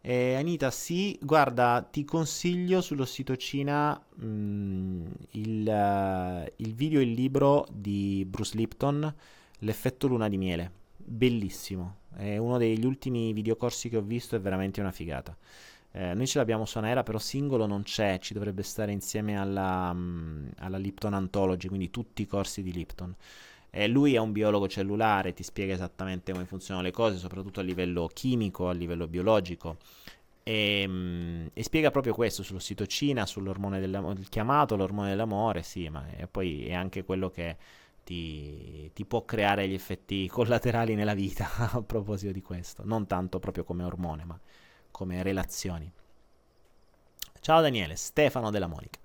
Eh, 0.00 0.34
Anita, 0.34 0.70
sì, 0.70 1.18
guarda, 1.20 1.86
ti 1.90 2.04
consiglio 2.04 2.80
sull'ossitocina 2.80 4.00
mh, 4.14 4.26
mm, 4.26 5.06
il, 5.32 5.66
uh, 5.66 6.52
il 6.56 6.74
video 6.74 7.00
e 7.00 7.02
il 7.02 7.12
libro 7.12 7.66
di 7.70 8.24
Bruce 8.26 8.56
Lipton, 8.56 9.14
L'effetto 9.62 10.06
luna 10.06 10.28
di 10.28 10.36
miele. 10.36 10.70
Bellissimo, 10.96 11.96
è 12.14 12.36
uno 12.36 12.58
degli 12.58 12.84
ultimi 12.84 13.32
videocorsi 13.32 13.88
che 13.88 13.96
ho 13.96 14.02
visto, 14.02 14.36
è 14.36 14.40
veramente 14.40 14.80
una 14.80 14.92
figata. 14.92 15.36
Eh, 15.90 16.14
noi 16.14 16.26
ce 16.26 16.38
l'abbiamo 16.38 16.64
su 16.64 16.78
Anaera, 16.78 17.02
però 17.02 17.18
singolo 17.18 17.66
non 17.66 17.82
c'è, 17.82 18.18
ci 18.20 18.34
dovrebbe 18.34 18.62
stare 18.62 18.92
insieme 18.92 19.38
alla, 19.38 19.90
um, 19.92 20.48
alla 20.58 20.76
Lipton 20.76 21.14
Anthology, 21.14 21.66
quindi 21.66 21.90
tutti 21.90 22.22
i 22.22 22.26
corsi 22.26 22.62
di 22.62 22.72
Lipton. 22.72 23.14
Eh, 23.70 23.86
lui 23.86 24.14
è 24.14 24.18
un 24.18 24.32
biologo 24.32 24.66
cellulare, 24.68 25.32
ti 25.32 25.42
spiega 25.42 25.74
esattamente 25.74 26.32
come 26.32 26.46
funzionano 26.46 26.86
le 26.86 26.92
cose, 26.92 27.16
soprattutto 27.18 27.60
a 27.60 27.62
livello 27.62 28.08
chimico, 28.12 28.68
a 28.68 28.72
livello 28.72 29.06
biologico. 29.06 29.76
E, 30.42 30.80
ehm, 30.82 31.50
e 31.52 31.62
spiega 31.62 31.90
proprio 31.90 32.14
questo 32.14 32.42
sull'ossitocina, 32.42 33.26
sull'ormone 33.26 33.80
dell'amore, 33.80 34.22
chiamato 34.30 34.76
l'ormone 34.76 35.10
dell'amore, 35.10 35.62
sì, 35.62 35.88
ma 35.90 36.06
è, 36.08 36.26
poi 36.26 36.66
è 36.66 36.72
anche 36.72 37.04
quello 37.04 37.28
che 37.30 37.56
ti, 38.04 38.90
ti, 38.94 39.04
può 39.04 39.24
creare 39.26 39.68
gli 39.68 39.74
effetti 39.74 40.26
collaterali 40.32 40.94
nella 40.94 41.14
vita 41.14 41.50
a 41.72 41.82
proposito 41.82 42.32
di 42.32 42.40
questo, 42.40 42.82
non 42.86 43.06
tanto 43.06 43.38
proprio 43.38 43.64
come 43.64 43.84
ormone, 43.84 44.24
ma 44.24 44.40
come 44.90 45.22
relazioni. 45.22 45.92
Ciao 47.40 47.60
Daniele, 47.60 47.96
Stefano 47.96 48.50
della 48.50 48.66
Monica. 48.66 48.98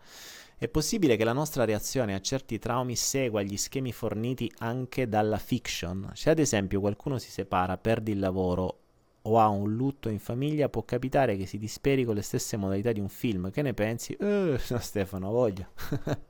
È 0.64 0.70
possibile 0.70 1.18
che 1.18 1.26
la 1.26 1.34
nostra 1.34 1.66
reazione 1.66 2.16
a 2.16 2.22
certi 2.22 2.58
traumi 2.58 2.96
segua 2.96 3.42
gli 3.42 3.58
schemi 3.58 3.92
forniti 3.92 4.50
anche 4.60 5.10
dalla 5.10 5.38
fiction? 5.38 6.12
Se 6.14 6.30
ad 6.30 6.40
esempio 6.40 6.80
qualcuno 6.80 7.18
si 7.18 7.30
separa, 7.32 7.78
perde 7.78 8.12
il 8.12 8.20
lavoro 8.20 8.78
o 9.24 9.40
ha 9.42 9.50
un 9.50 9.74
lutto 9.74 10.08
in 10.08 10.20
famiglia, 10.20 10.70
può 10.70 10.84
capitare 10.84 11.36
che 11.36 11.48
si 11.48 11.58
disperi 11.58 12.06
con 12.06 12.16
le 12.16 12.22
stesse 12.22 12.56
modalità 12.56 12.94
di 12.94 13.02
un 13.02 13.10
film. 13.10 13.52
Che 13.52 13.62
ne 13.62 13.74
pensi? 13.74 14.14
Eh, 14.14 14.58
no, 14.70 14.80
Stefano, 14.80 15.32
voglio. 15.32 15.68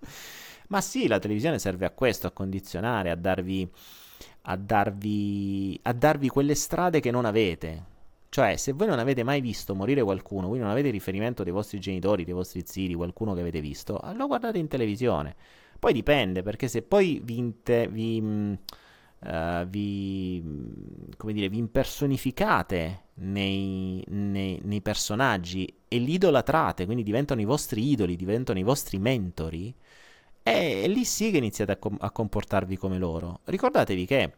Ma 0.70 0.82
sì, 0.82 1.06
la 1.06 1.20
televisione 1.20 1.60
serve 1.60 1.86
a 1.86 1.92
questo, 1.92 2.26
a 2.26 2.32
condizionare, 2.32 3.12
a 3.12 3.16
darvi, 3.16 3.72
a 4.42 4.58
darvi, 4.58 5.80
a 5.84 5.94
darvi 5.94 6.28
quelle 6.30 6.56
strade 6.56 7.02
che 7.02 7.12
non 7.12 7.26
avete. 7.26 7.92
Cioè, 8.34 8.56
se 8.56 8.72
voi 8.72 8.88
non 8.88 8.98
avete 8.98 9.22
mai 9.22 9.42
visto 9.42 9.76
morire 9.76 10.02
qualcuno, 10.02 10.48
voi 10.48 10.58
non 10.58 10.72
avete 10.72 10.90
riferimento 10.90 11.44
dei 11.44 11.54
vostri 11.54 11.80
genitori, 11.80 12.24
dei 12.24 12.34
vostri 12.34 12.64
zii, 12.66 12.88
di 12.88 12.96
qualcuno 12.96 13.36
che 13.36 13.42
avete 13.42 13.62
visto, 13.62 14.02
lo 14.16 14.26
guardate 14.26 14.58
in 14.58 14.68
televisione. 14.68 15.36
Poi 15.78 15.94
dipende, 15.94 16.42
perché 16.42 16.68
se 16.68 16.82
poi 16.82 17.22
vi, 17.24 17.38
inte, 17.38 17.88
vi, 17.90 18.20
uh, 19.20 19.68
vi, 19.68 20.44
come 21.16 21.34
dire, 21.34 21.48
vi 21.48 21.60
impersonificate 21.60 23.04
nei, 23.18 24.04
nei, 24.08 24.60
nei, 24.64 24.82
personaggi 24.82 25.72
e 25.88 26.00
li 26.00 26.14
idolatrate, 26.14 26.86
quindi 26.86 27.04
diventano 27.04 27.40
i 27.40 27.46
vostri 27.46 27.88
idoli, 27.88 28.16
diventano 28.16 28.58
i 28.58 28.64
vostri 28.64 28.98
mentori, 28.98 29.72
è 30.42 30.88
lì 30.88 31.06
sì 31.06 31.30
che 31.30 31.38
iniziate 31.38 31.74
a, 31.74 31.78
com- 31.78 31.98
a 32.00 32.10
comportarvi 32.10 32.78
come 32.78 32.98
loro. 32.98 33.42
Ricordatevi 33.44 34.06
che 34.08 34.34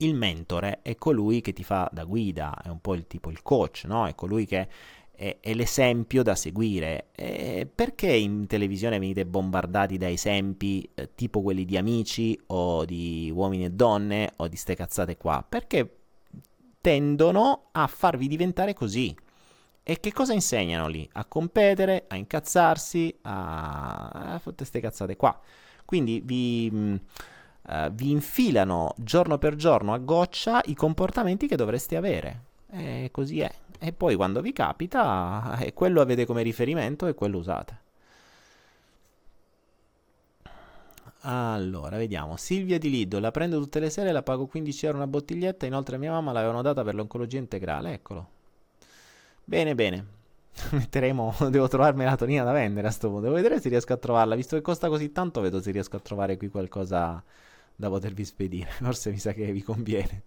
il 0.00 0.14
mentore 0.14 0.80
è 0.82 0.96
colui 0.96 1.40
che 1.40 1.52
ti 1.52 1.64
fa 1.64 1.88
da 1.92 2.04
guida, 2.04 2.54
è 2.62 2.68
un 2.68 2.80
po' 2.80 2.94
il 2.94 3.06
tipo 3.06 3.30
il 3.30 3.42
coach, 3.42 3.84
no? 3.86 4.06
È 4.06 4.14
colui 4.14 4.46
che 4.46 4.68
è, 5.10 5.36
è 5.40 5.54
l'esempio 5.54 6.22
da 6.22 6.34
seguire. 6.34 7.08
E 7.14 7.68
perché 7.72 8.10
in 8.10 8.46
televisione 8.46 8.98
venite 8.98 9.26
bombardati 9.26 9.98
da 9.98 10.08
esempi 10.08 10.88
eh, 10.94 11.14
tipo 11.14 11.42
quelli 11.42 11.64
di 11.64 11.76
amici 11.76 12.38
o 12.46 12.84
di 12.84 13.30
uomini 13.34 13.66
e 13.66 13.70
donne 13.70 14.32
o 14.36 14.48
di 14.48 14.56
ste 14.56 14.74
cazzate 14.74 15.16
qua? 15.16 15.44
Perché 15.46 15.96
tendono 16.80 17.68
a 17.72 17.86
farvi 17.86 18.26
diventare 18.26 18.72
così. 18.72 19.14
E 19.82 20.00
che 20.00 20.12
cosa 20.12 20.32
insegnano 20.32 20.88
lì? 20.88 21.08
A 21.12 21.24
competere, 21.24 22.04
a 22.08 22.16
incazzarsi, 22.16 23.18
a, 23.22 24.08
a 24.08 24.40
queste 24.54 24.80
cazzate 24.80 25.16
qua. 25.16 25.38
Quindi 25.84 26.22
vi 26.24 26.98
uh, 27.68 27.90
vi 27.90 28.10
infilano 28.10 28.94
giorno 28.96 29.38
per 29.38 29.56
giorno 29.56 29.92
a 29.92 29.98
goccia 29.98 30.60
i 30.66 30.74
comportamenti 30.74 31.46
che 31.46 31.56
dovreste 31.56 31.96
avere. 31.96 32.44
E 32.70 33.08
così 33.12 33.40
è. 33.40 33.52
E 33.78 33.92
poi 33.92 34.14
quando 34.14 34.40
vi 34.40 34.52
capita, 34.52 35.56
eh, 35.58 35.72
quello 35.72 36.00
avete 36.00 36.26
come 36.26 36.42
riferimento 36.42 37.06
e 37.06 37.14
quello 37.14 37.38
usate. 37.38 37.78
Allora, 41.22 41.96
vediamo. 41.96 42.36
Silvia 42.36 42.78
di 42.78 42.88
Lido, 42.88 43.18
la 43.18 43.30
prendo 43.30 43.58
tutte 43.58 43.78
le 43.80 43.90
sere, 43.90 44.12
la 44.12 44.22
pago 44.22 44.46
15 44.46 44.86
euro 44.86 44.98
una 44.98 45.06
bottiglietta, 45.06 45.66
inoltre 45.66 45.98
mia 45.98 46.12
mamma 46.12 46.32
l'avevano 46.32 46.62
data 46.62 46.82
per 46.82 46.94
l'oncologia 46.94 47.38
integrale, 47.38 47.92
eccolo. 47.92 48.28
Bene, 49.44 49.74
bene. 49.74 50.06
Metteremo, 50.72 51.34
devo 51.50 51.68
trovare 51.68 51.96
melatonina 51.96 52.44
da 52.44 52.52
vendere 52.52 52.88
a 52.88 52.90
sto 52.90 53.08
punto. 53.08 53.22
Devo 53.24 53.34
vedere 53.34 53.60
se 53.60 53.68
riesco 53.68 53.92
a 53.92 53.96
trovarla, 53.96 54.34
visto 54.34 54.56
che 54.56 54.62
costa 54.62 54.88
così 54.88 55.12
tanto, 55.12 55.40
vedo 55.40 55.60
se 55.60 55.70
riesco 55.70 55.96
a 55.96 56.00
trovare 56.00 56.36
qui 56.36 56.48
qualcosa 56.48 57.22
da 57.80 57.88
potervi 57.88 58.24
spedire. 58.24 58.70
Forse 58.78 59.10
mi 59.10 59.18
sa 59.18 59.32
che 59.32 59.50
vi 59.50 59.62
conviene. 59.62 60.22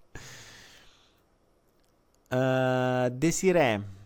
Uh, 2.28 3.10
Desiree. 3.10 4.02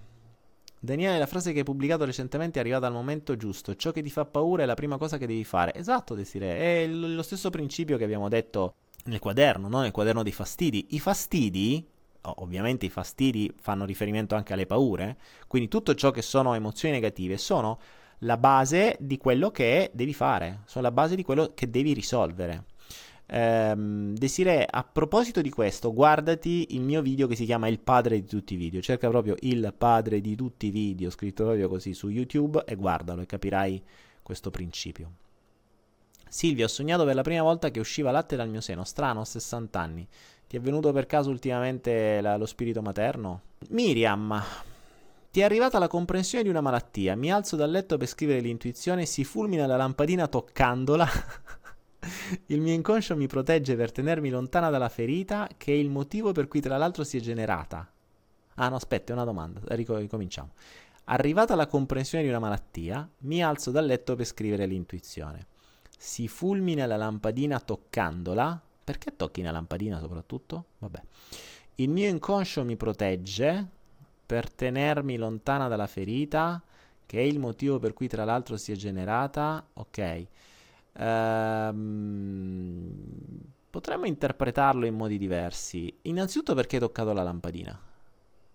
Daniele, 0.79 1.17
la 1.17 1.25
frase 1.25 1.53
che 1.53 1.59
hai 1.59 1.65
pubblicato 1.65 2.05
recentemente 2.05 2.59
è 2.59 2.61
arrivata 2.61 2.85
al 2.85 2.93
momento 2.93 3.35
giusto. 3.35 3.75
Ciò 3.75 3.91
che 3.91 4.03
ti 4.03 4.11
fa 4.11 4.25
paura 4.25 4.63
è 4.63 4.65
la 4.65 4.75
prima 4.75 4.97
cosa 4.97 5.17
che 5.17 5.25
devi 5.25 5.43
fare. 5.43 5.73
Esatto, 5.73 6.13
Desiree. 6.13 6.83
È 6.83 6.87
lo 6.87 7.23
stesso 7.23 7.49
principio 7.49 7.97
che 7.97 8.03
abbiamo 8.03 8.29
detto 8.29 8.75
nel 9.05 9.19
quaderno, 9.19 9.69
no? 9.69 9.81
nel 9.81 9.91
quaderno 9.91 10.21
dei 10.21 10.33
fastidi. 10.33 10.87
I 10.89 10.99
fastidi, 10.99 11.87
ovviamente 12.21 12.85
i 12.85 12.89
fastidi 12.89 13.51
fanno 13.59 13.85
riferimento 13.85 14.35
anche 14.35 14.53
alle 14.53 14.65
paure, 14.65 15.17
quindi 15.47 15.69
tutto 15.69 15.95
ciò 15.95 16.11
che 16.11 16.21
sono 16.21 16.53
emozioni 16.53 16.93
negative 16.93 17.37
sono 17.37 17.79
la 18.19 18.37
base 18.37 18.97
di 18.99 19.17
quello 19.17 19.51
che 19.51 19.91
devi 19.93 20.13
fare, 20.13 20.61
sono 20.65 20.83
la 20.83 20.91
base 20.91 21.15
di 21.15 21.23
quello 21.23 21.51
che 21.53 21.69
devi 21.69 21.93
risolvere. 21.93 22.65
Um, 23.29 24.13
Desiree, 24.15 24.65
a 24.69 24.83
proposito 24.83 25.41
di 25.41 25.49
questo, 25.49 25.93
guardati 25.93 26.75
il 26.75 26.81
mio 26.81 27.01
video 27.01 27.27
che 27.27 27.35
si 27.35 27.43
chiama 27.43 27.67
Il 27.67 27.79
padre 27.79 28.19
di 28.21 28.25
tutti 28.25 28.53
i 28.53 28.57
video. 28.57 28.81
Cerca 28.81 29.09
proprio 29.09 29.35
il 29.41 29.73
padre 29.77 30.21
di 30.21 30.35
tutti 30.35 30.67
i 30.67 30.71
video, 30.71 31.09
scritto 31.09 31.43
proprio 31.43 31.67
così 31.67 31.93
su 31.93 32.09
YouTube, 32.09 32.63
e 32.65 32.75
guardalo 32.75 33.21
e 33.21 33.25
capirai 33.25 33.83
questo 34.23 34.49
principio. 34.49 35.11
Silvia, 36.29 36.65
ho 36.65 36.69
sognato 36.69 37.05
per 37.05 37.15
la 37.15 37.21
prima 37.21 37.41
volta 37.41 37.69
che 37.69 37.79
usciva 37.79 38.11
latte 38.11 38.35
dal 38.35 38.49
mio 38.49 38.61
seno. 38.61 38.83
Strano, 38.83 39.21
ho 39.21 39.25
60 39.25 39.79
anni. 39.79 40.07
Ti 40.47 40.55
è 40.55 40.59
venuto 40.59 40.93
per 40.93 41.05
caso 41.05 41.29
ultimamente 41.29 42.21
la, 42.21 42.37
lo 42.37 42.45
spirito 42.45 42.81
materno? 42.81 43.41
Miriam, 43.69 44.41
ti 45.31 45.41
è 45.41 45.43
arrivata 45.43 45.79
la 45.79 45.87
comprensione 45.87 46.43
di 46.43 46.49
una 46.49 46.61
malattia. 46.61 47.15
Mi 47.15 47.31
alzo 47.31 47.55
dal 47.55 47.69
letto 47.69 47.97
per 47.97 48.07
scrivere 48.07 48.39
l'intuizione, 48.39 49.05
si 49.05 49.23
fulmina 49.23 49.65
la 49.65 49.75
lampadina 49.75 50.27
toccandola. 50.27 51.07
Il 52.47 52.61
mio 52.61 52.73
inconscio 52.73 53.15
mi 53.15 53.27
protegge 53.27 53.75
per 53.75 53.91
tenermi 53.91 54.29
lontana 54.29 54.69
dalla 54.69 54.89
ferita, 54.89 55.49
che 55.57 55.71
è 55.73 55.75
il 55.75 55.89
motivo 55.89 56.31
per 56.31 56.47
cui 56.47 56.61
tra 56.61 56.77
l'altro 56.77 57.03
si 57.03 57.17
è 57.17 57.19
generata. 57.19 57.89
Ah 58.55 58.69
no, 58.69 58.75
aspetta, 58.75 59.11
è 59.11 59.15
una 59.15 59.25
domanda, 59.25 59.61
ricominciamo. 59.75 60.51
Arrivata 61.05 61.55
la 61.55 61.67
comprensione 61.67 62.23
di 62.23 62.29
una 62.29 62.39
malattia, 62.39 63.09
mi 63.19 63.43
alzo 63.43 63.71
dal 63.71 63.85
letto 63.85 64.15
per 64.15 64.25
scrivere 64.25 64.65
l'intuizione. 64.65 65.47
Si 65.97 66.27
fulmina 66.27 66.85
la 66.85 66.97
lampadina 66.97 67.59
toccandola. 67.59 68.61
Perché 68.83 69.15
tocchi 69.15 69.41
una 69.41 69.51
lampadina 69.51 69.99
soprattutto? 69.99 70.65
Vabbè. 70.77 71.01
Il 71.75 71.89
mio 71.89 72.07
inconscio 72.07 72.63
mi 72.63 72.77
protegge 72.77 73.67
per 74.25 74.49
tenermi 74.49 75.17
lontana 75.17 75.67
dalla 75.67 75.87
ferita, 75.87 76.61
che 77.05 77.19
è 77.19 77.21
il 77.21 77.39
motivo 77.39 77.79
per 77.79 77.93
cui 77.93 78.07
tra 78.07 78.23
l'altro 78.23 78.55
si 78.55 78.71
è 78.71 78.75
generata. 78.75 79.65
Ok. 79.73 80.25
Ehm, 80.99 82.91
potremmo 83.69 84.05
interpretarlo 84.05 84.85
in 84.85 84.95
modi 84.95 85.17
diversi. 85.17 85.95
Innanzitutto 86.03 86.53
perché 86.55 86.75
hai 86.77 86.81
toccato 86.81 87.13
la 87.13 87.23
lampadina. 87.23 87.79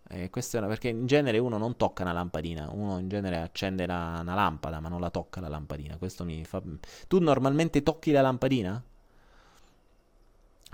Eh, 0.09 0.31
una, 0.55 0.67
perché 0.67 0.89
in 0.89 1.07
genere 1.07 1.39
uno 1.39 1.57
non 1.57 1.77
tocca 1.77 2.03
una 2.03 2.13
lampadina, 2.13 2.69
uno 2.71 2.99
in 2.99 3.09
genere 3.09 3.39
accende 3.39 3.87
la, 3.87 4.19
una 4.21 4.35
lampada 4.35 4.79
ma 4.79 4.89
non 4.89 5.01
la 5.01 5.11
tocca 5.11 5.41
la 5.41 5.49
lampadina. 5.49 5.97
Questo 5.97 6.25
mi 6.25 6.45
fa... 6.45 6.63
Tu 7.09 7.19
normalmente 7.19 7.83
tocchi 7.83 8.11
la 8.11 8.21
lampadina? 8.21 8.83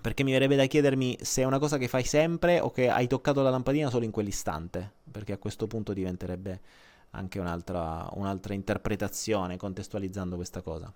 Perché 0.00 0.22
mi 0.22 0.32
verrebbe 0.32 0.56
da 0.56 0.66
chiedermi 0.66 1.18
se 1.20 1.42
è 1.42 1.44
una 1.44 1.58
cosa 1.58 1.76
che 1.76 1.88
fai 1.88 2.04
sempre 2.04 2.60
o 2.60 2.70
che 2.70 2.88
hai 2.88 3.06
toccato 3.06 3.42
la 3.42 3.50
lampadina 3.50 3.90
solo 3.90 4.04
in 4.04 4.10
quell'istante. 4.10 4.92
Perché 5.10 5.32
a 5.32 5.38
questo 5.38 5.66
punto 5.66 5.92
diventerebbe 5.92 6.60
anche 7.10 7.38
un'altra, 7.38 8.08
un'altra 8.14 8.54
interpretazione 8.54 9.56
contestualizzando 9.56 10.36
questa 10.36 10.62
cosa. 10.62 10.92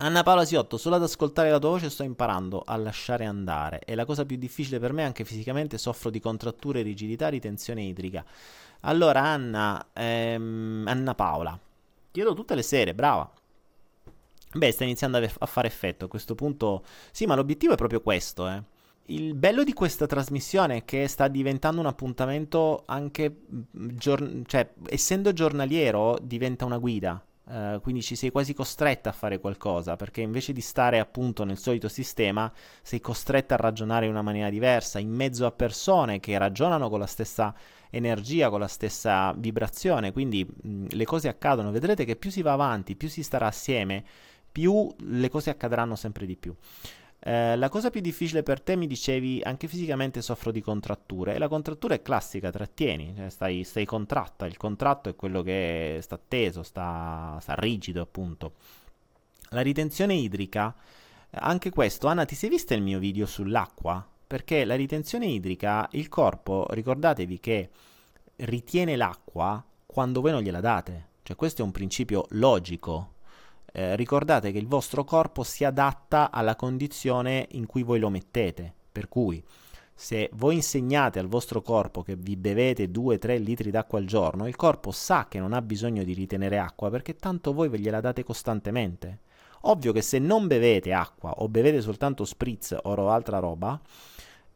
Anna 0.00 0.22
Paola 0.22 0.44
Siotto, 0.44 0.76
solo 0.76 0.94
ad 0.94 1.02
ascoltare 1.02 1.50
la 1.50 1.58
tua 1.58 1.70
voce 1.70 1.90
sto 1.90 2.04
imparando 2.04 2.62
a 2.64 2.76
lasciare 2.76 3.24
andare. 3.24 3.80
È 3.80 3.96
la 3.96 4.04
cosa 4.04 4.24
più 4.24 4.36
difficile 4.36 4.78
per 4.78 4.92
me, 4.92 5.02
anche 5.04 5.24
fisicamente 5.24 5.76
soffro 5.76 6.08
di 6.08 6.20
contratture, 6.20 6.82
rigidità, 6.82 7.26
ritenzione 7.28 7.82
idrica. 7.82 8.24
Allora, 8.82 9.22
Anna, 9.22 9.88
ehm, 9.92 10.84
Anna 10.86 11.14
Paola, 11.16 11.58
chiedo 12.12 12.32
tutte 12.32 12.54
le 12.54 12.62
sere, 12.62 12.94
brava. 12.94 13.28
Beh, 14.52 14.70
sta 14.70 14.84
iniziando 14.84 15.18
a 15.18 15.46
fare 15.46 15.66
effetto 15.66 16.04
a 16.04 16.08
questo 16.08 16.36
punto. 16.36 16.84
Sì, 17.10 17.26
ma 17.26 17.34
l'obiettivo 17.34 17.72
è 17.72 17.76
proprio 17.76 18.00
questo, 18.00 18.48
eh. 18.48 18.62
Il 19.06 19.34
bello 19.34 19.64
di 19.64 19.72
questa 19.72 20.06
trasmissione 20.06 20.76
è 20.76 20.84
che 20.84 21.08
sta 21.08 21.26
diventando 21.26 21.80
un 21.80 21.86
appuntamento 21.86 22.84
anche, 22.86 23.30
mm, 23.52 23.88
gior- 23.96 24.42
cioè, 24.46 24.74
essendo 24.86 25.32
giornaliero, 25.32 26.18
diventa 26.22 26.64
una 26.64 26.78
guida 26.78 27.20
Uh, 27.48 27.80
quindi 27.80 28.02
ci 28.02 28.14
sei 28.14 28.30
quasi 28.30 28.52
costretta 28.52 29.08
a 29.08 29.12
fare 29.12 29.38
qualcosa 29.38 29.96
perché 29.96 30.20
invece 30.20 30.52
di 30.52 30.60
stare 30.60 30.98
appunto 30.98 31.44
nel 31.44 31.56
solito 31.56 31.88
sistema 31.88 32.52
sei 32.82 33.00
costretta 33.00 33.54
a 33.54 33.56
ragionare 33.56 34.04
in 34.04 34.10
una 34.10 34.20
maniera 34.20 34.50
diversa 34.50 34.98
in 34.98 35.08
mezzo 35.08 35.46
a 35.46 35.50
persone 35.50 36.20
che 36.20 36.36
ragionano 36.36 36.90
con 36.90 36.98
la 36.98 37.06
stessa 37.06 37.54
energia, 37.88 38.50
con 38.50 38.60
la 38.60 38.68
stessa 38.68 39.32
vibrazione, 39.32 40.12
quindi 40.12 40.44
mh, 40.44 40.88
le 40.90 41.04
cose 41.06 41.28
accadono, 41.28 41.70
vedrete 41.70 42.04
che 42.04 42.16
più 42.16 42.30
si 42.30 42.42
va 42.42 42.52
avanti, 42.52 42.96
più 42.96 43.08
si 43.08 43.22
starà 43.22 43.46
assieme, 43.46 44.04
più 44.52 44.94
le 44.98 45.30
cose 45.30 45.48
accadranno 45.48 45.96
sempre 45.96 46.26
di 46.26 46.36
più. 46.36 46.54
Eh, 47.28 47.56
la 47.56 47.68
cosa 47.68 47.90
più 47.90 48.00
difficile 48.00 48.42
per 48.42 48.62
te, 48.62 48.74
mi 48.74 48.86
dicevi, 48.86 49.42
anche 49.44 49.68
fisicamente 49.68 50.22
soffro 50.22 50.50
di 50.50 50.62
contratture. 50.62 51.34
E 51.34 51.38
la 51.38 51.48
contrattura 51.48 51.94
è 51.94 52.00
classica, 52.00 52.50
trattieni, 52.50 53.12
cioè 53.14 53.28
stai, 53.28 53.64
stai 53.64 53.84
contratta. 53.84 54.46
Il 54.46 54.56
contratto 54.56 55.10
è 55.10 55.14
quello 55.14 55.42
che 55.42 55.98
sta 56.00 56.18
teso, 56.26 56.62
sta, 56.62 57.36
sta 57.38 57.54
rigido, 57.56 58.00
appunto. 58.00 58.54
La 59.50 59.60
ritenzione 59.60 60.14
idrica, 60.14 60.74
anche 61.32 61.68
questo, 61.68 62.06
Anna, 62.06 62.24
ti 62.24 62.34
sei 62.34 62.48
vista 62.48 62.72
il 62.72 62.80
mio 62.80 62.98
video 62.98 63.26
sull'acqua? 63.26 64.06
Perché 64.26 64.64
la 64.64 64.74
ritenzione 64.74 65.26
idrica, 65.26 65.86
il 65.92 66.08
corpo, 66.08 66.66
ricordatevi 66.70 67.40
che 67.40 67.70
ritiene 68.36 68.96
l'acqua 68.96 69.62
quando 69.84 70.22
voi 70.22 70.30
non 70.30 70.40
gliela 70.40 70.60
date. 70.60 71.08
Cioè, 71.24 71.36
questo 71.36 71.60
è 71.60 71.64
un 71.66 71.72
principio 71.72 72.24
logico 72.30 73.16
eh, 73.78 73.94
ricordate 73.94 74.50
che 74.50 74.58
il 74.58 74.66
vostro 74.66 75.04
corpo 75.04 75.44
si 75.44 75.64
adatta 75.64 76.32
alla 76.32 76.56
condizione 76.56 77.46
in 77.52 77.66
cui 77.66 77.84
voi 77.84 78.00
lo 78.00 78.10
mettete. 78.10 78.74
Per 78.90 79.06
cui 79.08 79.40
se 79.94 80.30
voi 80.32 80.56
insegnate 80.56 81.20
al 81.20 81.28
vostro 81.28 81.62
corpo 81.62 82.02
che 82.02 82.16
vi 82.16 82.36
bevete 82.36 82.90
2-3 82.90 83.40
litri 83.40 83.70
d'acqua 83.70 84.00
al 84.00 84.04
giorno, 84.04 84.48
il 84.48 84.56
corpo 84.56 84.90
sa 84.90 85.28
che 85.28 85.38
non 85.38 85.52
ha 85.52 85.62
bisogno 85.62 86.02
di 86.02 86.12
ritenere 86.12 86.58
acqua 86.58 86.90
perché 86.90 87.14
tanto 87.14 87.52
voi 87.52 87.68
ve 87.68 87.78
gliela 87.78 88.00
date 88.00 88.24
costantemente. 88.24 89.20
Ovvio 89.62 89.92
che 89.92 90.02
se 90.02 90.18
non 90.18 90.48
bevete 90.48 90.92
acqua 90.92 91.30
o 91.36 91.48
bevete 91.48 91.80
soltanto 91.80 92.24
spritz 92.24 92.76
o 92.82 93.10
altra 93.10 93.38
roba, 93.38 93.80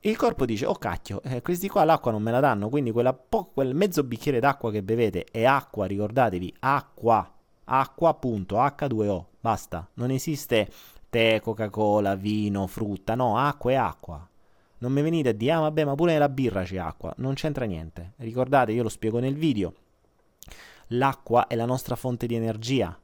il 0.00 0.16
corpo 0.16 0.44
dice, 0.44 0.66
oh 0.66 0.74
cacchio, 0.74 1.22
eh, 1.22 1.42
questi 1.42 1.68
qua 1.68 1.84
l'acqua 1.84 2.10
non 2.10 2.22
me 2.22 2.32
la 2.32 2.40
danno, 2.40 2.68
quindi 2.68 2.92
po- 2.92 3.50
quel 3.54 3.72
mezzo 3.76 4.02
bicchiere 4.02 4.40
d'acqua 4.40 4.72
che 4.72 4.82
bevete 4.82 5.26
è 5.30 5.44
acqua, 5.44 5.86
ricordatevi, 5.86 6.56
acqua, 6.58 7.32
acqua 7.64 8.10
appunto, 8.10 8.56
H2O, 8.56 9.24
basta, 9.40 9.88
non 9.94 10.10
esiste 10.10 10.68
tè, 11.08 11.40
Coca-Cola, 11.40 12.14
vino, 12.14 12.66
frutta, 12.66 13.14
no, 13.14 13.36
acqua 13.36 13.70
è 13.70 13.74
acqua. 13.74 14.26
Non 14.78 14.92
mi 14.92 15.02
venite 15.02 15.28
a 15.28 15.32
dire, 15.32 15.52
ah 15.52 15.60
vabbè, 15.60 15.84
ma 15.84 15.94
pure 15.94 16.12
nella 16.12 16.28
birra 16.28 16.64
c'è 16.64 16.78
acqua, 16.78 17.12
non 17.18 17.34
c'entra 17.34 17.66
niente. 17.66 18.14
Ricordate, 18.16 18.72
io 18.72 18.82
lo 18.82 18.88
spiego 18.88 19.18
nel 19.20 19.34
video, 19.34 19.74
l'acqua 20.88 21.46
è 21.46 21.54
la 21.54 21.66
nostra 21.66 21.96
fonte 21.96 22.26
di 22.26 22.34
energia. 22.34 22.98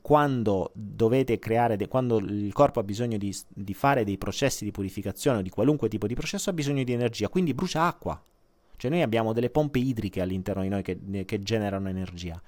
Quando 0.00 0.70
dovete 0.72 1.38
creare, 1.40 1.76
de- 1.76 1.88
quando 1.88 2.18
il 2.18 2.52
corpo 2.52 2.78
ha 2.78 2.84
bisogno 2.84 3.16
di, 3.16 3.34
di 3.48 3.74
fare 3.74 4.04
dei 4.04 4.18
processi 4.18 4.64
di 4.64 4.70
purificazione 4.70 5.38
o 5.38 5.42
di 5.42 5.50
qualunque 5.50 5.88
tipo 5.88 6.06
di 6.06 6.14
processo, 6.14 6.50
ha 6.50 6.52
bisogno 6.52 6.84
di 6.84 6.92
energia, 6.92 7.28
quindi 7.28 7.54
brucia 7.54 7.86
acqua. 7.86 8.22
Cioè 8.76 8.90
noi 8.90 9.02
abbiamo 9.02 9.32
delle 9.32 9.50
pompe 9.50 9.78
idriche 9.78 10.20
all'interno 10.20 10.62
di 10.62 10.68
noi 10.68 10.82
che, 10.82 11.24
che 11.24 11.38
generano 11.40 11.88
energia. 11.88 12.40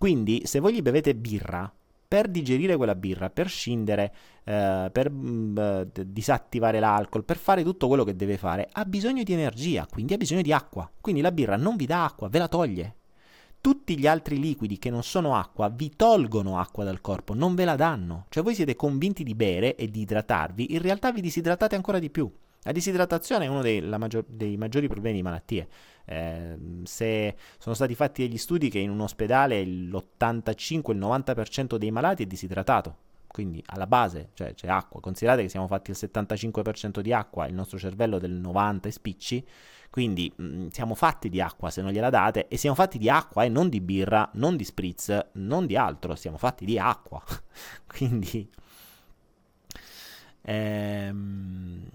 Quindi, 0.00 0.46
se 0.46 0.60
voi 0.60 0.72
gli 0.72 0.80
bevete 0.80 1.14
birra, 1.14 1.70
per 2.08 2.28
digerire 2.28 2.74
quella 2.76 2.94
birra, 2.94 3.28
per 3.28 3.48
scindere, 3.50 4.14
eh, 4.44 4.88
per 4.90 5.10
mh, 5.10 5.60
mm, 5.60 5.82
disattivare 6.06 6.80
l'alcol, 6.80 7.22
per 7.22 7.36
fare 7.36 7.62
tutto 7.62 7.86
quello 7.86 8.02
che 8.02 8.16
deve 8.16 8.38
fare, 8.38 8.66
ha 8.72 8.86
bisogno 8.86 9.22
di 9.22 9.34
energia, 9.34 9.86
quindi 9.86 10.14
ha 10.14 10.16
bisogno 10.16 10.40
di 10.40 10.54
acqua. 10.54 10.90
Quindi 10.98 11.20
la 11.20 11.30
birra 11.30 11.58
non 11.58 11.76
vi 11.76 11.84
dà 11.84 12.06
acqua, 12.06 12.30
ve 12.30 12.38
la 12.38 12.48
toglie. 12.48 12.94
Tutti 13.60 13.98
gli 13.98 14.06
altri 14.06 14.38
liquidi 14.40 14.78
che 14.78 14.88
non 14.88 15.02
sono 15.02 15.36
acqua 15.36 15.68
vi 15.68 15.94
tolgono 15.94 16.58
acqua 16.58 16.82
dal 16.82 17.02
corpo, 17.02 17.34
non 17.34 17.54
ve 17.54 17.66
la 17.66 17.76
danno. 17.76 18.24
Cioè 18.30 18.42
voi 18.42 18.54
siete 18.54 18.76
convinti 18.76 19.22
di 19.22 19.34
bere 19.34 19.74
e 19.74 19.90
di 19.90 20.00
idratarvi, 20.00 20.72
in 20.72 20.80
realtà 20.80 21.12
vi 21.12 21.20
disidratate 21.20 21.76
ancora 21.76 21.98
di 21.98 22.08
più. 22.08 22.32
La 22.62 22.72
disidratazione 22.72 23.46
è 23.46 23.48
uno 23.48 23.62
dei, 23.62 23.80
maggior, 23.80 24.24
dei 24.26 24.58
maggiori 24.58 24.86
problemi 24.86 25.16
di 25.16 25.22
malattie. 25.22 25.68
Eh, 26.10 26.58
se 26.82 27.36
sono 27.58 27.76
stati 27.76 27.94
fatti 27.94 28.26
degli 28.26 28.36
studi 28.36 28.68
che 28.68 28.80
in 28.80 28.90
un 28.90 29.00
ospedale 29.00 29.64
l'85-90% 29.64 31.76
dei 31.76 31.92
malati 31.92 32.24
è 32.24 32.26
disidratato. 32.26 32.96
quindi 33.30 33.62
alla 33.66 33.86
base 33.86 34.30
cioè, 34.34 34.54
c'è 34.54 34.66
acqua. 34.66 35.00
Considerate 35.00 35.42
che 35.42 35.48
siamo 35.48 35.68
fatti 35.68 35.92
il 35.92 35.96
75% 36.00 36.98
di 36.98 37.12
acqua, 37.12 37.46
il 37.46 37.54
nostro 37.54 37.78
cervello 37.78 38.18
del 38.18 38.40
90% 38.40 38.86
e 38.86 38.90
spicci, 38.90 39.46
quindi 39.88 40.32
mh, 40.34 40.42
mm, 40.42 40.66
siamo 40.70 40.96
fatti 40.96 41.28
di 41.28 41.40
acqua 41.40 41.70
se 41.70 41.80
non 41.80 41.92
gliela 41.92 42.10
date 42.10 42.48
e 42.48 42.56
siamo 42.56 42.74
fatti 42.74 42.98
di 42.98 43.08
acqua 43.08 43.44
e 43.44 43.48
non 43.48 43.68
di 43.68 43.80
birra, 43.80 44.28
non 44.34 44.56
di 44.56 44.64
spritz, 44.64 45.16
non 45.34 45.66
di 45.66 45.76
altro, 45.76 46.16
siamo 46.16 46.38
fatti 46.38 46.64
di 46.64 46.76
acqua. 46.76 47.22
quindi... 47.86 48.50
Ehm, 50.42 51.88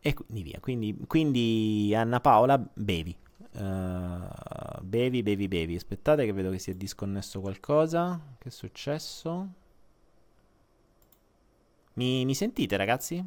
e 0.00 0.14
quindi 0.14 0.42
via. 0.42 0.58
Quindi, 0.60 0.96
quindi 1.06 1.92
Anna 1.94 2.20
Paola, 2.20 2.58
bevi. 2.58 3.16
Uh, 3.52 4.80
bevi, 4.82 5.22
bevi, 5.22 5.48
bevi. 5.48 5.76
Aspettate 5.76 6.24
che 6.24 6.32
vedo 6.32 6.50
che 6.50 6.58
si 6.58 6.70
è 6.70 6.74
disconnesso 6.74 7.40
qualcosa. 7.40 8.18
Che 8.38 8.48
è 8.48 8.50
successo? 8.50 9.48
Mi, 11.94 12.24
mi 12.24 12.34
sentite 12.34 12.76
ragazzi? 12.76 13.22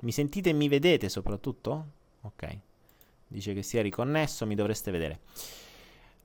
Mi 0.00 0.12
sentite 0.12 0.50
e 0.50 0.52
mi 0.52 0.68
vedete 0.68 1.08
soprattutto? 1.08 1.86
Ok. 2.22 2.58
Dice 3.26 3.54
che 3.54 3.62
sia 3.62 3.80
riconnesso, 3.80 4.44
mi 4.46 4.54
dovreste 4.54 4.90
vedere. 4.90 5.20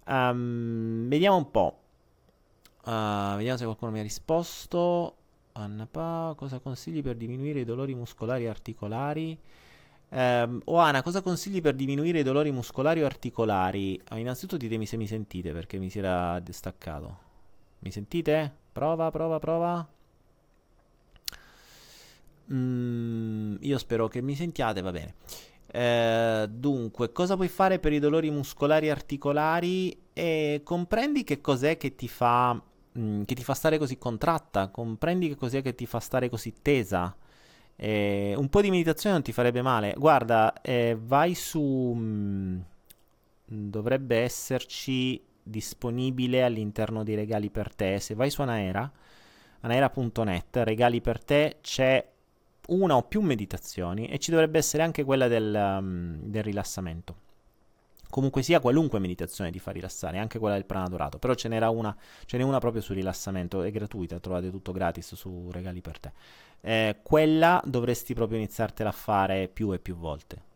Um, 0.08 1.08
vediamo 1.08 1.38
un 1.38 1.52
po'. 1.52 1.80
Uh, 2.84 3.36
vediamo 3.38 3.58
se 3.58 3.64
qualcuno 3.64 3.92
mi 3.92 4.00
ha 4.00 4.04
risposto. 4.04 5.16
Anna 5.54 5.88
Pa, 5.88 6.34
cosa 6.36 6.60
consigli 6.60 7.02
per 7.02 7.16
diminuire 7.16 7.62
i 7.62 7.66
dolori 7.66 7.96
muscolari 7.96 8.44
e 8.44 8.48
articolari? 8.48 9.40
Um, 10.12 10.60
Oana, 10.66 11.04
cosa 11.04 11.22
consigli 11.22 11.62
per 11.62 11.76
diminuire 11.76 12.20
i 12.20 12.24
dolori 12.24 12.52
muscolari 12.52 13.02
o 13.04 13.06
articolari? 13.06 14.02
Uh, 14.10 14.18
innanzitutto 14.18 14.58
ditemi 14.58 14.86
se 14.86 14.98
mi 14.98 15.06
sentite 15.06 15.52
perché 15.52 15.78
mi 15.78 15.90
si 15.90 16.00
era 16.00 16.40
distaccato. 16.40 17.18
Mi 17.80 17.92
sentite? 17.92 18.52
Prova, 18.72 19.12
prova, 19.12 19.40
prova. 19.40 19.88
Mm, 22.52 23.58
io 23.60 23.78
spero 23.78 24.08
che 24.08 24.22
mi 24.22 24.36
sentiate, 24.36 24.82
va 24.82 24.92
bene. 24.92 25.16
Eh, 25.72 26.48
dunque, 26.50 27.12
cosa 27.12 27.36
puoi 27.36 27.48
fare 27.48 27.80
per 27.80 27.94
i 27.94 28.00
dolori 28.00 28.32
muscolari 28.32 28.88
e 28.88 28.92
articolari? 28.92 29.98
E 30.14 30.62
comprendi 30.64 31.24
che 31.24 31.42
cos'è 31.42 31.78
che 31.78 31.96
ti 31.96 32.08
fa, 32.08 32.60
mm, 32.98 33.24
che 33.24 33.36
ti 33.36 33.44
fa 33.44 33.54
stare 33.54 33.78
così 33.78 33.98
contratta, 33.98 34.70
comprendi 34.70 35.28
che 35.30 35.36
cos'è 35.36 35.62
che 35.62 35.76
ti 35.76 35.86
fa 35.86 36.00
stare 36.00 36.30
così 36.30 36.54
tesa. 36.62 37.16
Eh, 37.82 38.34
un 38.36 38.50
po' 38.50 38.62
di 38.62 38.70
meditazione 38.70 39.16
non 39.16 39.24
ti 39.24 39.32
farebbe 39.32 39.62
male. 39.62 39.96
Guarda, 39.98 40.62
eh, 40.62 40.98
vai 41.00 41.34
su... 41.34 41.94
Mm, 41.96 42.60
dovrebbe 43.46 44.18
esserci 44.18 45.22
disponibile 45.42 46.44
all'interno 46.44 47.04
dei 47.04 47.16
regali 47.16 47.50
per 47.50 47.74
te. 47.74 48.00
Se 48.00 48.16
vai 48.16 48.30
su 48.30 48.42
Anaera, 48.42 48.92
anaera.net, 49.62 50.58
regali 50.58 51.00
per 51.00 51.24
te, 51.24 51.58
c'è 51.62 52.06
una 52.68 52.98
o 52.98 53.04
più 53.04 53.22
meditazioni 53.22 54.08
e 54.08 54.20
ci 54.20 54.30
dovrebbe 54.32 54.58
essere 54.58 54.84
anche 54.84 55.04
quella 55.04 55.28
del, 55.28 55.54
um, 55.80 56.20
del 56.22 56.44
rilassamento. 56.44 57.28
Comunque 58.10 58.42
sia, 58.42 58.60
qualunque 58.60 58.98
meditazione 58.98 59.52
ti 59.52 59.60
fa 59.60 59.70
rilassare, 59.70 60.18
anche 60.18 60.40
quella 60.40 60.56
del 60.56 60.66
prana 60.66 60.88
dorato, 60.88 61.20
però 61.20 61.36
ce 61.36 61.48
n'era 61.48 61.70
una, 61.70 61.96
ce 62.26 62.38
n'è 62.38 62.44
una 62.44 62.58
proprio 62.58 62.82
sul 62.82 62.96
rilassamento, 62.96 63.62
è 63.62 63.70
gratuita, 63.70 64.20
trovate 64.20 64.50
tutto 64.50 64.72
gratis 64.72 65.14
su 65.14 65.50
Regali 65.52 65.80
per 65.80 66.00
te. 66.00 66.12
Eh, 66.62 66.98
quella 67.02 67.62
dovresti 67.66 68.14
proprio 68.14 68.38
iniziartela 68.38 68.90
a 68.90 68.94
fare 68.94 69.48
più 69.48 69.72
e 69.72 69.80
più 69.80 69.96
volte. 69.96 70.48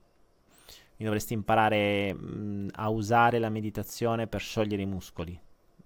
Quindi 0.95 1.06
dovresti 1.06 1.34
imparare 1.34 2.14
mh, 2.14 2.70
a 2.74 2.89
usare 2.89 3.39
la 3.39 3.49
meditazione 3.49 4.28
per 4.28 4.41
sciogliere 4.41 4.82
i 4.82 4.86
muscoli, 4.86 5.39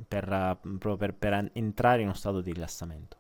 per, 0.08 0.28
uh, 0.28 0.78
proprio 0.78 0.98
per, 0.98 1.14
per 1.14 1.50
entrare 1.54 2.02
in 2.02 2.08
uno 2.08 2.16
stato 2.16 2.42
di 2.42 2.52
rilassamento. 2.52 3.18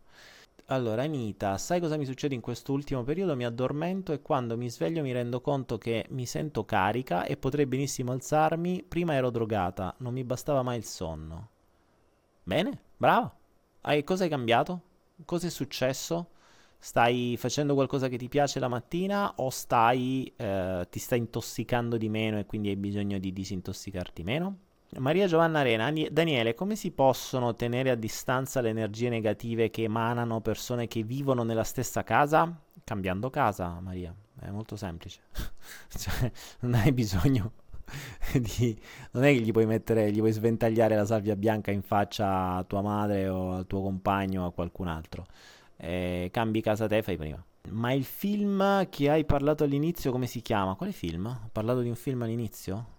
Allora, 0.69 1.03
Anita, 1.03 1.57
sai 1.57 1.79
cosa 1.79 1.95
mi 1.95 2.03
succede 2.03 2.35
in 2.35 2.41
questo 2.41 2.73
ultimo 2.73 3.03
periodo? 3.03 3.37
Mi 3.37 3.45
addormento 3.45 4.11
e 4.11 4.21
quando 4.21 4.57
mi 4.57 4.69
sveglio 4.69 5.01
mi 5.01 5.13
rendo 5.13 5.39
conto 5.39 5.77
che 5.77 6.05
mi 6.09 6.25
sento 6.25 6.65
carica 6.65 7.23
e 7.23 7.37
potrei 7.37 7.65
benissimo 7.65 8.11
alzarmi. 8.11 8.83
Prima 8.83 9.13
ero 9.13 9.29
drogata, 9.29 9.95
non 9.99 10.11
mi 10.11 10.25
bastava 10.25 10.63
mai 10.63 10.77
il 10.77 10.83
sonno. 10.83 11.49
Bene, 12.43 12.81
brava. 12.97 13.33
Hai, 13.81 14.03
cosa 14.03 14.25
hai 14.25 14.29
cambiato? 14.29 14.81
Cosa 15.23 15.47
è 15.47 15.49
successo? 15.49 16.31
Stai 16.79 17.35
facendo 17.37 17.73
qualcosa 17.73 18.07
che 18.07 18.17
ti 18.17 18.27
piace 18.27 18.59
la 18.59 18.67
mattina 18.67 19.33
o 19.37 19.49
stai, 19.49 20.31
eh, 20.35 20.87
ti 20.89 20.99
stai 20.99 21.19
intossicando 21.19 21.97
di 21.97 22.09
meno 22.09 22.39
e 22.39 22.45
quindi 22.45 22.69
hai 22.69 22.75
bisogno 22.75 23.17
di 23.17 23.33
disintossicarti 23.33 24.23
meno? 24.23 24.57
Maria 24.99 25.27
Giovanna 25.27 25.59
Arena, 25.59 25.91
Daniele, 26.09 26.55
come 26.55 26.75
si 26.75 26.91
possono 26.91 27.55
tenere 27.55 27.89
a 27.89 27.95
distanza 27.95 28.61
le 28.61 28.69
energie 28.69 29.09
negative 29.09 29.69
che 29.69 29.83
emanano 29.83 30.39
persone 30.39 30.87
che 30.87 31.03
vivono 31.03 31.43
nella 31.43 31.65
stessa 31.65 32.03
casa? 32.03 32.57
Cambiando 32.83 33.29
casa, 33.29 33.79
Maria, 33.81 34.15
è 34.39 34.49
molto 34.49 34.77
semplice. 34.77 35.21
cioè, 35.89 36.31
non 36.61 36.75
hai 36.75 36.93
bisogno 36.93 37.51
di... 38.39 38.79
Non 39.11 39.23
è 39.23 39.33
che 39.33 39.41
gli 39.41 39.51
puoi 39.51 39.65
mettere, 39.65 40.09
gli 40.11 40.19
puoi 40.19 40.31
sventagliare 40.31 40.95
la 40.95 41.05
salvia 41.05 41.35
bianca 41.35 41.71
in 41.71 41.81
faccia 41.81 42.55
a 42.55 42.63
tua 42.63 42.81
madre 42.81 43.27
o 43.27 43.53
al 43.53 43.67
tuo 43.67 43.81
compagno 43.81 44.43
o 44.43 44.45
a 44.47 44.53
qualcun 44.53 44.87
altro. 44.87 45.25
Eh, 45.77 46.29
cambi 46.31 46.61
casa 46.61 46.87
te, 46.87 47.01
fai 47.01 47.17
prima. 47.17 47.43
Ma 47.69 47.91
il 47.93 48.03
film 48.05 48.87
che 48.89 49.09
hai 49.09 49.25
parlato 49.25 49.63
all'inizio, 49.63 50.11
come 50.11 50.25
si 50.25 50.41
chiama? 50.41 50.75
Quale 50.75 50.91
film? 50.91 51.25
Ho 51.25 51.49
parlato 51.51 51.81
di 51.81 51.89
un 51.89 51.95
film 51.95 52.23
all'inizio? 52.23 52.95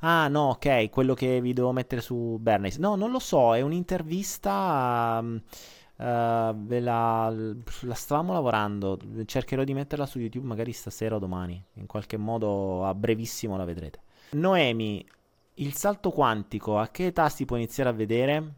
Ah, 0.00 0.28
no, 0.28 0.50
ok, 0.50 0.90
quello 0.90 1.14
che 1.14 1.40
vi 1.40 1.52
devo 1.52 1.72
mettere 1.72 2.00
su 2.00 2.38
Bernays. 2.40 2.76
No, 2.78 2.96
non 2.96 3.10
lo 3.10 3.18
so, 3.18 3.54
è 3.54 3.60
un'intervista. 3.60 5.20
Uh, 5.22 5.34
uh, 5.34 6.80
la, 6.80 7.30
la, 7.30 7.94
stavamo 7.94 8.32
lavorando. 8.32 8.98
Cercherò 9.24 9.64
di 9.64 9.74
metterla 9.74 10.06
su 10.06 10.18
YouTube 10.18 10.46
magari 10.46 10.72
stasera 10.72 11.16
o 11.16 11.18
domani. 11.18 11.62
In 11.74 11.86
qualche 11.86 12.16
modo 12.16 12.84
a 12.84 12.94
brevissimo 12.94 13.56
la 13.56 13.64
vedrete. 13.64 14.02
Noemi, 14.30 15.06
il 15.54 15.74
salto 15.74 16.10
quantico 16.10 16.78
a 16.78 16.88
che 16.88 17.06
età 17.06 17.28
si 17.28 17.44
può 17.44 17.56
iniziare 17.56 17.90
a 17.90 17.92
vedere? 17.92 18.52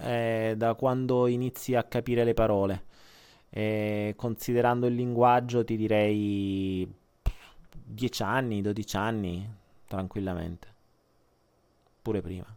Eh, 0.00 0.54
da 0.56 0.74
quando 0.74 1.26
inizi 1.26 1.74
a 1.74 1.84
capire 1.84 2.24
le 2.24 2.34
parole. 2.34 2.84
Eh, 3.50 4.14
considerando 4.16 4.86
il 4.86 4.94
linguaggio, 4.94 5.64
ti 5.64 5.76
direi 5.76 6.90
10 7.84 8.22
anni, 8.22 8.60
12 8.60 8.96
anni 8.96 9.48
tranquillamente. 9.86 10.66
Pure 12.02 12.20
prima. 12.20 12.56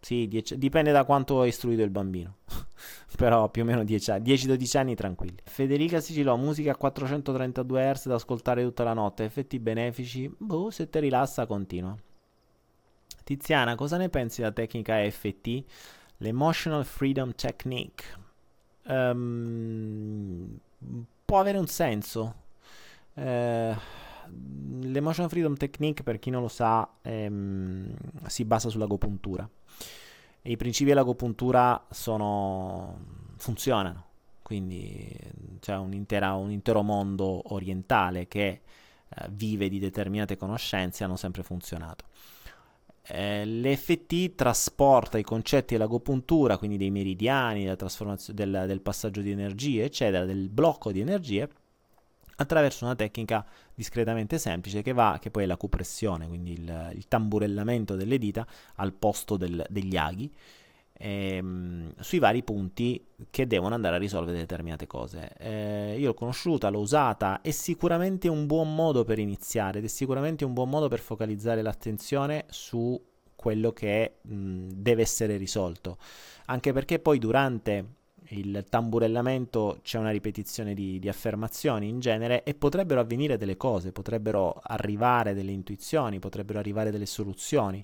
Sì, 0.00 0.28
dieci, 0.28 0.56
dipende 0.56 0.92
da 0.92 1.04
quanto 1.04 1.40
hai 1.40 1.48
istruito 1.48 1.82
il 1.82 1.90
bambino. 1.90 2.36
Però 3.16 3.48
più 3.50 3.62
o 3.62 3.64
meno 3.64 3.82
10-12 3.82 4.76
anni 4.76 4.94
tranquilli. 4.94 5.38
Federica 5.44 6.00
Sicilò, 6.00 6.36
musica 6.36 6.72
a 6.72 6.76
432 6.76 7.92
Hz 7.92 8.06
da 8.06 8.14
ascoltare 8.14 8.62
tutta 8.62 8.84
la 8.84 8.92
notte. 8.92 9.24
Effetti 9.24 9.58
benefici? 9.58 10.32
Boh, 10.38 10.70
se 10.70 10.88
ti 10.88 11.00
rilassa 11.00 11.46
continua. 11.46 11.96
Tiziana, 13.24 13.74
cosa 13.74 13.96
ne 13.96 14.08
pensi 14.08 14.40
della 14.40 14.52
tecnica 14.52 15.02
EFT? 15.02 15.64
L'Emotional 16.18 16.84
Freedom 16.84 17.34
Technique. 17.34 18.04
Um, 18.84 20.58
può 21.24 21.40
avere 21.40 21.58
un 21.58 21.66
senso. 21.66 22.34
Eh 23.14 24.06
l'Emotion 24.80 25.28
Freedom 25.28 25.54
Technique, 25.54 26.02
per 26.02 26.18
chi 26.18 26.30
non 26.30 26.42
lo 26.42 26.48
sa, 26.48 26.88
ehm, 27.02 27.94
si 28.26 28.44
basa 28.44 28.68
sull'agopuntura. 28.68 29.48
E 30.42 30.50
I 30.50 30.56
principi 30.56 30.90
dell'agopuntura 30.90 31.86
sono, 31.90 32.98
funzionano, 33.36 34.04
quindi 34.42 35.08
c'è 35.60 35.76
un, 35.76 35.92
intera, 35.92 36.34
un 36.34 36.50
intero 36.50 36.82
mondo 36.82 37.54
orientale 37.54 38.28
che 38.28 38.46
eh, 39.08 39.28
vive 39.30 39.68
di 39.68 39.78
determinate 39.78 40.36
conoscenze 40.36 41.02
e 41.02 41.06
hanno 41.06 41.16
sempre 41.16 41.42
funzionato. 41.42 42.04
Eh, 43.10 43.44
L'EFT 43.44 44.34
trasporta 44.34 45.18
i 45.18 45.22
concetti 45.22 45.74
dell'agopuntura, 45.74 46.58
quindi 46.58 46.76
dei 46.76 46.90
meridiani, 46.90 47.64
del, 47.64 48.64
del 48.66 48.80
passaggio 48.80 49.20
di 49.20 49.30
energie, 49.30 49.84
eccetera, 49.84 50.24
del 50.24 50.48
blocco 50.48 50.92
di 50.92 51.00
energie, 51.00 51.48
attraverso 52.36 52.84
una 52.84 52.94
tecnica 52.94 53.44
discretamente 53.74 54.38
semplice 54.38 54.82
che 54.82 54.92
va, 54.92 55.18
che 55.20 55.30
poi 55.30 55.44
è 55.44 55.46
la 55.46 55.56
cupressione, 55.56 56.28
quindi 56.28 56.52
il, 56.52 56.92
il 56.94 57.08
tamburellamento 57.08 57.96
delle 57.96 58.18
dita 58.18 58.46
al 58.76 58.92
posto 58.92 59.36
del, 59.36 59.64
degli 59.68 59.96
aghi, 59.96 60.30
ehm, 60.98 61.94
sui 62.00 62.18
vari 62.18 62.42
punti 62.42 63.02
che 63.30 63.46
devono 63.46 63.74
andare 63.74 63.96
a 63.96 63.98
risolvere 63.98 64.38
determinate 64.38 64.86
cose. 64.86 65.30
Eh, 65.38 65.96
io 65.98 66.08
l'ho 66.08 66.14
conosciuta, 66.14 66.68
l'ho 66.68 66.80
usata, 66.80 67.40
è 67.40 67.50
sicuramente 67.50 68.28
un 68.28 68.46
buon 68.46 68.74
modo 68.74 69.04
per 69.04 69.18
iniziare 69.18 69.78
ed 69.78 69.84
è 69.84 69.88
sicuramente 69.88 70.44
un 70.44 70.52
buon 70.52 70.68
modo 70.68 70.88
per 70.88 70.98
focalizzare 70.98 71.62
l'attenzione 71.62 72.44
su 72.50 73.00
quello 73.34 73.72
che 73.72 74.18
mh, 74.20 74.68
deve 74.74 75.02
essere 75.02 75.36
risolto, 75.36 75.96
anche 76.46 76.72
perché 76.72 76.98
poi 76.98 77.18
durante 77.18 77.96
il 78.30 78.66
tamburellamento 78.68 79.78
c'è 79.82 79.98
una 79.98 80.10
ripetizione 80.10 80.74
di, 80.74 80.98
di, 80.98 81.08
affermazioni 81.08 81.88
in 81.88 82.00
genere 82.00 82.42
e 82.42 82.54
potrebbero 82.54 83.00
avvenire 83.00 83.38
delle 83.38 83.56
cose, 83.56 83.92
potrebbero 83.92 84.60
arrivare 84.62 85.34
delle 85.34 85.52
intuizioni, 85.52 86.18
potrebbero 86.18 86.58
arrivare 86.58 86.90
delle 86.90 87.06
soluzioni 87.06 87.82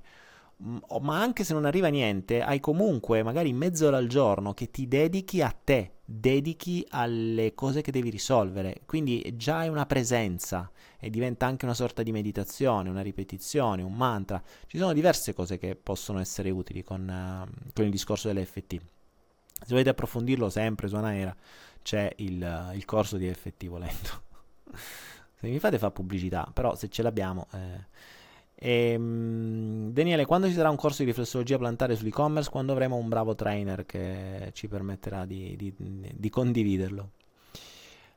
ma 1.00 1.20
anche 1.20 1.44
se 1.44 1.52
non 1.52 1.66
arriva 1.66 1.88
niente, 1.88 2.40
hai 2.42 2.58
comunque 2.58 3.22
magari 3.22 3.52
mezz'ora 3.52 3.98
al 3.98 4.06
giorno 4.06 4.54
che 4.54 4.70
ti 4.70 4.88
dedichi 4.88 5.42
a 5.42 5.50
te, 5.50 5.96
dedichi 6.04 6.84
alle 6.90 7.54
cose 7.54 7.82
che 7.82 7.90
devi 7.90 8.08
risolvere, 8.08 8.80
quindi 8.86 9.34
già 9.36 9.58
hai 9.58 9.68
una 9.68 9.84
presenza 9.84 10.70
e 10.98 11.10
diventa 11.10 11.44
anche 11.46 11.66
una 11.66 11.74
sorta 11.74 12.02
di 12.02 12.12
meditazione, 12.12 12.88
una 12.88 13.02
ripetizione, 13.02 13.82
un 13.82 13.94
mantra. 13.94 14.42
Ci 14.66 14.78
sono 14.78 14.94
diverse 14.94 15.34
cose 15.34 15.58
che 15.58 15.76
possono 15.76 16.18
essere 16.18 16.48
utili 16.50 16.82
con, 16.82 17.02
uh, 17.02 17.72
con 17.74 17.84
il 17.84 17.90
discorso 17.90 18.28
dell'EFT. 18.28 18.80
Se 19.60 19.70
volete 19.70 19.90
approfondirlo 19.90 20.48
sempre 20.48 20.88
su 20.88 20.96
Anaera 20.96 21.34
c'è 21.82 22.10
il, 22.16 22.72
il 22.74 22.84
corso 22.86 23.18
di 23.18 23.26
EFT 23.26 23.66
volendo. 23.66 24.22
se 25.38 25.48
mi 25.48 25.58
fate 25.58 25.78
fa 25.78 25.90
pubblicità, 25.90 26.50
però 26.52 26.74
se 26.74 26.88
ce 26.88 27.02
l'abbiamo... 27.02 27.46
Eh, 27.52 28.12
e, 28.66 28.94
um, 28.96 29.92
Daniele, 29.92 30.24
quando 30.24 30.46
ci 30.46 30.54
sarà 30.54 30.70
un 30.70 30.76
corso 30.76 31.02
di 31.02 31.10
riflessologia 31.10 31.58
plantare 31.58 31.96
sull'e-commerce? 31.96 32.48
Quando 32.48 32.72
avremo 32.72 32.96
un 32.96 33.10
bravo 33.10 33.34
trainer 33.34 33.84
che 33.84 34.52
ci 34.54 34.68
permetterà 34.68 35.26
di, 35.26 35.54
di, 35.54 35.74
di 35.76 36.30
condividerlo? 36.30 37.10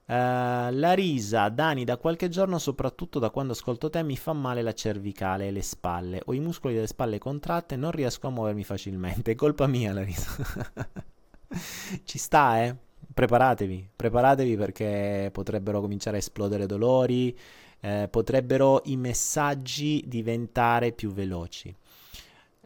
Uh, 0.05 0.71
la 0.71 0.93
risa, 0.93 1.49
Dani, 1.49 1.83
da 1.83 1.97
qualche 1.97 2.29
giorno, 2.29 2.59
soprattutto 2.59 3.19
da 3.19 3.29
quando 3.29 3.51
ascolto 3.51 3.89
te, 3.89 4.01
mi 4.03 4.15
fa 4.15 4.31
male 4.31 4.61
la 4.61 4.73
cervicale 4.73 5.47
e 5.47 5.51
le 5.51 5.61
spalle. 5.61 6.21
Ho 6.23 6.33
i 6.33 6.39
muscoli 6.39 6.75
delle 6.75 6.87
spalle 6.87 7.17
contratte 7.17 7.75
non 7.75 7.91
riesco 7.91 8.27
a 8.27 8.29
muovermi 8.29 8.63
facilmente. 8.63 9.31
È 9.31 9.35
colpa 9.35 9.67
mia 9.67 9.91
la 9.91 10.03
risa. 10.03 10.31
ci 12.05 12.17
sta, 12.17 12.63
eh? 12.63 12.73
Preparatevi, 13.13 13.89
preparatevi 13.93 14.55
perché 14.55 15.29
potrebbero 15.33 15.81
cominciare 15.81 16.15
a 16.15 16.19
esplodere 16.19 16.67
dolori 16.67 17.37
eh, 17.79 18.07
potrebbero 18.09 18.81
i 18.85 18.97
messaggi 18.97 20.03
diventare 20.07 20.91
più 20.91 21.11
veloci. 21.11 21.73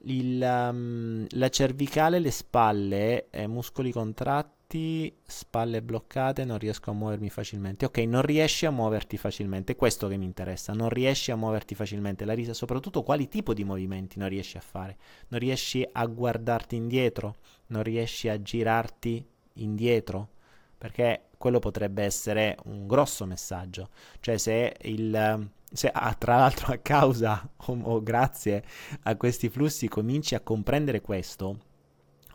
Il, 0.03 0.41
um, 0.41 1.27
la 1.31 1.49
cervicale, 1.49 2.19
le 2.19 2.31
spalle, 2.31 3.29
eh, 3.29 3.45
muscoli 3.45 3.91
contratti, 3.91 5.13
spalle 5.23 5.81
bloccate, 5.83 6.43
non 6.43 6.57
riesco 6.57 6.89
a 6.89 6.93
muovermi 6.93 7.29
facilmente. 7.29 7.85
Ok, 7.85 7.97
non 7.99 8.23
riesci 8.23 8.65
a 8.65 8.71
muoverti 8.71 9.17
facilmente, 9.17 9.75
questo 9.75 10.07
che 10.07 10.17
mi 10.17 10.25
interessa, 10.25 10.73
non 10.73 10.89
riesci 10.89 11.29
a 11.29 11.35
muoverti 11.35 11.75
facilmente. 11.75 12.25
La 12.25 12.33
risa, 12.33 12.53
soprattutto 12.53 13.03
quali 13.03 13.27
tipo 13.27 13.53
di 13.53 13.63
movimenti 13.63 14.17
non 14.17 14.29
riesci 14.29 14.57
a 14.57 14.61
fare? 14.61 14.97
Non 15.27 15.39
riesci 15.39 15.87
a 15.91 16.05
guardarti 16.05 16.75
indietro? 16.75 17.35
Non 17.67 17.83
riesci 17.83 18.27
a 18.27 18.41
girarti 18.41 19.23
indietro? 19.55 20.29
Perché 20.77 21.25
quello 21.41 21.59
potrebbe 21.59 22.03
essere 22.03 22.55
un 22.65 22.87
grosso 22.87 23.25
messaggio. 23.25 23.89
Cioè 24.21 24.37
se 24.37 24.75
il... 24.83 25.49
Se, 25.73 25.87
ah, 25.87 26.13
tra 26.15 26.35
l'altro 26.35 26.73
a 26.73 26.77
causa 26.77 27.49
o, 27.67 27.79
o 27.83 28.03
grazie 28.03 28.63
a 29.03 29.15
questi 29.15 29.47
flussi 29.49 29.87
cominci 29.87 30.35
a 30.35 30.41
comprendere 30.41 30.99
questo, 30.99 31.57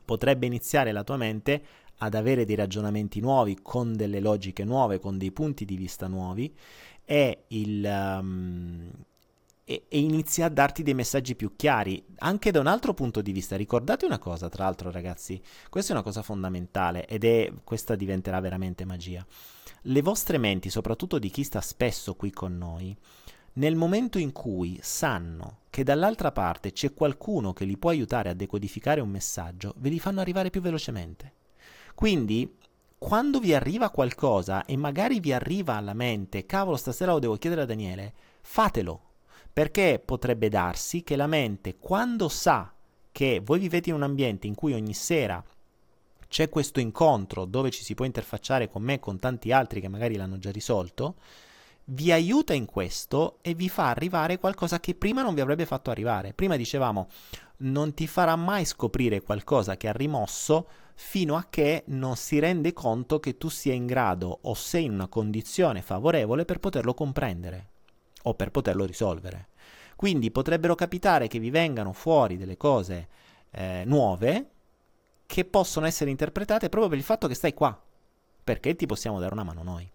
potrebbe 0.04 0.46
iniziare 0.46 0.90
la 0.90 1.04
tua 1.04 1.18
mente 1.18 1.62
ad 1.98 2.14
avere 2.14 2.44
dei 2.44 2.57
ragionamenti 2.57 3.20
nuovi, 3.20 3.59
con 3.61 3.94
delle 3.94 4.20
logiche 4.20 4.64
nuove, 4.64 4.98
con 4.98 5.18
dei 5.18 5.32
punti 5.32 5.64
di 5.64 5.76
vista 5.76 6.07
nuovi 6.09 6.54
e 7.04 7.44
il, 7.48 7.84
um, 7.84 8.90
e, 9.69 9.87
e 9.89 9.99
inizia 9.99 10.47
a 10.47 10.49
darti 10.49 10.85
dei 10.85 10.95
messaggi 10.95 11.35
più 11.35 11.57
chiari, 11.57 12.03
anche 12.19 12.53
da 12.53 12.61
un 12.61 12.69
altro 12.69 12.95
punto 12.95 13.21
di 13.21 13.33
vista. 13.33 13.57
Ricordate 13.57 14.07
una 14.07 14.21
cosa, 14.21 14.49
tra 14.49 14.62
l'altro, 14.62 14.93
ragazzi, 14.93 15.43
questa 15.69 15.91
è 15.91 15.97
una 15.97 16.05
cosa 16.05 16.23
fondamentale 16.23 17.07
ed 17.07 17.25
è 17.25 17.53
questa 17.64 17.97
diventerà 17.97 18.39
veramente 18.39 18.85
magia. 18.85 19.27
Le 19.83 20.03
vostre 20.03 20.39
menti, 20.39 20.71
soprattutto 20.71 21.19
di 21.19 21.31
chi 21.31 21.43
sta 21.43 21.61
spesso 21.61 22.14
qui 22.14 22.31
con 22.31 22.57
noi, 22.57 22.97
nel 23.55 23.75
momento 23.75 24.19
in 24.19 24.33
cui 24.33 24.79
sanno 24.83 25.62
che 25.71 25.83
dall'altra 25.83 26.31
parte 26.31 26.73
c'è 26.73 26.95
qualcuno 26.95 27.53
che 27.53 27.64
li 27.64 27.77
può 27.77 27.91
aiutare 27.91 28.29
a 28.29 28.35
decodificare 28.35 29.01
un 29.01 29.09
messaggio, 29.09 29.75
ve 29.79 29.89
li 29.89 29.99
fanno 29.99 30.21
arrivare 30.21 30.51
più 30.51 30.61
velocemente. 30.61 31.33
Quindi, 31.95 32.55
quando 32.99 33.41
vi 33.41 33.53
arriva 33.53 33.91
qualcosa 33.91 34.64
e 34.64 34.77
magari 34.77 35.19
vi 35.19 35.33
arriva 35.33 35.75
alla 35.75 35.95
mente, 35.95 36.47
cavolo, 36.47 36.77
stasera 36.77 37.12
lo 37.12 37.19
devo 37.19 37.37
chiedere 37.37 37.62
a 37.62 37.67
Daniele, 37.67 38.12
fatelo, 38.43 39.05
perché 39.57 40.02
potrebbe 40.04 40.50
darsi 40.50 41.02
che 41.02 41.16
la 41.16 41.26
mente, 41.26 41.78
quando 41.78 42.28
sa 42.28 42.74
che 43.11 43.40
voi 43.42 43.59
vivete 43.59 43.88
in 43.88 43.94
un 43.94 44.02
ambiente 44.02 44.46
in 44.46 44.54
cui 44.54 44.74
ogni 44.74 44.92
sera 44.92 45.42
c'è 46.28 46.50
questo 46.50 46.78
incontro 46.78 47.46
dove 47.46 47.70
ci 47.70 47.82
si 47.82 47.94
può 47.94 48.04
interfacciare 48.04 48.68
con 48.68 48.82
me 48.82 48.92
e 48.92 48.98
con 48.98 49.18
tanti 49.18 49.52
altri 49.52 49.80
che 49.80 49.88
magari 49.88 50.16
l'hanno 50.16 50.36
già 50.36 50.50
risolto, 50.50 51.14
vi 51.84 52.12
aiuta 52.12 52.52
in 52.52 52.66
questo 52.66 53.38
e 53.40 53.54
vi 53.54 53.70
fa 53.70 53.88
arrivare 53.88 54.38
qualcosa 54.38 54.78
che 54.78 54.94
prima 54.94 55.22
non 55.22 55.32
vi 55.32 55.40
avrebbe 55.40 55.64
fatto 55.64 55.90
arrivare. 55.90 56.34
Prima 56.34 56.57
dicevamo, 56.57 57.09
non 57.61 57.94
ti 57.94 58.07
farà 58.07 58.36
mai 58.36 58.66
scoprire 58.66 59.22
qualcosa 59.22 59.78
che 59.78 59.88
ha 59.88 59.92
rimosso 59.92 60.68
fino 60.96 61.34
a 61.34 61.46
che 61.48 61.84
non 61.86 62.16
si 62.16 62.38
rende 62.40 62.74
conto 62.74 63.20
che 63.20 63.38
tu 63.38 63.48
sia 63.48 63.72
in 63.72 63.86
grado 63.86 64.38
o 64.42 64.52
sei 64.52 64.84
in 64.84 64.92
una 64.92 65.09
condizione 65.09 65.80
favorevole 65.80 66.44
per 66.44 66.61
poterlo 66.61 66.92
comprendere 66.92 67.70
o 68.27 68.35
per 68.35 68.51
poterlo 68.51 68.85
risolvere. 68.85 69.49
Quindi 69.97 70.31
potrebbero 70.31 70.74
capitare 70.74 71.27
che 71.27 71.39
vi 71.39 71.51
vengano 71.51 71.93
fuori 71.93 72.37
delle 72.37 72.57
cose 72.57 73.09
eh, 73.51 73.83
nuove 73.87 74.51
che 75.27 75.45
possono 75.45 75.87
essere 75.87 76.11
interpretate 76.11 76.68
proprio 76.68 76.91
per 76.91 76.99
il 76.99 77.05
fatto 77.05 77.27
che 77.27 77.35
stai 77.35 77.55
qua, 77.55 77.79
perché 78.45 78.77
ti 78.77 78.87
possiamo 78.87 79.18
dare 79.18 79.33
una 79.33 79.43
mano 79.43 79.62
noi. 79.62 79.91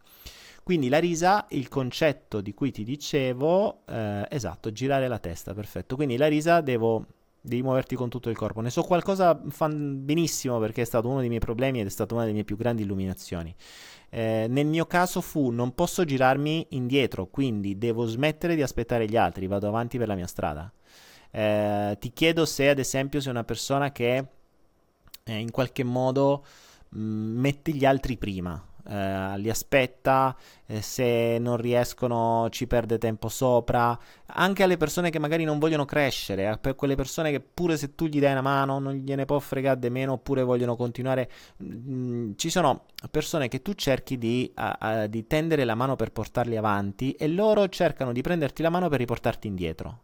Quindi 0.64 0.90
la 0.90 1.00
risa, 1.00 1.46
il 1.50 1.68
concetto 1.70 2.42
di 2.42 2.54
cui 2.54 2.72
ti 2.72 2.84
dicevo, 2.84 3.82
eh, 3.88 4.28
esatto, 4.30 4.72
girare 4.72 5.08
la 5.08 5.20
testa, 5.20 5.54
perfetto. 5.54 5.96
Quindi 5.96 6.18
la 6.18 6.28
risa 6.28 6.62
devo, 6.62 7.06
devi 7.42 7.62
muoverti 7.62 7.96
con 7.96 8.10
tutto 8.10 8.30
il 8.30 8.38
corpo. 8.38 8.62
Ne 8.62 8.70
so 8.70 8.84
qualcosa 8.84 9.34
benissimo 9.36 10.60
perché 10.60 10.82
è 10.82 10.86
stato 10.86 11.08
uno 11.08 11.20
dei 11.20 11.30
miei 11.30 11.40
problemi 11.40 11.80
ed 11.80 11.88
è 11.88 11.90
stata 11.90 12.14
una 12.14 12.24
delle 12.24 12.36
mie 12.36 12.44
più 12.44 12.58
grandi 12.58 12.84
illuminazioni. 12.84 13.54
Eh, 14.14 14.46
nel 14.50 14.66
mio 14.66 14.86
caso 14.88 15.22
fu 15.22 15.52
non 15.52 15.74
posso 15.74 16.04
girarmi 16.04 16.68
indietro, 16.72 17.28
quindi 17.28 17.78
devo 17.78 18.06
smettere 18.06 18.56
di 18.56 18.62
aspettare 18.62 19.08
gli 19.08 19.16
altri, 19.16 19.48
vado 19.48 19.70
avanti 19.70 19.98
per 19.98 20.08
la 20.10 20.16
mia 20.16 20.28
strada. 20.28 20.70
Eh, 21.32 21.96
ti 21.98 22.12
chiedo 22.12 22.46
se 22.46 22.68
ad 22.68 22.80
esempio 22.80 23.22
sei 23.22 23.32
una 23.32 23.46
persona 23.46 23.94
che 23.94 24.26
eh, 25.24 25.38
in 25.38 25.50
qualche 25.50 25.86
modo 25.86 26.44
mh, 26.90 27.00
mm, 27.02 27.40
mette 27.40 27.72
gli 27.72 27.86
altri 27.86 28.18
prima, 28.18 28.62
eh, 28.88 29.38
li 29.38 29.50
aspetta, 29.50 30.36
eh, 30.66 30.82
se 30.82 31.38
non 31.40 31.58
riescono 31.58 32.48
ci 32.50 32.68
perde 32.68 32.98
tempo 32.98 33.30
sopra, 33.30 33.98
anche 34.26 34.64
alle 34.64 34.78
persone 34.78 35.10
che 35.10 35.20
magari 35.20 35.44
non 35.44 35.60
vogliono 35.60 35.86
crescere, 35.86 36.50
eh, 36.52 36.58
per 36.58 36.76
quelle 36.76 36.96
persone 36.96 37.32
che 37.32 37.40
pure 37.40 37.78
se 37.78 37.96
tu 37.96 38.06
gli 38.06 38.20
dai 38.20 38.32
una 38.32 38.42
mano 38.42 38.80
non 38.80 38.94
gliene 38.94 39.26
può 39.26 39.40
fregare 39.40 39.80
di 39.80 39.90
meno 39.90 40.14
oppure 40.14 40.44
vogliono 40.44 40.76
continuare, 40.76 41.30
mm, 41.64 42.34
ci 42.36 42.50
sono 42.50 42.86
persone 43.10 43.48
che 43.48 43.62
tu 43.62 43.74
cerchi 43.74 44.18
di, 44.18 44.52
a, 44.56 44.78
a, 44.80 45.08
di 45.08 45.28
tendere 45.28 45.64
la 45.66 45.76
mano 45.76 45.96
per 45.96 46.12
portarli 46.12 46.58
avanti 46.58 47.12
e 47.14 47.28
loro 47.28 47.68
cercano 47.70 48.12
di 48.12 48.22
prenderti 48.22 48.62
la 48.62 48.70
mano 48.70 48.90
per 48.90 49.00
riportarti 49.00 49.48
indietro. 49.48 50.00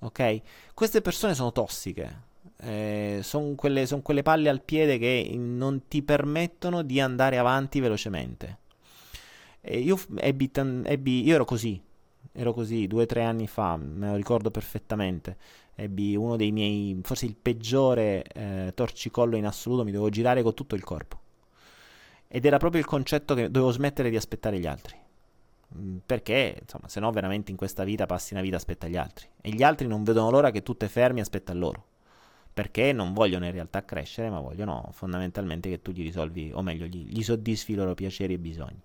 Ok? 0.00 0.40
Queste 0.74 1.00
persone 1.00 1.34
sono 1.34 1.52
tossiche 1.52 2.34
eh, 2.58 3.20
sono 3.22 3.54
quelle, 3.54 3.86
son 3.86 4.02
quelle 4.02 4.22
palle 4.22 4.48
al 4.48 4.62
piede 4.62 4.98
che 4.98 5.30
non 5.36 5.86
ti 5.88 6.02
permettono 6.02 6.82
di 6.82 7.00
andare 7.00 7.38
avanti 7.38 7.80
velocemente. 7.80 8.58
E 9.60 9.78
io, 9.80 9.98
ebbi, 10.16 10.50
ebbi, 10.54 11.24
io 11.24 11.34
ero 11.34 11.44
così, 11.44 11.80
ero 12.32 12.52
così 12.52 12.86
due 12.86 13.02
o 13.02 13.06
tre 13.06 13.24
anni 13.24 13.46
fa, 13.46 13.76
me 13.76 14.10
lo 14.10 14.16
ricordo 14.16 14.50
perfettamente. 14.50 15.36
Ebbi 15.74 16.16
uno 16.16 16.36
dei 16.36 16.52
miei, 16.52 16.98
forse 17.02 17.26
il 17.26 17.36
peggiore 17.36 18.24
eh, 18.32 18.72
torcicollo 18.74 19.36
in 19.36 19.44
assoluto, 19.44 19.84
mi 19.84 19.90
dovevo 19.90 20.08
girare 20.10 20.42
con 20.42 20.54
tutto 20.54 20.74
il 20.74 20.84
corpo. 20.84 21.20
Ed 22.28 22.44
era 22.44 22.58
proprio 22.58 22.80
il 22.80 22.86
concetto 22.86 23.34
che 23.34 23.50
dovevo 23.50 23.70
smettere 23.72 24.08
di 24.08 24.16
aspettare 24.16 24.58
gli 24.58 24.66
altri. 24.66 24.96
Mm, 25.76 25.98
perché, 26.06 26.58
insomma, 26.62 26.88
se 26.88 27.00
no 27.00 27.10
veramente 27.10 27.50
in 27.50 27.56
questa 27.56 27.84
vita 27.84 28.06
passi 28.06 28.32
una 28.32 28.42
vita 28.42 28.56
aspetta 28.56 28.88
gli 28.88 28.96
altri. 28.96 29.26
E 29.40 29.50
gli 29.50 29.62
altri 29.62 29.86
non 29.86 30.04
vedono 30.04 30.30
l'ora 30.30 30.50
che 30.50 30.62
tu 30.62 30.76
te 30.76 30.88
fermi 30.88 31.18
e 31.18 31.22
aspetta 31.22 31.52
loro 31.52 31.84
perché 32.56 32.90
non 32.94 33.12
vogliono 33.12 33.44
in 33.44 33.52
realtà 33.52 33.84
crescere, 33.84 34.30
ma 34.30 34.40
vogliono 34.40 34.88
fondamentalmente 34.92 35.68
che 35.68 35.82
tu 35.82 35.92
gli 35.92 36.00
risolvi, 36.00 36.50
o 36.54 36.62
meglio, 36.62 36.86
gli, 36.86 37.04
gli 37.06 37.22
soddisfi 37.22 37.72
i 37.72 37.74
loro 37.74 37.92
piaceri 37.92 38.32
e 38.32 38.38
bisogni. 38.38 38.80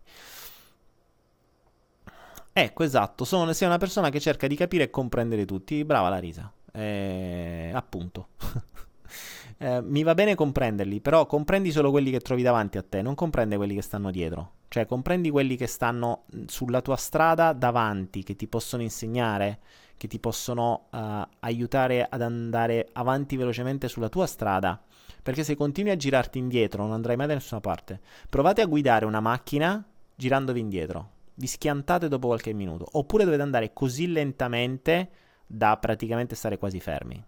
Ecco, 2.52 2.84
esatto, 2.84 3.24
sono, 3.24 3.54
sei 3.54 3.70
una 3.70 3.78
persona 3.78 4.10
che 4.10 4.20
cerca 4.20 4.48
di 4.48 4.58
capire 4.58 4.84
e 4.84 4.90
comprendere 4.90 5.46
tutti, 5.46 5.86
brava 5.86 6.10
la 6.10 6.18
risa, 6.18 6.52
eh, 6.74 7.72
appunto. 7.74 8.32
eh, 9.60 9.82
mi 9.82 10.04
va 10.04 10.16
bene 10.16 10.36
comprenderli, 10.36 11.00
però 11.00 11.26
comprendi 11.26 11.72
solo 11.72 11.92
quelli 11.92 12.12
che 12.12 12.20
trovi 12.20 12.42
davanti 12.42 12.78
a 12.78 12.84
te, 12.84 13.02
non 13.02 13.16
comprende 13.16 13.56
quelli 13.56 13.76
che 13.76 13.82
stanno 13.82 14.12
dietro. 14.12 14.56
Cioè, 14.68 14.86
comprendi 14.86 15.30
quelli 15.30 15.56
che 15.56 15.68
stanno 15.68 16.26
sulla 16.48 16.82
tua 16.82 16.98
strada 16.98 17.54
davanti, 17.54 18.22
che 18.24 18.36
ti 18.36 18.48
possono 18.48 18.84
insegnare, 18.84 19.60
che 20.02 20.08
ti 20.08 20.18
possono 20.18 20.88
uh, 20.89 20.97
aiutare 21.41 22.08
ad 22.10 22.24
andare 22.24 22.89
avanti 22.93 23.38
velocemente 23.38 23.88
sulla 23.88 24.10
tua 24.10 24.26
strada. 24.26 24.82
Perché 25.22 25.43
se 25.43 25.56
continui 25.56 25.91
a 25.91 25.95
girarti 25.95 26.39
indietro 26.39 26.82
non 26.82 26.93
andrai 26.93 27.16
mai 27.16 27.28
da 27.28 27.36
nessuna 27.36 27.62
parte. 27.62 28.02
Provate 28.28 28.62
a 28.62 28.66
guidare 28.66 29.06
una 29.06 29.20
macchina 29.20 29.86
girandovi 30.16 30.60
indietro. 30.60 31.10
Vi 31.36 31.45
schiantate 31.45 32.08
dopo 32.08 32.26
qualche 32.26 32.52
minuto. 32.52 32.88
Oppure 32.93 33.26
dovete 33.26 33.43
andare 33.43 33.74
così 33.74 34.12
lentamente 34.12 35.10
da 35.45 35.78
praticamente 35.78 36.34
stare 36.34 36.58
quasi 36.58 36.80
fermi. 36.80 37.24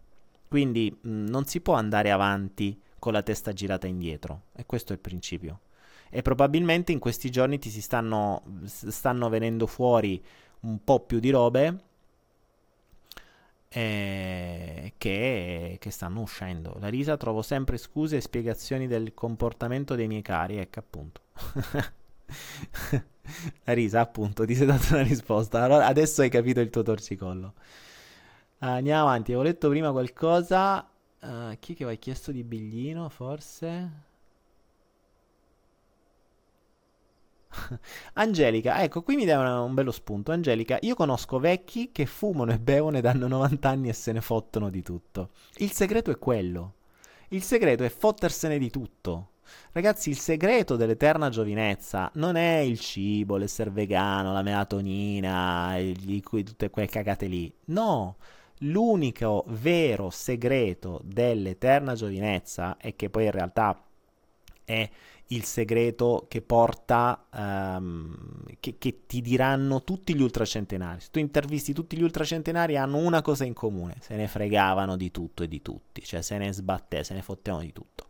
Quindi 0.47 0.97
mh, 0.99 1.25
non 1.25 1.45
si 1.45 1.61
può 1.61 1.75
andare 1.75 2.09
avanti 2.09 2.81
con 2.97 3.13
la 3.13 3.21
testa 3.21 3.53
girata 3.53 3.85
indietro. 3.85 4.45
E 4.55 4.65
questo 4.65 4.93
è 4.93 4.95
il 4.95 5.01
principio. 5.01 5.59
E 6.09 6.23
probabilmente 6.23 6.91
in 6.91 6.97
questi 6.97 7.29
giorni 7.29 7.59
ti 7.59 7.69
si 7.69 7.83
stanno, 7.83 8.41
stanno 8.65 9.29
venendo 9.29 9.67
fuori 9.67 10.19
un 10.61 10.83
po' 10.83 11.01
più 11.01 11.19
di 11.19 11.29
robe 11.29 11.91
eh, 13.73 14.93
che, 14.97 15.77
che, 15.79 15.89
stanno 15.89 16.21
uscendo. 16.21 16.75
La 16.79 16.89
risa 16.89 17.17
trovo 17.17 17.41
sempre 17.41 17.77
scuse 17.77 18.17
e 18.17 18.21
spiegazioni 18.21 18.85
del 18.87 19.13
comportamento 19.15 19.95
dei 19.95 20.07
miei 20.07 20.21
cari, 20.21 20.57
ecco 20.57 20.79
appunto. 20.79 21.21
La 23.63 23.73
risa, 23.73 24.01
appunto, 24.01 24.45
ti 24.45 24.53
sei 24.53 24.67
dato 24.67 24.93
una 24.93 25.01
risposta. 25.03 25.63
Allora, 25.63 25.87
adesso 25.87 26.21
hai 26.21 26.29
capito 26.29 26.59
il 26.59 26.69
tuo 26.69 26.83
torcicollo. 26.83 27.53
Andiamo 28.59 29.01
avanti. 29.01 29.31
Avevo 29.31 29.47
letto 29.47 29.69
prima 29.69 29.91
qualcosa. 29.91 30.87
Uh, 31.21 31.57
chi 31.59 31.73
che 31.73 31.83
aveva 31.83 31.97
chiesto 31.97 32.31
di 32.31 32.43
biglino, 32.43 33.09
forse? 33.09 33.89
Angelica, 38.13 38.81
ecco, 38.83 39.01
qui 39.01 39.15
mi 39.15 39.25
dà 39.25 39.39
una, 39.39 39.61
un 39.61 39.73
bello 39.73 39.91
spunto. 39.91 40.31
Angelica, 40.31 40.77
io 40.81 40.95
conosco 40.95 41.39
vecchi 41.39 41.91
che 41.91 42.05
fumano 42.05 42.51
e 42.51 42.59
bevono 42.59 42.97
ed 42.97 43.05
hanno 43.05 43.27
90 43.27 43.69
anni 43.69 43.89
e 43.89 43.93
se 43.93 44.11
ne 44.11 44.21
fottono 44.21 44.69
di 44.69 44.81
tutto. 44.81 45.29
Il 45.57 45.71
segreto 45.71 46.11
è 46.11 46.17
quello. 46.17 46.73
Il 47.29 47.43
segreto 47.43 47.83
è 47.83 47.89
fottersene 47.89 48.57
di 48.57 48.69
tutto. 48.69 49.29
Ragazzi, 49.71 50.09
il 50.09 50.17
segreto 50.17 50.75
dell'eterna 50.75 51.29
giovinezza 51.29 52.09
non 52.15 52.35
è 52.35 52.57
il 52.57 52.79
cibo, 52.79 53.37
l'essere 53.37 53.69
vegano, 53.69 54.31
la 54.31 54.41
melatonina, 54.41 55.79
gli, 55.79 56.21
tutte 56.21 56.69
quelle 56.69 56.87
cagate 56.87 57.25
lì. 57.25 57.53
No, 57.65 58.17
l'unico 58.59 59.43
vero 59.47 60.09
segreto 60.09 61.01
dell'eterna 61.03 61.95
giovinezza 61.95 62.77
e 62.77 62.95
che 62.95 63.09
poi 63.09 63.25
in 63.25 63.31
realtà 63.31 63.83
è 64.63 64.89
il 65.27 65.43
segreto 65.45 66.25
che 66.27 66.41
porta, 66.41 67.27
um, 67.33 68.43
che, 68.59 68.77
che, 68.77 69.05
ti 69.07 69.21
diranno 69.21 69.83
tutti 69.83 70.15
gli 70.15 70.21
ultracentenari. 70.21 70.99
Se 70.99 71.07
tu 71.11 71.19
intervisti 71.19 71.73
tutti 71.73 71.97
gli 71.97 72.03
ultracentenari 72.03 72.77
hanno 72.77 72.97
una 72.97 73.21
cosa 73.21 73.45
in 73.45 73.53
comune, 73.53 73.95
se 73.99 74.15
ne 74.15 74.27
fregavano 74.27 74.95
di 74.97 75.11
tutto 75.11 75.43
e 75.43 75.47
di 75.47 75.61
tutti, 75.61 76.03
cioè 76.03 76.21
se 76.21 76.37
ne 76.37 76.51
sbattevano, 76.51 77.07
se 77.07 77.13
ne 77.13 77.21
fottevano 77.21 77.63
di 77.63 77.71
tutto. 77.71 78.07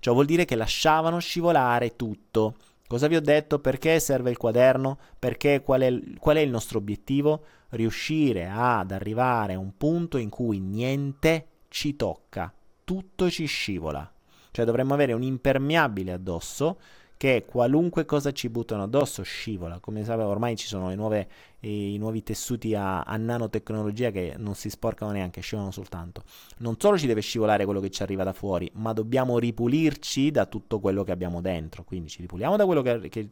Ciò 0.00 0.12
vuol 0.12 0.26
dire 0.26 0.44
che 0.44 0.56
lasciavano 0.56 1.18
scivolare 1.18 1.96
tutto. 1.96 2.56
Cosa 2.86 3.08
vi 3.08 3.16
ho 3.16 3.20
detto? 3.20 3.58
Perché 3.58 3.98
serve 3.98 4.30
il 4.30 4.36
quaderno? 4.36 4.98
Perché 5.18 5.62
qual 5.62 5.80
è, 5.80 5.98
qual 6.18 6.36
è 6.36 6.40
il 6.40 6.50
nostro 6.50 6.78
obiettivo? 6.78 7.44
Riuscire 7.70 8.48
ad 8.48 8.92
arrivare 8.92 9.54
a 9.54 9.58
un 9.58 9.76
punto 9.76 10.18
in 10.18 10.28
cui 10.28 10.60
niente 10.60 11.46
ci 11.68 11.96
tocca, 11.96 12.52
tutto 12.84 13.30
ci 13.30 13.46
scivola. 13.46 14.10
Cioè 14.56 14.64
dovremmo 14.64 14.94
avere 14.94 15.12
un 15.12 15.22
impermeabile 15.22 16.12
addosso 16.12 16.78
che 17.18 17.44
qualunque 17.46 18.06
cosa 18.06 18.32
ci 18.32 18.48
buttano 18.48 18.84
addosso 18.84 19.22
scivola. 19.22 19.80
Come 19.80 20.02
sapete, 20.02 20.24
ormai 20.24 20.56
ci 20.56 20.66
sono 20.66 20.94
nuove, 20.94 21.28
eh, 21.60 21.92
i 21.92 21.98
nuovi 21.98 22.22
tessuti 22.22 22.74
a, 22.74 23.02
a, 23.02 23.18
nanotecnologia 23.18 24.10
che 24.10 24.32
non 24.38 24.54
si 24.54 24.70
sporcano 24.70 25.10
neanche, 25.10 25.42
scivolano 25.42 25.72
soltanto. 25.72 26.22
Non 26.60 26.76
solo 26.78 26.96
ci 26.96 27.06
deve 27.06 27.20
scivolare 27.20 27.66
quello 27.66 27.80
che 27.80 27.90
ci 27.90 28.02
arriva 28.02 28.24
da 28.24 28.32
fuori, 28.32 28.70
ma 28.76 28.94
dobbiamo 28.94 29.38
ripulirci 29.38 30.30
da 30.30 30.46
tutto 30.46 30.80
quello 30.80 31.04
che 31.04 31.12
abbiamo 31.12 31.42
dentro. 31.42 31.84
Quindi 31.84 32.08
ci 32.08 32.22
ripuliamo 32.22 32.56
da 32.56 32.64
quello 32.64 32.80
che, 32.80 33.10
che, 33.10 33.28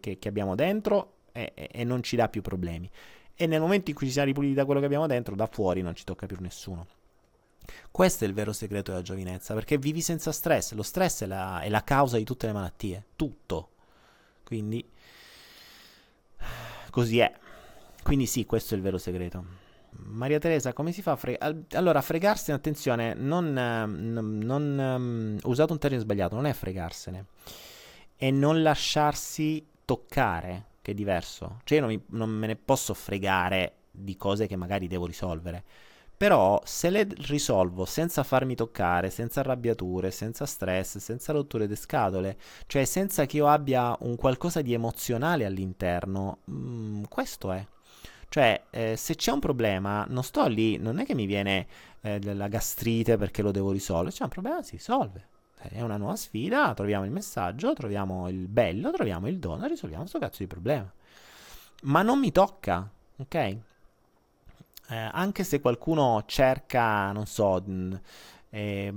che, 0.00 0.16
che 0.20 0.28
abbiamo 0.28 0.54
dentro 0.54 1.14
e, 1.32 1.52
e, 1.56 1.82
non 1.82 2.04
ci 2.04 2.14
dà 2.14 2.28
più 2.28 2.40
problemi. 2.40 2.88
E 3.34 3.46
nel 3.48 3.60
momento 3.60 3.90
in 3.90 3.96
cui 3.96 4.06
ci 4.06 4.12
siamo 4.12 4.28
ripuliti 4.28 4.54
da 4.54 4.64
quello 4.64 4.78
che 4.78 4.86
abbiamo 4.86 5.08
dentro, 5.08 5.34
da 5.34 5.48
fuori 5.50 5.82
non 5.82 5.96
ci 5.96 6.04
tocca 6.04 6.26
più 6.26 6.36
nessuno. 6.38 6.86
Questo 7.90 8.24
è 8.24 8.28
il 8.28 8.34
vero 8.34 8.52
segreto 8.52 8.90
della 8.90 9.02
giovinezza, 9.02 9.54
perché 9.54 9.78
vivi 9.78 10.00
senza 10.00 10.32
stress. 10.32 10.72
Lo 10.72 10.82
stress 10.82 11.22
è 11.22 11.26
la, 11.26 11.60
è 11.60 11.68
la 11.68 11.82
causa 11.82 12.16
di 12.16 12.24
tutte 12.24 12.46
le 12.46 12.52
malattie, 12.52 13.06
tutto. 13.16 13.70
Quindi, 14.44 14.88
così 16.90 17.18
è. 17.18 17.32
Quindi 18.02 18.26
sì, 18.26 18.46
questo 18.46 18.74
è 18.74 18.76
il 18.76 18.82
vero 18.82 18.98
segreto. 18.98 19.66
Maria 19.90 20.38
Teresa, 20.38 20.72
come 20.72 20.92
si 20.92 21.02
fa 21.02 21.12
a 21.12 21.16
fregare? 21.16 21.64
Allora, 21.72 22.00
fregarsene, 22.00 22.56
attenzione, 22.56 23.14
non, 23.14 23.52
non, 23.52 24.38
non 24.38 24.78
um, 24.78 25.38
usato 25.50 25.72
un 25.72 25.78
termine 25.78 26.02
sbagliato, 26.02 26.34
non 26.34 26.46
è 26.46 26.52
fregarsene, 26.52 27.26
è 28.16 28.30
non 28.30 28.62
lasciarsi 28.62 29.66
toccare, 29.84 30.66
che 30.82 30.92
è 30.92 30.94
diverso. 30.94 31.60
Cioè 31.64 31.78
io 31.78 31.84
non, 31.84 31.94
mi, 31.94 32.02
non 32.16 32.30
me 32.30 32.46
ne 32.46 32.56
posso 32.56 32.94
fregare 32.94 33.74
di 33.90 34.16
cose 34.16 34.46
che 34.46 34.56
magari 34.56 34.86
devo 34.86 35.06
risolvere 35.06 35.64
però 36.18 36.60
se 36.64 36.90
le 36.90 37.06
risolvo 37.28 37.84
senza 37.84 38.24
farmi 38.24 38.56
toccare, 38.56 39.08
senza 39.08 39.38
arrabbiature, 39.38 40.10
senza 40.10 40.46
stress, 40.46 40.98
senza 40.98 41.32
rotture 41.32 41.68
di 41.68 41.76
scatole, 41.76 42.36
cioè 42.66 42.84
senza 42.84 43.24
che 43.24 43.36
io 43.36 43.46
abbia 43.46 43.96
un 44.00 44.16
qualcosa 44.16 44.60
di 44.60 44.72
emozionale 44.72 45.44
all'interno, 45.44 46.40
mh, 46.44 46.52
mm, 46.54 47.02
questo 47.08 47.52
è. 47.52 47.64
Cioè, 48.28 48.64
eh, 48.70 48.96
se 48.96 49.14
c'è 49.14 49.30
un 49.30 49.38
problema, 49.38 50.04
non 50.08 50.24
sto 50.24 50.44
lì, 50.48 50.76
non 50.76 50.98
è 50.98 51.06
che 51.06 51.14
mi 51.14 51.24
viene 51.24 51.66
eh, 52.00 52.20
la 52.34 52.48
gastrite 52.48 53.16
perché 53.16 53.40
lo 53.40 53.52
devo 53.52 53.70
risolvere, 53.70 54.10
c'è 54.10 54.24
un 54.24 54.28
problema, 54.28 54.60
si 54.62 54.72
risolve. 54.72 55.26
È 55.56 55.80
una 55.82 55.96
nuova 55.96 56.16
sfida, 56.16 56.74
troviamo 56.74 57.04
il 57.04 57.12
messaggio, 57.12 57.74
troviamo 57.74 58.28
il 58.28 58.48
bello, 58.48 58.90
troviamo 58.90 59.28
il 59.28 59.38
dono, 59.38 59.66
risolviamo 59.66 60.02
questo 60.02 60.18
cazzo 60.18 60.38
di 60.42 60.48
problema. 60.48 60.92
Ma 61.82 62.02
non 62.02 62.18
mi 62.18 62.32
tocca, 62.32 62.88
ok? 63.18 63.56
Eh, 64.88 65.08
anche 65.12 65.44
se 65.44 65.60
qualcuno 65.60 66.22
cerca, 66.26 67.12
non 67.12 67.26
so, 67.26 67.62
mh, 67.64 68.00
eh, 68.50 68.92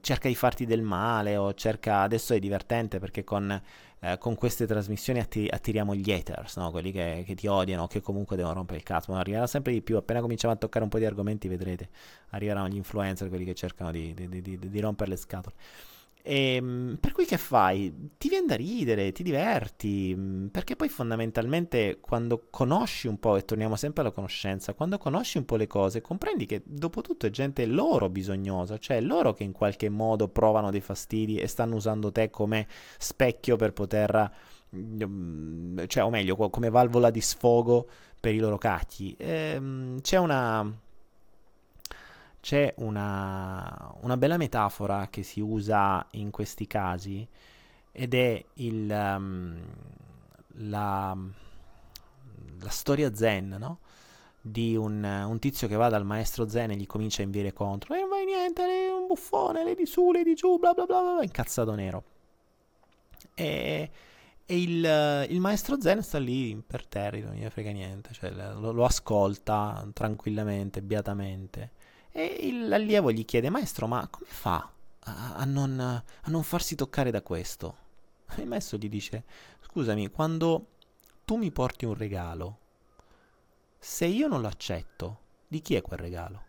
cerca 0.00 0.28
di 0.28 0.34
farti 0.34 0.66
del 0.66 0.82
male 0.82 1.36
o 1.36 1.54
cerca, 1.54 2.00
adesso 2.00 2.34
è 2.34 2.38
divertente 2.38 2.98
perché 2.98 3.24
con, 3.24 3.60
eh, 4.00 4.18
con 4.18 4.34
queste 4.34 4.66
trasmissioni 4.66 5.18
atti- 5.20 5.48
attiriamo 5.48 5.94
gli 5.94 6.10
haters, 6.12 6.56
no? 6.56 6.70
quelli 6.70 6.92
che, 6.92 7.22
che, 7.26 7.34
ti 7.34 7.46
odiano, 7.46 7.86
che 7.86 8.00
comunque 8.00 8.36
devono 8.36 8.54
rompere 8.56 8.78
il 8.78 8.84
cazzo, 8.84 9.12
ma 9.12 9.18
arriverà 9.20 9.46
sempre 9.46 9.72
di 9.72 9.80
più, 9.80 9.96
appena 9.96 10.20
cominciamo 10.20 10.52
a 10.52 10.56
toccare 10.56 10.84
un 10.84 10.90
po' 10.90 10.98
di 10.98 11.06
argomenti 11.06 11.48
vedrete, 11.48 11.88
arriveranno 12.30 12.68
gli 12.68 12.76
influencer, 12.76 13.28
quelli 13.28 13.44
che 13.44 13.54
cercano 13.54 13.90
di, 13.90 14.12
di, 14.14 14.42
di, 14.42 14.58
di 14.58 14.80
rompere 14.80 15.10
le 15.10 15.16
scatole. 15.16 15.54
E, 16.28 16.56
ehm, 16.56 16.98
per 17.00 17.12
cui 17.12 17.24
che 17.24 17.38
fai? 17.38 18.10
Ti 18.18 18.28
viene 18.28 18.46
da 18.46 18.56
ridere, 18.56 19.12
ti 19.12 19.22
diverti, 19.22 20.12
mm, 20.16 20.46
perché 20.48 20.74
poi 20.74 20.88
fondamentalmente 20.88 21.98
quando 22.00 22.48
conosci 22.50 23.06
un 23.06 23.20
po', 23.20 23.36
e 23.36 23.44
torniamo 23.44 23.76
sempre 23.76 24.02
alla 24.02 24.10
conoscenza, 24.10 24.74
quando 24.74 24.98
conosci 24.98 25.38
un 25.38 25.44
po' 25.44 25.54
le 25.54 25.68
cose, 25.68 26.00
comprendi 26.00 26.44
che 26.46 26.62
dopo 26.64 27.00
tutto 27.00 27.26
è 27.26 27.30
gente 27.30 27.64
loro 27.66 28.08
bisognosa, 28.08 28.76
cioè 28.78 29.00
loro 29.00 29.32
che 29.34 29.44
in 29.44 29.52
qualche 29.52 29.88
modo 29.88 30.26
provano 30.28 30.70
dei 30.72 30.80
fastidi 30.80 31.38
e 31.38 31.46
stanno 31.46 31.76
usando 31.76 32.10
te 32.10 32.28
come 32.28 32.66
specchio 32.98 33.54
per 33.54 33.72
poter, 33.72 34.30
mm, 34.74 35.78
cioè 35.86 36.02
o 36.04 36.10
meglio, 36.10 36.34
come 36.50 36.70
valvola 36.70 37.10
di 37.10 37.20
sfogo 37.20 37.88
per 38.20 38.34
i 38.34 38.38
loro 38.38 38.58
cacchi. 38.58 39.14
Ehm, 39.18 40.00
c'è 40.00 40.16
una 40.18 40.84
c'è 42.46 42.72
una, 42.76 43.92
una, 44.02 44.16
bella 44.16 44.36
metafora 44.36 45.08
che 45.10 45.24
si 45.24 45.40
usa 45.40 46.06
in 46.12 46.30
questi 46.30 46.68
casi 46.68 47.26
ed 47.90 48.14
è 48.14 48.44
il, 48.54 48.88
um, 48.88 49.60
la, 50.58 51.18
la, 52.60 52.68
storia 52.68 53.12
zen, 53.12 53.56
no? 53.58 53.80
Di 54.40 54.76
un, 54.76 55.02
un, 55.02 55.38
tizio 55.40 55.66
che 55.66 55.74
va 55.74 55.88
dal 55.88 56.04
maestro 56.04 56.48
zen 56.48 56.70
e 56.70 56.76
gli 56.76 56.86
comincia 56.86 57.22
a 57.22 57.24
inviare 57.24 57.52
contro. 57.52 57.94
E 57.94 57.98
eh, 57.98 58.06
vai 58.06 58.24
niente, 58.24 58.64
lei 58.64 58.86
è 58.86 58.92
un 58.92 59.08
buffone, 59.08 59.64
lei 59.64 59.74
di 59.74 59.84
su, 59.84 60.12
lei 60.12 60.22
di 60.22 60.34
giù, 60.36 60.56
bla 60.60 60.72
bla 60.72 60.84
bla 60.84 61.00
bla, 61.00 61.22
incazzato 61.24 61.74
nero. 61.74 62.04
E, 63.34 63.90
e 64.46 64.56
il, 64.62 65.26
il, 65.30 65.40
maestro 65.40 65.80
zen 65.80 66.00
sta 66.00 66.20
lì 66.20 66.50
imperterrito, 66.50 67.26
non 67.26 67.34
gli 67.34 67.48
frega 67.48 67.72
niente, 67.72 68.12
cioè 68.12 68.30
lo, 68.30 68.70
lo 68.70 68.84
ascolta 68.84 69.84
tranquillamente, 69.92 70.80
beatamente 70.80 71.75
e 72.16 72.50
l'allievo 72.50 73.12
gli 73.12 73.26
chiede, 73.26 73.50
maestro, 73.50 73.86
ma 73.86 74.08
come 74.08 74.30
fa 74.30 74.72
a, 75.00 75.44
non, 75.44 75.78
a 75.78 76.30
non 76.30 76.42
farsi 76.42 76.74
toccare 76.74 77.10
da 77.10 77.20
questo? 77.20 77.84
E 78.34 78.40
il 78.40 78.48
maestro 78.48 78.78
gli 78.78 78.88
dice, 78.88 79.24
scusami, 79.60 80.10
quando 80.10 80.68
tu 81.26 81.36
mi 81.36 81.50
porti 81.52 81.84
un 81.84 81.92
regalo, 81.92 82.58
se 83.78 84.06
io 84.06 84.28
non 84.28 84.40
lo 84.40 84.48
accetto, 84.48 85.20
di 85.46 85.60
chi 85.60 85.74
è 85.74 85.82
quel 85.82 85.98
regalo? 85.98 86.44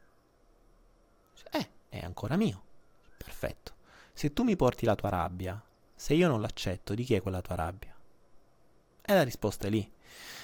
Eh, 1.51 1.69
è 1.89 1.99
ancora 1.99 2.37
mio. 2.37 2.63
Perfetto. 3.17 3.73
Se 4.13 4.31
tu 4.31 4.43
mi 4.43 4.55
porti 4.55 4.85
la 4.85 4.95
tua 4.95 5.09
rabbia, 5.09 5.61
se 5.93 6.13
io 6.13 6.29
non 6.29 6.39
l'accetto, 6.39 6.95
di 6.95 7.03
chi 7.03 7.13
è 7.13 7.21
quella 7.21 7.41
tua 7.41 7.55
rabbia? 7.55 7.93
E 9.01 9.13
la 9.13 9.23
risposta 9.23 9.67
è 9.67 9.69
lì. 9.69 9.91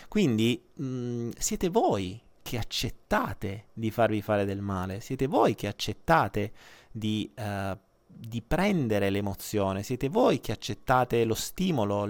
Quindi 0.09 0.61
mh, 0.73 0.85
mm, 0.85 1.29
siete 1.37 1.69
voi 1.69 2.21
che 2.53 2.59
accettate 2.59 3.69
di 3.73 3.89
farvi 3.89 4.21
fare 4.21 4.45
del 4.45 4.61
male, 4.61 4.99
siete 4.99 5.25
voi 5.25 5.55
che 5.55 5.65
accettate 5.65 6.51
di, 6.91 7.31
uh, 7.35 7.75
di 8.05 8.43
prendere 8.43 9.09
l'emozione, 9.09 9.81
siete 9.81 10.07
voi 10.07 10.39
che 10.39 10.51
accettate 10.51 11.25
lo 11.25 11.33
stimolo, 11.33 12.05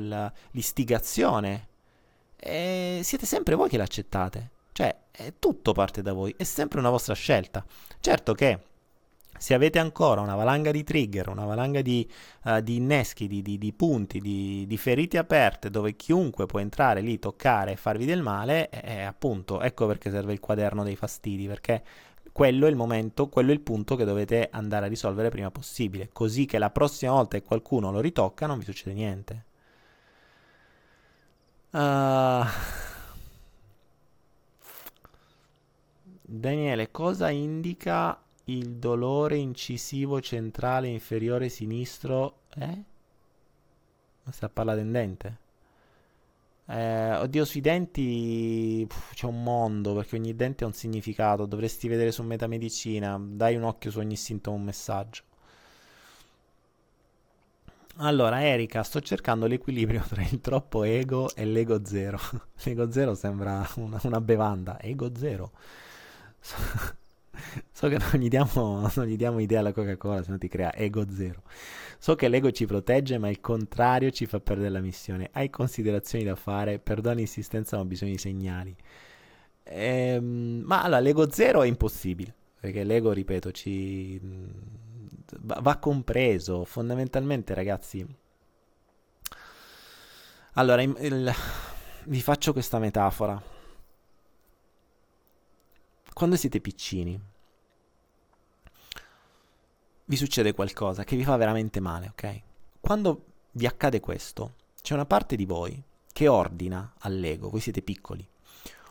l'istigazione, 0.52 1.70
e 2.36 3.00
siete 3.04 3.26
sempre 3.26 3.56
voi 3.56 3.70
che 3.70 3.78
l'accettate, 3.78 4.52
cioè 4.74 4.94
tutto 5.40 5.72
parte 5.72 6.02
da 6.02 6.12
voi, 6.12 6.34
è 6.36 6.44
sempre 6.44 6.80
una 6.80 6.90
vostra 6.90 7.14
scelta. 7.14 7.64
Certo 8.02 8.34
che 8.34 8.60
Se 9.38 9.54
avete 9.54 9.80
ancora 9.80 10.22
una 10.22 10.36
valanga 10.36 10.72
di 10.72 10.84
trigger, 10.84 11.30
una 11.30 11.46
valanga 11.46 11.82
di, 11.82 12.10
uh, 12.46 12.62
di 12.62 12.78
inneschi, 12.78 13.28
di, 13.28 13.42
di, 13.42 13.58
di 13.58 13.74
punti, 13.74 14.20
di, 14.20 14.78
ferite 14.78 15.18
aperte, 15.18 15.70
dove 15.70 15.96
chiunque 15.96 16.46
può 16.46 16.60
entrare 16.60 17.02
lì, 17.02 17.20
toccare 17.20 17.74
e 17.74 17.76
farvi 17.76 18.06
del 18.06 18.22
male, 18.22 18.70
è, 18.70 19.02
appunto, 19.02 19.62
ecco 19.62 19.88
perché 19.88 20.12
serve 20.12 20.34
il 20.34 20.40
quaderno 20.40 20.84
dei 20.84 20.96
fastidi, 20.96 21.48
perché 21.48 21.84
quello 22.32 22.68
è 22.68 22.70
il 22.70 22.76
momento, 22.76 23.28
quello 23.28 23.52
è 23.52 23.54
il 23.54 23.62
punto 23.62 23.96
che 23.96 24.06
dovete 24.06 24.50
andare 24.52 24.86
a 24.86 24.90
risolvere 24.90 25.30
prima 25.30 25.52
possibile, 25.52 26.10
così 26.12 26.46
che 26.46 26.58
la 26.58 26.70
prossima 26.70 27.12
volta 27.12 27.38
che 27.38 27.46
qualcuno 27.46 27.92
lo 27.92 28.00
ritocca 28.00 28.48
non 28.48 28.60
vi 28.60 28.66
succede 28.66 28.94
niente. 28.94 29.46
Uh... 31.72 32.46
Daniele, 36.26 36.90
cosa 36.90 37.30
indica 37.30 38.20
il 38.46 38.76
dolore 38.76 39.38
incisivo 39.38 40.22
centrale 40.22 40.88
inferiore 40.88 41.50
sinistro? 41.50 42.42
Eh? 42.56 42.84
Ma 44.24 44.32
sta 44.32 44.48
a 44.48 44.50
parlare 44.50 44.82
del 44.82 44.92
dente? 44.92 45.38
Eh, 46.66 47.16
oddio, 47.18 47.44
sui 47.44 47.60
denti 47.62 48.86
pff, 48.88 49.14
c'è 49.14 49.26
un 49.26 49.44
mondo 49.44 49.94
perché 49.94 50.16
ogni 50.16 50.36
dente 50.36 50.64
ha 50.64 50.68
un 50.68 50.74
significato. 50.74 51.46
Dovresti 51.46 51.88
vedere 51.88 52.12
su 52.12 52.24
metamedicina. 52.24 53.20
Dai 53.22 53.56
un 53.56 53.64
occhio 53.64 53.92
su 53.92 54.00
ogni 54.00 54.16
sintomo, 54.16 54.58
un 54.58 54.64
messaggio. 54.64 55.24
Allora, 57.98 58.44
Erika, 58.44 58.82
sto 58.84 59.02
cercando 59.02 59.46
l'equilibrio 59.46 60.04
tra 60.08 60.22
il 60.24 60.42
troppo 60.42 60.84
ego 60.84 61.34
e 61.36 61.46
l'ego 61.46 61.86
zero. 61.86 62.20
l'ego 62.64 62.92
zero 62.92 63.14
sembra 63.14 63.68
una, 63.76 64.00
una 64.04 64.22
bevanda. 64.22 64.80
Ego 64.80 65.12
zero. 65.16 65.52
So 67.72 67.88
che 67.88 67.98
non 67.98 68.22
gli, 68.22 68.28
diamo, 68.28 68.90
non 68.96 69.06
gli 69.06 69.16
diamo 69.16 69.40
idea 69.40 69.60
alla 69.60 69.74
Coca-Cola, 69.74 70.24
se 70.24 70.32
no 70.32 70.38
ti 70.38 70.48
crea 70.48 70.74
ego 70.74 71.06
zero. 71.12 71.44
So 71.98 72.16
che 72.16 72.28
l'ego 72.28 72.52
ci 72.52 72.66
protegge, 72.66 73.18
ma 73.18 73.30
il 73.30 73.40
contrario 73.40 74.12
ci 74.12 74.26
fa 74.26 74.40
perdere 74.40 74.70
la 74.70 74.80
missione. 74.80 75.30
Hai 75.32 75.50
considerazioni 75.50 76.24
da 76.24 76.36
fare, 76.36 76.80
perdona 76.80 77.16
l'insistenza, 77.16 77.76
ma 77.76 77.84
ho 77.84 77.86
bisogno 77.86 78.12
di 78.12 78.18
segnali. 78.18 78.76
Ehm, 79.64 80.64
ma 80.66 80.84
allora, 80.84 81.00
l'ego 81.00 81.30
zero 81.32 81.64
è 81.64 81.68
impossibile, 81.68 82.34
perché 82.60 82.84
l'ego, 82.84 83.12
ripeto, 83.12 83.52
ci... 83.52 84.20
va, 85.42 85.78
compreso. 85.78 86.66
Fondamentalmente, 86.66 87.54
ragazzi... 87.54 88.06
Allora, 90.56 90.84
il, 90.84 91.34
vi 92.06 92.22
faccio 92.22 92.54
questa 92.54 92.78
metafora 92.78 93.42
quando 96.14 96.36
siete 96.36 96.62
piccini, 96.62 97.20
vi 100.06 100.16
succede 100.16 100.54
qualcosa 100.54 101.04
che 101.04 101.16
vi 101.16 101.24
fa 101.24 101.36
veramente 101.38 101.80
male, 101.80 102.10
ok? 102.10 102.42
Quando 102.80 103.26
vi 103.52 103.66
accade 103.66 104.00
questo, 104.00 104.56
c'è 104.82 104.94
una 104.94 105.06
parte 105.06 105.36
di 105.36 105.46
voi 105.46 105.82
che 106.12 106.28
ordina 106.28 106.94
all'ego, 107.00 107.50
voi 107.50 107.62
siete 107.62 107.82
piccoli, 107.82 108.26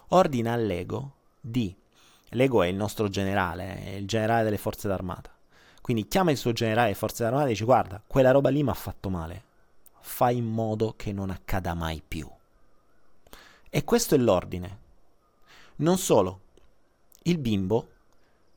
ordina 0.08 0.52
all'ego 0.52 1.14
di, 1.40 1.74
l'ego 2.30 2.62
è 2.62 2.66
il 2.66 2.76
nostro 2.76 3.08
generale, 3.08 3.84
è 3.84 3.90
il 3.90 4.06
generale 4.06 4.44
delle 4.44 4.58
forze 4.58 4.88
d'armata, 4.88 5.30
quindi 5.80 6.08
chiama 6.08 6.30
il 6.30 6.36
suo 6.36 6.52
generale 6.52 6.86
delle 6.86 6.98
forze 6.98 7.22
d'armata 7.22 7.46
e 7.46 7.50
dice 7.50 7.64
guarda, 7.64 8.02
quella 8.06 8.30
roba 8.30 8.48
lì 8.48 8.62
mi 8.62 8.70
ha 8.70 8.74
fatto 8.74 9.10
male, 9.10 9.44
fai 10.00 10.36
in 10.36 10.46
modo 10.46 10.94
che 10.96 11.12
non 11.12 11.30
accada 11.30 11.74
mai 11.74 12.02
più. 12.06 12.28
E 13.74 13.84
questo 13.84 14.14
è 14.14 14.18
l'ordine. 14.18 14.78
Non 15.76 15.96
solo, 15.96 16.40
il 17.24 17.38
bimbo 17.38 17.88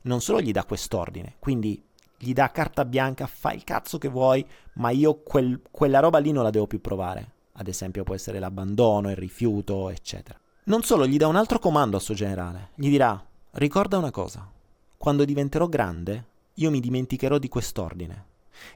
non 0.02 0.20
solo 0.20 0.40
gli 0.40 0.52
dà 0.52 0.64
quest'ordine, 0.64 1.34
quindi 1.38 1.82
gli 2.18 2.32
dà 2.32 2.50
carta 2.50 2.84
bianca, 2.84 3.26
fai 3.26 3.56
il 3.56 3.64
cazzo 3.64 3.98
che 3.98 4.08
vuoi, 4.08 4.46
ma 4.74 4.90
io 4.90 5.22
quel, 5.22 5.60
quella 5.70 6.00
roba 6.00 6.18
lì 6.18 6.32
non 6.32 6.44
la 6.44 6.50
devo 6.50 6.66
più 6.66 6.80
provare. 6.80 7.32
Ad 7.52 7.68
esempio 7.68 8.04
può 8.04 8.14
essere 8.14 8.38
l'abbandono, 8.38 9.10
il 9.10 9.16
rifiuto, 9.16 9.88
eccetera. 9.90 10.38
Non 10.64 10.82
solo, 10.82 11.06
gli 11.06 11.16
dà 11.16 11.26
un 11.26 11.36
altro 11.36 11.58
comando 11.58 11.96
al 11.96 12.02
suo 12.02 12.14
generale. 12.14 12.70
Gli 12.74 12.88
dirà, 12.88 13.22
ricorda 13.52 13.98
una 13.98 14.10
cosa, 14.10 14.48
quando 14.96 15.24
diventerò 15.24 15.66
grande, 15.68 16.24
io 16.54 16.70
mi 16.70 16.80
dimenticherò 16.80 17.38
di 17.38 17.48
quest'ordine 17.48 18.24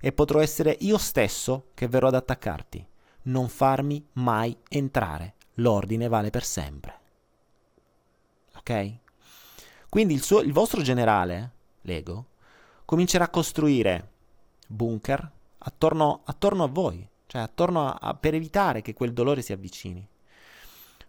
e 0.01 0.13
potrò 0.13 0.41
essere 0.41 0.77
io 0.81 0.99
stesso 0.99 1.71
che 1.75 1.89
verrò 1.89 2.09
ad 2.09 2.15
attaccarti. 2.15 2.87
Non 3.23 3.49
farmi 3.49 4.05
mai 4.15 4.57
entrare. 4.69 5.35
L'ordine 5.55 6.09
vale 6.09 6.31
per 6.31 6.45
sempre. 6.45 6.99
Ok? 8.57 8.99
Quindi 9.91 10.15
il, 10.15 10.23
suo, 10.23 10.41
il 10.41 10.53
vostro 10.53 10.83
generale, 10.83 11.51
l'ego, 11.83 12.27
comincerà 12.85 13.25
a 13.25 13.29
costruire 13.29 14.11
bunker 14.69 15.31
attorno, 15.59 16.21
attorno 16.27 16.63
a 16.63 16.69
voi, 16.69 17.05
cioè 17.27 17.43
attorno 17.43 17.89
a, 17.89 17.99
a, 18.01 18.15
per 18.15 18.35
evitare 18.35 18.83
che 18.83 18.95
quel 18.95 19.13
dolore 19.13 19.43
si 19.43 19.53
avvicini. 19.53 20.07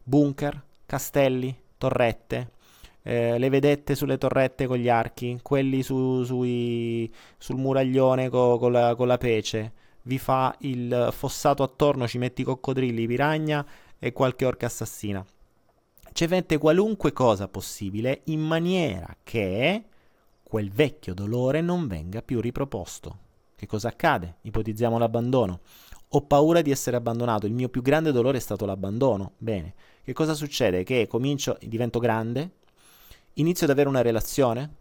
Bunker, 0.01 0.59
castelli, 0.87 1.55
torrette, 1.77 2.53
eh, 3.03 3.37
le 3.37 3.49
vedette 3.49 3.93
sulle 3.93 4.17
torrette 4.17 4.65
con 4.65 4.77
gli 4.77 4.89
archi, 4.89 5.39
quelli 5.43 5.83
su, 5.83 6.23
sui, 6.23 7.11
sul 7.37 7.57
muraglione 7.57 8.29
co, 8.29 8.57
con, 8.57 8.71
la, 8.71 8.95
con 8.95 9.05
la 9.05 9.19
pece, 9.19 9.73
vi 10.03 10.17
fa 10.17 10.55
il 10.61 11.09
fossato 11.11 11.61
attorno, 11.61 12.07
ci 12.07 12.17
metti 12.17 12.43
coccodrilli, 12.43 13.05
piragna 13.05 13.63
e 13.99 14.11
qualche 14.11 14.45
orca 14.45 14.65
assassina 14.65 15.23
ci 16.13 16.25
mette 16.27 16.57
qualunque 16.57 17.13
cosa 17.13 17.47
possibile 17.47 18.21
in 18.25 18.41
maniera 18.41 19.15
che 19.23 19.85
quel 20.43 20.69
vecchio 20.69 21.13
dolore 21.13 21.61
non 21.61 21.87
venga 21.87 22.21
più 22.21 22.41
riproposto. 22.41 23.17
Che 23.55 23.65
cosa 23.65 23.89
accade? 23.89 24.37
Ipotizziamo 24.41 24.97
l'abbandono. 24.97 25.61
Ho 26.09 26.21
paura 26.23 26.61
di 26.61 26.71
essere 26.71 26.97
abbandonato, 26.97 27.45
il 27.45 27.53
mio 27.53 27.69
più 27.69 27.81
grande 27.81 28.11
dolore 28.11 28.37
è 28.37 28.41
stato 28.41 28.65
l'abbandono. 28.65 29.33
Bene, 29.37 29.73
che 30.03 30.13
cosa 30.13 30.33
succede? 30.33 30.83
Che 30.83 31.07
comincio, 31.07 31.57
divento 31.61 31.99
grande, 31.99 32.55
inizio 33.35 33.65
ad 33.65 33.71
avere 33.71 33.87
una 33.87 34.01
relazione, 34.01 34.75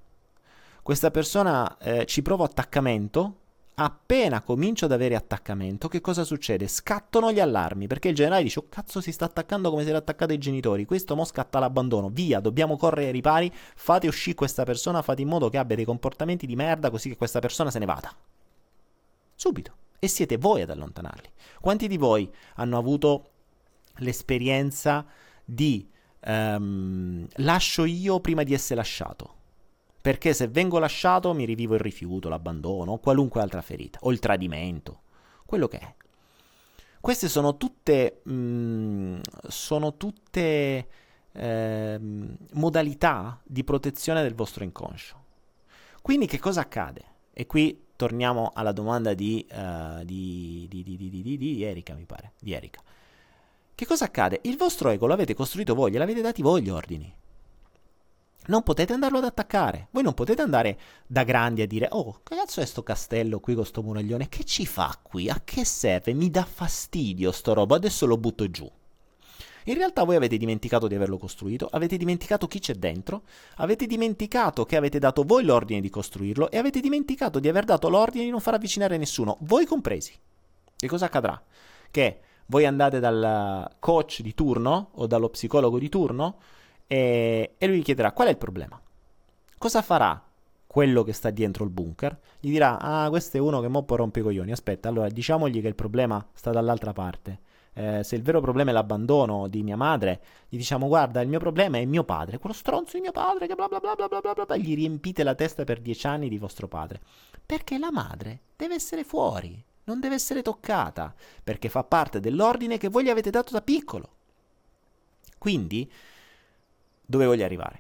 questa 0.83 1.11
persona 1.11 1.79
eh, 1.79 2.07
ci 2.07 2.23
provo 2.23 2.43
attaccamento, 2.43 3.37
appena 3.83 4.43
comincio 4.43 4.85
ad 4.85 4.93
avere 4.93 5.15
attaccamento, 5.15 5.89
che 5.89 6.03
cosa 6.03 6.23
succede? 6.23 6.69
Scattano 6.69 7.33
gli 7.33 7.41
allarmi, 7.41 7.87
perché 7.87 8.09
il 8.09 8.15
generale 8.15 8.43
dice, 8.43 8.59
oh 8.59 8.67
cazzo 8.69 9.01
si 9.01 9.11
sta 9.11 9.25
attaccando 9.25 9.71
come 9.71 9.85
se 9.85 9.89
era 9.89 9.99
attaccato 9.99 10.33
ai 10.33 10.39
genitori, 10.39 10.85
questo 10.85 11.17
mo 11.17 11.25
scatta 11.25 11.59
l'abbandono, 11.59 12.11
via, 12.11 12.41
dobbiamo 12.41 12.77
correre 12.77 13.07
ai 13.07 13.13
ripari, 13.13 13.51
fate 13.75 14.07
uscire 14.07 14.37
questa 14.37 14.65
persona, 14.65 15.01
fate 15.01 15.23
in 15.23 15.29
modo 15.29 15.49
che 15.49 15.57
abbia 15.57 15.77
dei 15.77 15.87
comportamenti 15.87 16.47
di 16.47 16.57
merda 16.57 16.91
così 16.91 17.09
che 17.09 17.17
questa 17.17 17.39
persona 17.39 17.71
se 17.71 17.79
ne 17.79 17.87
vada. 17.87 18.15
Subito. 19.35 19.75
E 19.99 20.09
siete 20.09 20.37
voi 20.37 20.61
ad 20.63 20.71
allontanarli. 20.71 21.31
Quanti 21.61 21.89
di 21.89 21.97
voi 21.97 22.31
hanno 22.57 22.77
avuto 22.77 23.31
l'esperienza 23.97 25.07
di 25.45 25.89
um, 26.27 27.27
lascio 27.37 27.85
io 27.85 28.21
prima 28.21 28.43
di 28.43 28.55
essere 28.55 28.77
lasciato? 28.77 29.40
Perché 30.01 30.33
se 30.33 30.49
vengo 30.49 30.79
lasciato 30.79 31.35
mi 31.35 31.45
rivivo 31.45 31.75
il 31.75 31.81
rifiuto, 31.81 32.29
l'abbandono 32.29 32.93
o 32.93 32.99
qualunque 32.99 33.43
altra 33.43 33.61
ferita, 33.61 33.99
o 34.03 34.13
il 34.13 34.19
tradimento, 34.19 35.03
quello 35.45 35.69
che 35.69 35.79
è. 35.79 35.95
Queste 37.01 37.29
sono 37.29 37.57
tutte, 37.57 38.21
mh, 38.25 38.33
mm, 38.33 39.19
sono 39.49 39.97
tutte 39.97 40.89
eh, 41.33 42.01
modalità 42.53 43.41
di 43.45 43.65
protezione 43.65 44.23
del 44.23 44.35
vostro 44.35 44.65
inconscio. 44.65 45.17
Quindi 46.01 46.27
che 46.27 46.39
cosa 46.39 46.63
accade? 46.63 47.05
E 47.33 47.47
qui 47.47 47.89
torniamo 47.95 48.51
alla 48.55 48.73
domanda 48.73 49.13
di, 49.13 49.47
uh, 49.51 50.03
di, 50.05 50.67
di, 50.71 50.83
di, 50.83 51.63
Erika, 51.63 51.95
mi 51.95 52.07
pare, 52.07 52.33
Erika. 52.43 52.81
Che 53.75 53.87
cosa 53.87 54.07
accade? 54.07 54.41
Il 54.45 54.57
vostro 54.57 54.89
ego 54.89 55.07
lo 55.07 55.13
avete 55.13 55.35
costruito 55.35 55.75
voi, 55.75 55.91
gliel'avete 55.91 56.23
dati 56.23 56.41
voi 56.41 56.63
gli 56.63 56.71
ordini 56.71 57.15
non 58.51 58.63
potete 58.63 58.93
andarlo 58.93 59.19
ad 59.19 59.25
attaccare. 59.25 59.87
Voi 59.93 60.03
non 60.03 60.13
potete 60.13 60.43
andare 60.43 60.79
da 61.07 61.23
grandi 61.23 61.63
a 61.63 61.67
dire: 61.67 61.89
Oh, 61.93 62.21
che 62.23 62.37
cazzo 62.37 62.61
è 62.61 62.67
sto 62.67 62.83
castello 62.83 63.41
qui 63.41 63.55
con 63.55 63.65
sto 63.65 63.83
muraglione? 63.83 64.29
Che 64.29 64.45
ci 64.45 64.67
fa 64.67 64.99
qui? 65.01 65.31
A 65.31 65.41
che 65.43 65.65
serve? 65.65 66.13
Mi 66.13 66.31
dà 66.31 66.45
fastidio 66.45 67.33
sto 67.33 67.55
robo, 67.55 67.75
adesso 67.75 68.05
lo 68.05 68.19
butto 68.19 68.51
giù. 68.51 68.71
In 69.65 69.75
realtà 69.75 70.05
voi 70.05 70.17
avete 70.17 70.37
dimenticato 70.37 70.89
di 70.89 70.95
averlo 70.95 71.17
costruito, 71.17 71.69
avete 71.71 71.97
dimenticato 71.97 72.49
chi 72.49 72.59
c'è 72.59 72.75
dentro, 72.75 73.23
avete 73.57 73.87
dimenticato 73.87 74.65
che 74.65 74.77
avete 74.77 74.99
dato 74.99 75.23
voi 75.23 75.45
l'ordine 75.45 75.81
di 75.81 75.91
costruirlo 75.91 76.51
e 76.51 76.59
avete 76.59 76.81
dimenticato 76.81 77.39
di 77.39 77.49
aver 77.49 77.65
dato 77.65 77.89
l'ordine 77.89 78.25
di 78.25 78.31
non 78.31 78.41
far 78.41 78.55
avvicinare 78.55 78.97
nessuno, 78.97 79.37
voi 79.41 79.67
compresi. 79.67 80.15
Che 80.77 80.89
cosa 80.89 81.05
accadrà? 81.05 81.41
Che 81.91 82.21
voi 82.47 82.65
andate 82.65 83.01
dal 83.01 83.71
coach 83.79 84.23
di 84.23 84.35
turno 84.35 84.91
o 84.95 85.07
dallo 85.07 85.29
psicologo 85.29 85.79
di 85.79 85.91
turno 85.91 86.39
e, 86.93 87.55
e 87.57 87.67
lui 87.69 87.79
gli 87.79 87.83
chiederà 87.85 88.11
qual 88.11 88.27
è 88.27 88.31
il 88.33 88.37
problema. 88.37 88.81
Cosa 89.57 89.81
farà 89.81 90.21
quello 90.67 91.05
che 91.05 91.13
sta 91.13 91.31
dietro 91.31 91.63
il 91.63 91.71
bunker? 91.71 92.19
Gli 92.41 92.51
dirà, 92.51 92.81
ah, 92.81 93.09
questo 93.11 93.37
è 93.37 93.41
uno 93.41 93.61
che 93.61 93.69
mo' 93.69 93.85
rompe 93.87 94.19
i 94.19 94.23
coglioni. 94.25 94.51
Aspetta, 94.51 94.89
allora 94.89 95.09
diciamogli 95.09 95.61
che 95.61 95.69
il 95.69 95.77
problema 95.77 96.27
sta 96.33 96.51
dall'altra 96.51 96.93
parte. 96.93 97.39
eh, 97.75 98.03
se 98.03 98.17
il 98.17 98.23
vero 98.23 98.41
problema 98.41 98.71
è 98.71 98.73
l'abbandono 98.73 99.49
di 99.49 99.63
mia 99.63 99.77
madre, 99.77 100.21
gli 100.49 100.57
diciamo 100.57 100.87
guarda 100.87 101.21
il 101.21 101.29
mio 101.29 101.39
problema 101.39 101.79
è 101.79 101.85
mio 101.85 102.05
padre, 102.05 102.39
quello 102.39 102.55
stronzo 102.55 102.97
di 102.97 103.03
mio 103.03 103.13
padre 103.13 103.47
che 103.47 103.55
bla 103.55 103.69
bla 103.69 103.79
bla 103.79 103.95
bla 103.95 104.09
bla 104.09 104.21
bla 104.21 104.45
bla, 104.45 104.57
gli 104.57 104.75
riempite 104.75 105.23
la 105.23 105.35
testa 105.35 105.65
per 105.65 105.81
dieci 105.81 106.07
anni 106.07 106.29
di 106.29 106.39
vostro 106.39 106.69
padre. 106.69 107.01
Perché 107.45 107.79
la 107.79 107.91
madre 107.91 108.41
deve 108.57 108.75
essere 108.75 109.05
fuori, 109.05 109.63
non 109.85 110.01
deve 110.01 110.15
essere 110.15 110.43
toccata, 110.43 111.15
perché 111.43 111.69
fa 111.69 111.85
parte 111.85 112.21
dell'ordine 112.21 112.79
che 112.79 112.89
voi 112.89 113.05
gli 113.05 113.11
avete 113.11 113.31
dato 113.31 113.53
da 113.53 113.63
piccolo. 113.63 114.09
Quindi, 115.39 115.91
dove 117.11 117.27
voglio 117.27 117.45
arrivare? 117.45 117.79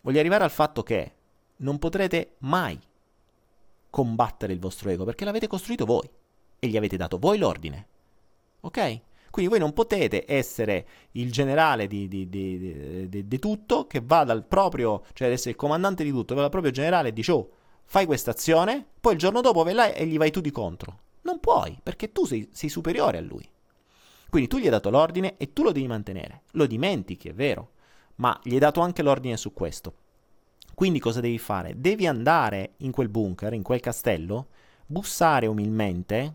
Voglio 0.00 0.18
arrivare 0.18 0.42
al 0.42 0.50
fatto 0.50 0.82
che 0.82 1.12
non 1.56 1.78
potrete 1.78 2.36
mai 2.38 2.78
combattere 3.90 4.54
il 4.54 4.58
vostro 4.58 4.88
ego 4.88 5.04
perché 5.04 5.26
l'avete 5.26 5.46
costruito 5.46 5.84
voi 5.84 6.08
e 6.58 6.66
gli 6.66 6.76
avete 6.78 6.96
dato 6.96 7.18
voi 7.18 7.36
l'ordine. 7.36 7.86
Ok? 8.60 9.00
Quindi 9.30 9.50
voi 9.50 9.60
non 9.60 9.74
potete 9.74 10.24
essere 10.26 10.86
il 11.12 11.30
generale 11.30 11.86
di, 11.86 12.08
di, 12.08 12.30
di, 12.30 13.26
di, 13.26 13.38
tutto 13.38 13.86
che 13.86 14.00
va 14.02 14.24
dal 14.24 14.46
proprio, 14.46 15.04
cioè 15.12 15.30
essere 15.30 15.50
il 15.50 15.56
comandante 15.56 16.02
di 16.02 16.10
tutto, 16.10 16.34
va 16.34 16.40
dal 16.40 16.50
proprio 16.50 16.72
generale 16.72 17.08
e 17.10 17.12
dice 17.12 17.32
oh, 17.32 17.50
fai 17.84 18.06
questa 18.06 18.30
azione, 18.30 18.86
poi 18.98 19.12
il 19.12 19.18
giorno 19.18 19.42
dopo 19.42 19.62
vai 19.64 19.74
là 19.74 19.92
e 19.92 20.06
gli 20.06 20.16
vai 20.16 20.30
tu 20.30 20.40
di 20.40 20.50
contro. 20.50 21.00
Non 21.22 21.40
puoi, 21.40 21.78
perché 21.82 22.10
tu 22.10 22.24
sei, 22.24 22.48
sei 22.52 22.70
superiore 22.70 23.18
a 23.18 23.20
lui. 23.20 23.46
Quindi 24.30 24.48
tu 24.48 24.56
gli 24.56 24.64
hai 24.64 24.70
dato 24.70 24.88
l'ordine 24.88 25.34
e 25.36 25.52
tu 25.52 25.62
lo 25.62 25.72
devi 25.72 25.86
mantenere. 25.86 26.44
Lo 26.52 26.64
dimentichi, 26.66 27.28
è 27.28 27.34
vero, 27.34 27.72
ma 28.16 28.38
gli 28.42 28.52
hai 28.52 28.58
dato 28.58 28.80
anche 28.80 29.02
l'ordine 29.02 29.36
su 29.36 29.52
questo. 29.52 29.94
Quindi 30.74 30.98
cosa 30.98 31.20
devi 31.20 31.38
fare? 31.38 31.80
Devi 31.80 32.06
andare 32.06 32.74
in 32.78 32.90
quel 32.90 33.08
bunker, 33.08 33.54
in 33.54 33.62
quel 33.62 33.80
castello, 33.80 34.48
bussare 34.86 35.46
umilmente, 35.46 36.34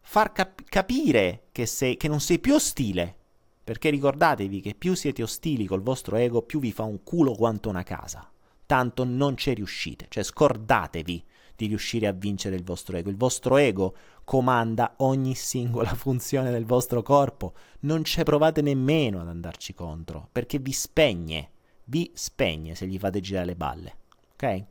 far 0.00 0.32
cap- 0.32 0.62
capire 0.64 1.44
che, 1.52 1.64
sei, 1.66 1.96
che 1.96 2.08
non 2.08 2.20
sei 2.20 2.38
più 2.38 2.54
ostile. 2.54 3.16
Perché 3.64 3.90
ricordatevi 3.90 4.60
che 4.60 4.74
più 4.74 4.94
siete 4.94 5.22
ostili 5.22 5.66
col 5.66 5.82
vostro 5.82 6.16
ego, 6.16 6.42
più 6.42 6.58
vi 6.58 6.72
fa 6.72 6.82
un 6.82 7.02
culo 7.04 7.32
quanto 7.32 7.68
una 7.68 7.84
casa. 7.84 8.28
Tanto 8.66 9.04
non 9.04 9.36
ci 9.36 9.54
riuscite. 9.54 10.06
Cioè 10.08 10.22
scordatevi 10.24 11.24
di 11.62 11.68
riuscire 11.68 12.08
a 12.08 12.12
vincere 12.12 12.56
il 12.56 12.64
vostro 12.64 12.96
ego. 12.96 13.08
Il 13.08 13.16
vostro 13.16 13.56
ego 13.56 13.94
comanda 14.24 14.94
ogni 14.98 15.36
singola 15.36 15.94
funzione 15.94 16.50
del 16.50 16.64
vostro 16.64 17.02
corpo. 17.02 17.54
Non 17.80 18.02
ci 18.02 18.22
provate 18.24 18.62
nemmeno 18.62 19.20
ad 19.20 19.28
andarci 19.28 19.72
contro, 19.72 20.28
perché 20.32 20.58
vi 20.58 20.72
spegne, 20.72 21.50
vi 21.84 22.10
spegne 22.14 22.74
se 22.74 22.86
gli 22.86 22.98
fate 22.98 23.20
girare 23.20 23.46
le 23.46 23.54
balle. 23.54 23.96
Ok? 24.32 24.64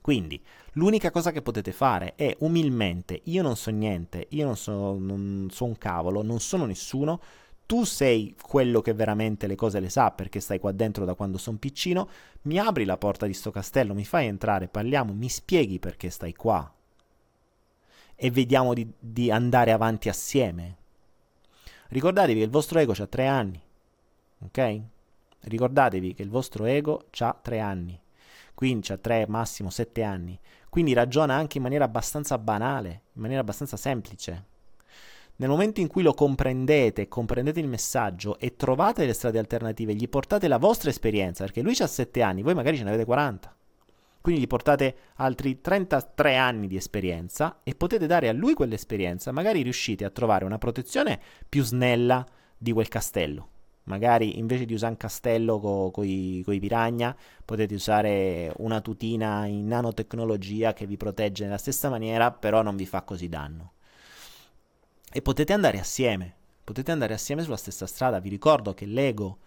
Quindi, 0.00 0.40
l'unica 0.74 1.10
cosa 1.10 1.32
che 1.32 1.42
potete 1.42 1.72
fare 1.72 2.14
è 2.14 2.34
umilmente, 2.40 3.20
io 3.24 3.42
non 3.42 3.56
so 3.56 3.70
niente, 3.70 4.26
io 4.30 4.46
non 4.46 4.56
so, 4.56 4.96
non 4.98 5.48
so 5.50 5.64
un 5.64 5.76
cavolo, 5.76 6.22
non 6.22 6.38
sono 6.38 6.64
nessuno, 6.64 7.20
tu 7.68 7.84
sei 7.84 8.34
quello 8.40 8.80
che 8.80 8.94
veramente 8.94 9.46
le 9.46 9.54
cose 9.54 9.78
le 9.78 9.90
sa 9.90 10.10
perché 10.10 10.40
stai 10.40 10.58
qua 10.58 10.72
dentro 10.72 11.04
da 11.04 11.12
quando 11.12 11.36
sono 11.36 11.58
piccino, 11.58 12.08
mi 12.44 12.58
apri 12.58 12.86
la 12.86 12.96
porta 12.96 13.26
di 13.26 13.34
sto 13.34 13.50
castello, 13.50 13.92
mi 13.92 14.06
fai 14.06 14.26
entrare, 14.26 14.68
parliamo, 14.68 15.12
mi 15.12 15.28
spieghi 15.28 15.78
perché 15.78 16.08
stai 16.08 16.32
qua 16.32 16.72
e 18.16 18.30
vediamo 18.30 18.72
di, 18.72 18.90
di 18.98 19.30
andare 19.30 19.72
avanti 19.72 20.08
assieme. 20.08 20.76
Ricordatevi 21.88 22.38
che 22.38 22.44
il 22.46 22.50
vostro 22.50 22.78
ego 22.78 22.94
ha 22.96 23.06
tre 23.06 23.26
anni, 23.26 23.60
ok? 24.46 24.80
Ricordatevi 25.40 26.14
che 26.14 26.22
il 26.22 26.30
vostro 26.30 26.64
ego 26.64 27.04
ha 27.18 27.38
tre 27.38 27.60
anni, 27.60 28.00
quindi 28.54 28.90
ha 28.92 28.96
tre, 28.96 29.26
massimo 29.28 29.68
sette 29.68 30.02
anni, 30.04 30.40
quindi 30.70 30.94
ragiona 30.94 31.34
anche 31.34 31.58
in 31.58 31.64
maniera 31.64 31.84
abbastanza 31.84 32.38
banale, 32.38 33.02
in 33.12 33.20
maniera 33.20 33.42
abbastanza 33.42 33.76
semplice. 33.76 34.56
Nel 35.40 35.48
momento 35.48 35.78
in 35.78 35.86
cui 35.86 36.02
lo 36.02 36.14
comprendete, 36.14 37.06
comprendete 37.06 37.60
il 37.60 37.68
messaggio 37.68 38.40
e 38.40 38.56
trovate 38.56 39.06
le 39.06 39.12
strade 39.12 39.38
alternative, 39.38 39.94
gli 39.94 40.08
portate 40.08 40.48
la 40.48 40.58
vostra 40.58 40.90
esperienza, 40.90 41.44
perché 41.44 41.62
lui 41.62 41.76
ha 41.78 41.86
7 41.86 42.22
anni, 42.22 42.42
voi 42.42 42.54
magari 42.54 42.76
ce 42.76 42.82
ne 42.82 42.88
avete 42.88 43.04
40. 43.04 43.54
Quindi 44.20 44.40
gli 44.40 44.48
portate 44.48 44.96
altri 45.14 45.60
33 45.60 46.34
anni 46.34 46.66
di 46.66 46.74
esperienza 46.74 47.60
e 47.62 47.76
potete 47.76 48.08
dare 48.08 48.28
a 48.28 48.32
lui 48.32 48.54
quell'esperienza, 48.54 49.30
magari 49.30 49.62
riuscite 49.62 50.04
a 50.04 50.10
trovare 50.10 50.44
una 50.44 50.58
protezione 50.58 51.20
più 51.48 51.62
snella 51.62 52.26
di 52.56 52.72
quel 52.72 52.88
castello. 52.88 53.48
Magari 53.84 54.40
invece 54.40 54.64
di 54.64 54.74
usare 54.74 54.90
un 54.90 54.98
castello 54.98 55.60
con 55.60 56.04
i 56.04 56.42
piragna, 56.44 57.16
potete 57.44 57.74
usare 57.74 58.52
una 58.56 58.80
tutina 58.80 59.46
in 59.46 59.68
nanotecnologia 59.68 60.72
che 60.72 60.84
vi 60.84 60.96
protegge 60.96 61.44
nella 61.44 61.58
stessa 61.58 61.88
maniera, 61.88 62.32
però 62.32 62.62
non 62.62 62.74
vi 62.74 62.86
fa 62.86 63.02
così 63.02 63.28
danno 63.28 63.74
e 65.10 65.22
potete 65.22 65.52
andare 65.52 65.78
assieme, 65.78 66.34
potete 66.64 66.92
andare 66.92 67.14
assieme 67.14 67.42
sulla 67.42 67.56
stessa 67.56 67.86
strada. 67.86 68.20
Vi 68.20 68.28
ricordo 68.28 68.74
che 68.74 68.86
l'ego 68.86 69.38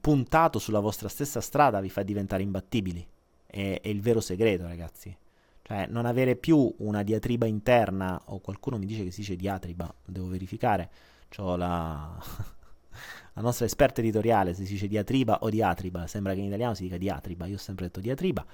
puntato 0.00 0.58
sulla 0.58 0.80
vostra 0.80 1.08
stessa 1.08 1.40
strada 1.40 1.80
vi 1.80 1.90
fa 1.90 2.02
diventare 2.02 2.42
imbattibili. 2.42 3.06
È, 3.46 3.80
è 3.82 3.88
il 3.88 4.00
vero 4.00 4.20
segreto, 4.20 4.66
ragazzi. 4.66 5.16
Cioè, 5.62 5.86
non 5.88 6.06
avere 6.06 6.36
più 6.36 6.72
una 6.78 7.02
diatriba 7.02 7.46
interna, 7.46 8.20
o 8.26 8.38
qualcuno 8.38 8.78
mi 8.78 8.86
dice 8.86 9.02
che 9.02 9.10
si 9.10 9.20
dice 9.20 9.36
diatriba, 9.36 9.92
devo 10.04 10.28
verificare. 10.28 10.90
C'ho 11.28 11.56
la, 11.56 12.16
la 13.34 13.42
nostra 13.42 13.66
esperta 13.66 14.00
editoriale, 14.00 14.54
se 14.54 14.64
si 14.64 14.72
dice 14.72 14.86
diatriba 14.86 15.40
o 15.40 15.50
diatriba, 15.50 16.06
sembra 16.06 16.34
che 16.34 16.40
in 16.40 16.46
italiano 16.46 16.74
si 16.74 16.84
dica 16.84 16.96
diatriba, 16.96 17.46
io 17.46 17.56
ho 17.56 17.58
sempre 17.58 17.86
detto 17.86 18.00
diatriba. 18.00 18.46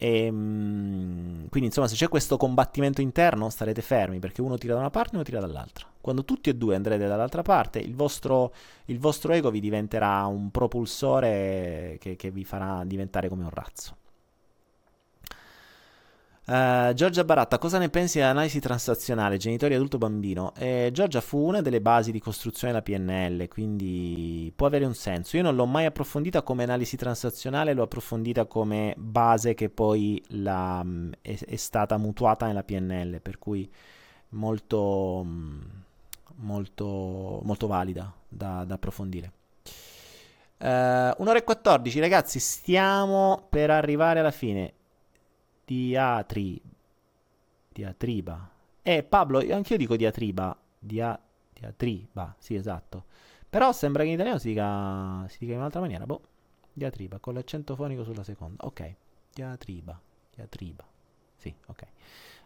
E, 0.00 0.26
ehm, 0.26 1.48
quindi 1.48 1.66
insomma 1.68 1.88
se 1.88 1.96
c'è 1.96 2.08
questo 2.08 2.36
combattimento 2.36 3.00
interno 3.00 3.50
starete 3.50 3.82
fermi 3.82 4.20
perché 4.20 4.40
uno 4.40 4.56
tira 4.56 4.74
da 4.74 4.80
una 4.80 4.90
parte 4.90 5.12
e 5.12 5.14
uno 5.16 5.24
tira 5.24 5.40
dall'altra. 5.40 5.86
Quando 6.00 6.24
tutti 6.24 6.48
e 6.48 6.54
due 6.54 6.76
andrete 6.76 7.06
dall'altra 7.06 7.42
parte 7.42 7.80
il 7.80 7.94
vostro, 7.94 8.54
il 8.86 8.98
vostro 9.00 9.32
ego 9.32 9.50
vi 9.50 9.60
diventerà 9.60 10.24
un 10.26 10.50
propulsore 10.50 11.96
che, 12.00 12.14
che 12.16 12.30
vi 12.30 12.44
farà 12.44 12.84
diventare 12.84 13.28
come 13.28 13.42
un 13.42 13.50
razzo. 13.50 13.96
Uh, 16.48 16.94
Giorgia 16.94 17.24
Baratta, 17.24 17.58
cosa 17.58 17.76
ne 17.76 17.90
pensi 17.90 18.16
dell'analisi 18.16 18.58
transazionale, 18.58 19.36
genitori 19.36 19.74
adulto 19.74 19.98
bambino? 19.98 20.54
Eh, 20.56 20.88
Giorgia 20.94 21.20
fu 21.20 21.36
una 21.46 21.60
delle 21.60 21.82
basi 21.82 22.10
di 22.10 22.20
costruzione 22.20 22.72
della 22.72 22.82
PNL, 22.82 23.48
quindi 23.48 24.50
può 24.56 24.66
avere 24.66 24.86
un 24.86 24.94
senso. 24.94 25.36
Io 25.36 25.42
non 25.42 25.54
l'ho 25.54 25.66
mai 25.66 25.84
approfondita 25.84 26.40
come 26.40 26.62
analisi 26.62 26.96
transazionale, 26.96 27.74
l'ho 27.74 27.82
approfondita 27.82 28.46
come 28.46 28.94
base 28.96 29.52
che 29.52 29.68
poi 29.68 30.22
la, 30.28 30.80
mm, 30.82 31.12
è, 31.20 31.38
è, 31.38 31.56
stata 31.56 31.98
mutuata 31.98 32.46
nella 32.46 32.62
PNL, 32.62 33.20
per 33.20 33.38
cui 33.38 33.70
molto, 34.30 35.22
mm, 35.26 35.60
molto, 36.36 37.40
molto 37.42 37.66
valida 37.66 38.10
da, 38.26 38.64
da 38.64 38.74
approfondire. 38.74 39.32
Uh, 40.60 41.12
un'ora 41.18 41.36
e 41.36 41.44
14, 41.44 42.00
ragazzi, 42.00 42.38
stiamo 42.38 43.46
per 43.50 43.70
arrivare 43.70 44.20
alla 44.20 44.30
fine 44.30 44.76
diatri, 45.68 46.60
diatriba. 47.68 48.50
Eh, 48.82 49.02
Pablo, 49.02 49.40
anch'io 49.40 49.76
dico 49.76 49.96
diatriba. 49.96 50.56
Dia, 50.78 51.18
diatriba, 51.52 52.34
sì, 52.38 52.54
esatto. 52.54 53.04
Però 53.50 53.72
sembra 53.72 54.02
che 54.02 54.08
in 54.08 54.14
italiano 54.14 54.38
si 54.38 54.48
dica, 54.48 55.26
si 55.28 55.38
dica 55.40 55.52
in 55.52 55.58
un'altra 55.58 55.80
maniera. 55.80 56.06
Boh, 56.06 56.22
diatriba, 56.72 57.18
con 57.18 57.34
l'accento 57.34 57.76
fonico 57.76 58.02
sulla 58.02 58.24
seconda. 58.24 58.64
Ok, 58.64 58.94
diatriba, 59.34 60.00
diatriba. 60.34 60.84
Sì, 61.36 61.54
ok. 61.66 61.82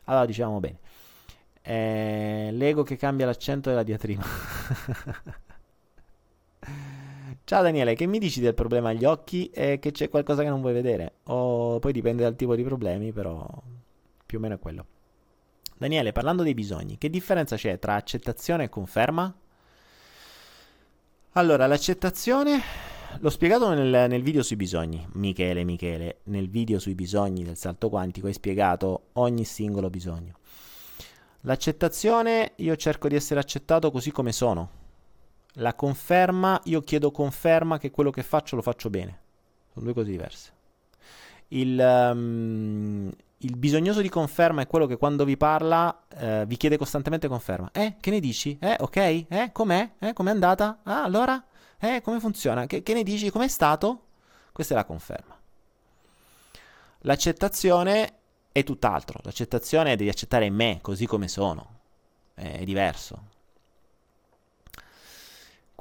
Allora 0.05 0.27
diciamo 0.27 0.59
bene. 0.59 0.79
Eh, 1.63 2.51
l'ego 2.53 2.83
che 2.83 2.97
cambia 2.97 3.27
l'accento 3.27 3.69
della 3.69 3.85
diatriba. 3.85 4.25
Ciao 7.45 7.61
Daniele, 7.61 7.97
che 7.97 8.07
mi 8.07 8.19
dici 8.19 8.41
del 8.41 8.55
problema 8.55 8.91
agli 8.91 9.05
occhi 9.05 9.51
e 9.51 9.81
che 9.81 9.91
c'è 9.91 10.09
qualcosa 10.09 10.43
che 10.43 10.49
non 10.49 10.61
vuoi 10.61 10.73
vedere? 10.73 11.15
O 11.25 11.81
poi 11.81 11.93
dipende 11.93 12.23
dal 12.23 12.37
tipo 12.37 12.55
di 12.55 12.63
problemi, 12.63 13.13
però 13.13 13.45
più 14.25 14.39
o 14.39 14.41
meno 14.41 14.55
è 14.55 14.59
quello. 14.61 14.87
Daniele, 15.77 16.13
parlando 16.13 16.45
dei 16.45 16.55
bisogni, 16.55 16.99
che 16.99 17.11
differenza 17.11 17.57
c'è 17.57 17.81
tra 17.81 17.97
accettazione 17.97 18.65
e 18.65 18.69
conferma? 18.69 19.35
Allora, 21.33 21.67
l'accettazione 21.67 22.61
l'ho 23.19 23.31
spiegato 23.31 23.75
nel, 23.75 24.09
nel, 24.09 24.23
video 24.23 24.45
sui 24.45 24.57
bisogni. 24.57 25.05
Michele, 25.15 25.65
Michele, 25.65 26.19
nel 26.25 26.49
video 26.49 26.79
sui 26.79 26.95
bisogni 26.95 27.43
del 27.43 27.57
salto 27.57 27.89
quantico 27.89 28.29
hai 28.29 28.35
spiegato 28.35 29.09
ogni 29.15 29.45
singolo 29.45 29.91
bisogno. 29.91 30.39
L'accettazione, 31.41 32.53
io 32.57 32.77
cerco 32.77 33.09
di 33.09 33.17
essere 33.17 33.41
accettato 33.41 33.91
così 33.91 34.13
come 34.13 34.31
sono 34.31 34.82
la 35.55 35.75
conferma, 35.75 36.61
io 36.65 36.81
chiedo 36.81 37.11
conferma 37.11 37.79
che 37.79 37.91
quello 37.91 38.11
che 38.11 38.23
faccio 38.23 38.57
lo 38.57 38.63
faccio 38.63 38.91
bene. 38.91 39.21
Sono 39.73 39.85
due 39.85 39.95
cose 39.95 40.11
diverse. 40.11 40.53
Il, 41.49 41.79
um, 41.79 43.11
il 43.39 43.57
bisognoso 43.57 44.01
di 44.01 44.09
conferma 44.09 44.63
è 44.63 44.67
quello 44.67 44.87
che 44.87 44.97
quando 44.97 45.25
vi 45.25 45.37
parla 45.37 46.05
uh, 46.17 46.47
vi 46.47 46.57
chiede 46.57 46.79
costantemente 46.79 47.29
conferma. 47.29 47.71
Eh, 47.73 47.97
che 48.01 48.11
ne 48.11 48.21
dici? 48.21 48.57
Eh, 48.61 48.77
ok? 48.79 48.97
Eh, 48.97 49.51
com'è? 49.53 49.93
Eh, 49.99 50.13
com'è 50.13 50.31
andata? 50.31 50.81
Ah, 50.85 51.03
allora? 51.03 51.43
Eh, 51.79 52.01
come 52.03 52.21
funziona? 52.21 52.67
Che, 52.67 52.83
che 52.83 52.95
ne 52.95 53.03
dici? 53.03 53.31
Com'è 53.31 53.49
stato? 53.49 54.07
Questa 54.53 54.75
è 54.75 54.77
la 54.77 54.85
conferma. 54.85 55.39
L'accettazione 57.01 58.15
è 58.53 58.63
tutt'altro. 58.63 59.21
L'accettazione 59.23 59.93
è 59.93 59.97
devi 59.97 60.09
accettare 60.11 60.49
me 60.51 60.79
così 60.81 61.07
come 61.07 61.29
sono. 61.29 61.81
È 62.35 62.65
diverso. 62.65 63.31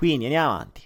Quindi 0.02 0.26
andiamo 0.26 0.54
avanti. 0.54 0.82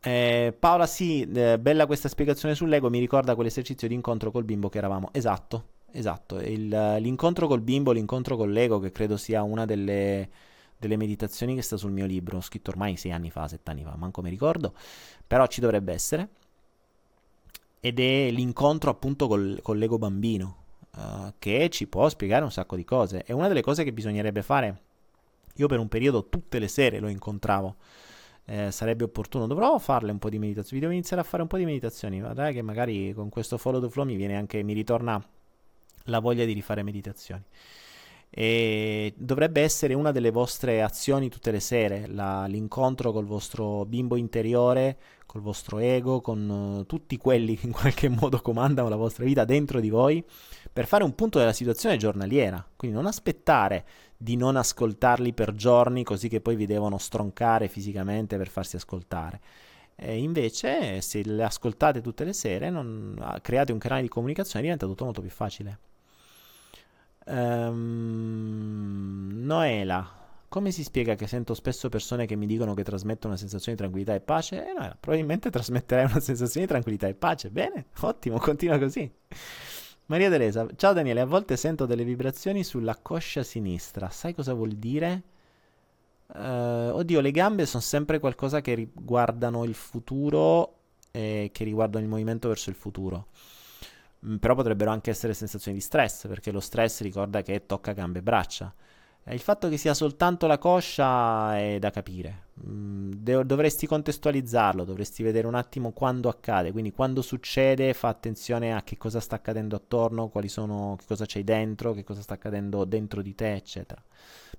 Eh, 0.00 0.54
Paola, 0.56 0.86
sì, 0.86 1.28
eh, 1.28 1.58
bella 1.58 1.86
questa 1.86 2.08
spiegazione 2.08 2.54
sull'ego. 2.54 2.88
Mi 2.88 3.00
ricorda 3.00 3.34
quell'esercizio 3.34 3.88
di 3.88 3.94
incontro 3.94 4.30
col 4.30 4.44
bimbo 4.44 4.68
che 4.68 4.78
eravamo. 4.78 5.08
Esatto, 5.10 5.70
esatto. 5.90 6.38
Il, 6.38 6.68
l'incontro 6.68 7.48
col 7.48 7.62
bimbo, 7.62 7.90
l'incontro 7.90 8.36
con 8.36 8.52
l'ego, 8.52 8.78
che 8.78 8.92
credo 8.92 9.16
sia 9.16 9.42
una 9.42 9.64
delle, 9.64 10.30
delle, 10.78 10.96
meditazioni 10.96 11.56
che 11.56 11.62
sta 11.62 11.76
sul 11.76 11.90
mio 11.90 12.06
libro, 12.06 12.40
scritto 12.40 12.70
ormai 12.70 12.96
sei 12.96 13.10
anni 13.10 13.32
fa, 13.32 13.48
sette 13.48 13.72
anni 13.72 13.82
fa, 13.82 13.96
manco 13.96 14.22
mi 14.22 14.30
ricordo, 14.30 14.72
però 15.26 15.48
ci 15.48 15.60
dovrebbe 15.60 15.92
essere. 15.92 16.28
Ed 17.80 17.98
è 17.98 18.30
l'incontro 18.30 18.88
appunto 18.88 19.26
col, 19.26 19.58
con 19.62 19.78
l'ego 19.78 19.98
bambino, 19.98 20.56
uh, 20.94 21.32
che 21.40 21.70
ci 21.70 21.88
può 21.88 22.08
spiegare 22.08 22.44
un 22.44 22.52
sacco 22.52 22.76
di 22.76 22.84
cose. 22.84 23.24
È 23.24 23.32
una 23.32 23.48
delle 23.48 23.62
cose 23.62 23.82
che 23.82 23.92
bisognerebbe 23.92 24.42
fare. 24.42 24.83
Io 25.54 25.66
per 25.66 25.78
un 25.78 25.88
periodo 25.88 26.28
tutte 26.28 26.58
le 26.58 26.68
sere 26.68 26.98
lo 26.98 27.08
incontravo 27.08 27.76
eh, 28.46 28.70
sarebbe 28.70 29.04
opportuno. 29.04 29.46
Dovrò 29.46 29.78
farle 29.78 30.10
un 30.10 30.18
po' 30.18 30.28
di 30.28 30.38
meditazioni. 30.38 30.80
Devo 30.80 30.92
iniziare 30.92 31.22
a 31.22 31.24
fare 31.24 31.42
un 31.42 31.48
po' 31.48 31.56
di 31.56 31.64
meditazioni. 31.64 32.20
Guarda 32.20 32.50
che 32.50 32.62
magari 32.62 33.12
con 33.12 33.28
questo 33.28 33.58
follow 33.58 33.80
the 33.80 33.88
flow 33.88 34.04
mi 34.04 34.16
viene 34.16 34.36
anche, 34.36 34.62
mi 34.62 34.72
ritorna 34.72 35.22
la 36.04 36.18
voglia 36.18 36.44
di 36.44 36.52
rifare 36.52 36.82
meditazioni. 36.82 37.42
E 38.36 39.14
dovrebbe 39.16 39.60
essere 39.60 39.94
una 39.94 40.10
delle 40.10 40.32
vostre 40.32 40.82
azioni 40.82 41.28
tutte 41.28 41.52
le 41.52 41.60
sere, 41.60 42.08
la, 42.08 42.46
l'incontro 42.46 43.12
col 43.12 43.26
vostro 43.26 43.84
bimbo 43.84 44.16
interiore, 44.16 44.98
col 45.24 45.40
vostro 45.40 45.78
ego, 45.78 46.20
con 46.20 46.48
uh, 46.48 46.84
tutti 46.84 47.16
quelli 47.16 47.56
che 47.56 47.66
in 47.66 47.72
qualche 47.72 48.08
modo 48.10 48.40
comandano 48.40 48.88
la 48.88 48.96
vostra 48.96 49.24
vita 49.24 49.44
dentro 49.44 49.78
di 49.78 49.88
voi, 49.88 50.24
per 50.72 50.86
fare 50.86 51.04
un 51.04 51.14
punto 51.14 51.38
della 51.38 51.52
situazione 51.52 51.96
giornaliera. 51.96 52.66
Quindi 52.74 52.96
non 52.96 53.06
aspettare 53.06 53.84
di 54.24 54.36
non 54.36 54.56
ascoltarli 54.56 55.34
per 55.34 55.52
giorni 55.52 56.02
così 56.02 56.28
che 56.28 56.40
poi 56.40 56.56
vi 56.56 56.64
devono 56.64 56.96
stroncare 56.96 57.68
fisicamente 57.68 58.38
per 58.38 58.48
farsi 58.48 58.76
ascoltare. 58.76 59.38
E 59.94 60.16
invece, 60.16 61.02
se 61.02 61.22
le 61.22 61.44
ascoltate 61.44 62.00
tutte 62.00 62.24
le 62.24 62.32
sere, 62.32 62.70
non, 62.70 63.18
ah, 63.20 63.38
create 63.42 63.72
un 63.72 63.78
canale 63.78 64.00
di 64.00 64.08
comunicazione, 64.08 64.62
diventa 64.62 64.86
tutto 64.86 65.04
molto 65.04 65.20
più 65.20 65.28
facile. 65.28 65.78
Um, 67.26 69.42
Noela, 69.44 70.10
come 70.48 70.70
si 70.70 70.84
spiega 70.84 71.16
che 71.16 71.26
sento 71.26 71.52
spesso 71.52 71.90
persone 71.90 72.24
che 72.24 72.34
mi 72.34 72.46
dicono 72.46 72.72
che 72.72 72.82
trasmettono 72.82 73.34
una 73.34 73.36
sensazione 73.36 73.76
di 73.76 73.82
tranquillità 73.82 74.14
e 74.14 74.20
pace? 74.20 74.70
Eh 74.70 74.72
no, 74.72 74.96
probabilmente 75.00 75.50
trasmetterai 75.52 76.06
una 76.06 76.20
sensazione 76.20 76.64
di 76.64 76.72
tranquillità 76.72 77.08
e 77.08 77.14
pace. 77.14 77.50
Bene, 77.50 77.88
ottimo, 78.00 78.38
continua 78.38 78.78
così. 78.78 79.12
Maria 80.06 80.28
Teresa, 80.28 80.66
ciao 80.76 80.92
Daniele, 80.92 81.20
a 81.20 81.24
volte 81.24 81.56
sento 81.56 81.86
delle 81.86 82.04
vibrazioni 82.04 82.62
sulla 82.62 82.94
coscia 82.96 83.42
sinistra. 83.42 84.10
Sai 84.10 84.34
cosa 84.34 84.52
vuol 84.52 84.72
dire? 84.72 85.22
Uh, 86.26 86.90
oddio, 86.92 87.20
le 87.20 87.30
gambe 87.30 87.64
sono 87.64 87.82
sempre 87.82 88.18
qualcosa 88.18 88.60
che 88.60 88.74
riguardano 88.74 89.64
il 89.64 89.72
futuro 89.72 90.76
e 91.10 91.48
che 91.54 91.64
riguardano 91.64 92.04
il 92.04 92.10
movimento 92.10 92.48
verso 92.48 92.68
il 92.68 92.76
futuro. 92.76 93.28
Mm, 94.26 94.36
però 94.36 94.54
potrebbero 94.54 94.90
anche 94.90 95.08
essere 95.08 95.32
sensazioni 95.32 95.78
di 95.78 95.82
stress, 95.82 96.26
perché 96.26 96.50
lo 96.50 96.60
stress 96.60 97.00
ricorda 97.00 97.40
che 97.40 97.64
tocca 97.64 97.92
gambe 97.92 98.18
e 98.18 98.22
braccia. 98.22 98.74
Il 99.26 99.40
fatto 99.40 99.70
che 99.70 99.78
sia 99.78 99.94
soltanto 99.94 100.46
la 100.46 100.58
coscia 100.58 101.58
è 101.58 101.78
da 101.78 101.90
capire. 101.90 102.42
Mm, 102.68 103.12
dovresti 103.12 103.86
contestualizzarlo, 103.86 104.84
dovresti 104.84 105.22
vedere 105.22 105.46
un 105.46 105.54
attimo 105.54 105.92
quando 105.92 106.28
accade. 106.28 106.72
Quindi, 106.72 106.92
quando 106.92 107.22
succede, 107.22 107.94
fa 107.94 108.08
attenzione 108.08 108.74
a 108.74 108.82
che 108.82 108.98
cosa 108.98 109.20
sta 109.20 109.36
accadendo 109.36 109.76
attorno, 109.76 110.28
quali 110.28 110.48
sono, 110.48 110.96
che 110.98 111.06
cosa 111.06 111.24
c'hai 111.26 111.42
dentro, 111.42 111.94
che 111.94 112.04
cosa 112.04 112.20
sta 112.20 112.34
accadendo 112.34 112.84
dentro 112.84 113.22
di 113.22 113.34
te, 113.34 113.54
eccetera. 113.54 114.02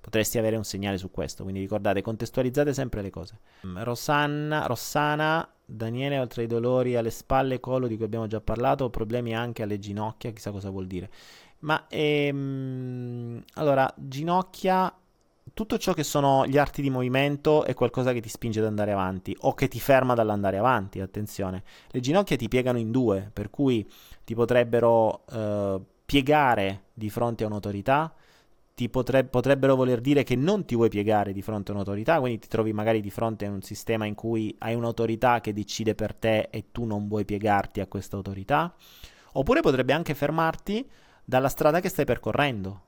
Potresti 0.00 0.36
avere 0.36 0.56
un 0.56 0.64
segnale 0.64 0.98
su 0.98 1.12
questo. 1.12 1.44
Quindi, 1.44 1.60
ricordate, 1.60 2.02
contestualizzate 2.02 2.74
sempre 2.74 3.02
le 3.02 3.10
cose. 3.10 3.38
Mm, 3.64 3.82
Rosanna, 3.82 4.66
Rossana, 4.66 5.48
Daniele, 5.64 6.18
oltre 6.18 6.42
ai 6.42 6.48
dolori 6.48 6.96
alle 6.96 7.10
spalle 7.10 7.54
e 7.54 7.60
collo 7.60 7.86
di 7.86 7.96
cui 7.96 8.04
abbiamo 8.04 8.26
già 8.26 8.40
parlato, 8.40 8.90
problemi 8.90 9.34
anche 9.34 9.62
alle 9.62 9.78
ginocchia, 9.78 10.30
chissà 10.30 10.50
cosa 10.50 10.70
vuol 10.70 10.86
dire. 10.86 11.10
Ma 11.66 11.86
ehm, 11.88 13.42
allora, 13.54 13.92
ginocchia, 13.96 14.92
tutto 15.52 15.78
ciò 15.78 15.94
che 15.94 16.04
sono 16.04 16.46
gli 16.46 16.58
arti 16.58 16.80
di 16.80 16.90
movimento 16.90 17.64
è 17.64 17.74
qualcosa 17.74 18.12
che 18.12 18.20
ti 18.20 18.28
spinge 18.28 18.60
ad 18.60 18.66
andare 18.66 18.92
avanti 18.92 19.36
o 19.40 19.52
che 19.54 19.66
ti 19.66 19.80
ferma 19.80 20.14
dall'andare 20.14 20.58
avanti, 20.58 21.00
attenzione. 21.00 21.64
Le 21.88 21.98
ginocchia 21.98 22.36
ti 22.36 22.46
piegano 22.46 22.78
in 22.78 22.92
due, 22.92 23.30
per 23.32 23.50
cui 23.50 23.88
ti 24.24 24.34
potrebbero 24.36 25.24
eh, 25.26 25.80
piegare 26.06 26.84
di 26.94 27.10
fronte 27.10 27.42
a 27.42 27.48
un'autorità, 27.48 28.14
ti 28.72 28.88
potre- 28.88 29.24
potrebbero 29.24 29.74
voler 29.74 30.00
dire 30.00 30.22
che 30.22 30.36
non 30.36 30.66
ti 30.66 30.76
vuoi 30.76 30.88
piegare 30.88 31.32
di 31.32 31.42
fronte 31.42 31.72
a 31.72 31.74
un'autorità, 31.74 32.20
quindi 32.20 32.38
ti 32.38 32.48
trovi 32.48 32.72
magari 32.72 33.00
di 33.00 33.10
fronte 33.10 33.44
a 33.44 33.50
un 33.50 33.62
sistema 33.62 34.06
in 34.06 34.14
cui 34.14 34.54
hai 34.58 34.74
un'autorità 34.76 35.40
che 35.40 35.52
decide 35.52 35.96
per 35.96 36.14
te 36.14 36.48
e 36.48 36.66
tu 36.70 36.84
non 36.84 37.08
vuoi 37.08 37.24
piegarti 37.24 37.80
a 37.80 37.88
questa 37.88 38.14
autorità. 38.14 38.72
Oppure 39.32 39.62
potrebbe 39.62 39.92
anche 39.92 40.14
fermarti 40.14 40.88
dalla 41.26 41.48
strada 41.48 41.80
che 41.80 41.88
stai 41.88 42.04
percorrendo. 42.04 42.82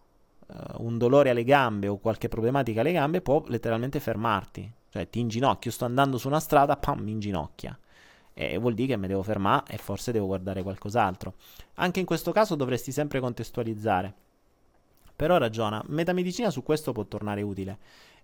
Uh, 0.47 0.83
un 0.83 0.97
dolore 0.97 1.29
alle 1.29 1.45
gambe 1.45 1.89
o 1.89 1.99
qualche 1.99 2.29
problematica 2.29 2.81
alle 2.81 2.93
gambe 2.93 3.21
può 3.21 3.43
letteralmente 3.49 4.01
fermarti. 4.01 4.73
Cioè 4.91 5.11
ti 5.11 5.19
inginocchio, 5.19 5.71
sto 5.71 5.85
andando 5.85 6.17
su 6.17 6.29
una 6.29 6.41
strada, 6.41 6.77
pam, 6.77 7.01
mi 7.01 7.11
inginocchia. 7.11 7.77
E 8.33 8.57
vuol 8.57 8.75
dire 8.75 8.89
che 8.89 8.97
mi 8.97 9.09
devo 9.09 9.25
fermare 9.25 9.65
e 9.73 9.77
forse 9.77 10.13
devo 10.13 10.27
guardare 10.27 10.63
qualcos'altro. 10.63 11.35
Anche 11.75 11.99
in 12.01 12.07
questo 12.07 12.31
caso 12.31 12.55
dovresti 12.55 12.93
sempre 12.93 13.19
contestualizzare. 13.19 14.15
Però 15.17 15.37
ragiona, 15.37 15.83
metamedicina 15.89 16.49
su 16.49 16.63
questo 16.63 16.93
può 16.93 17.05
tornare 17.05 17.43
utile. 17.43 17.79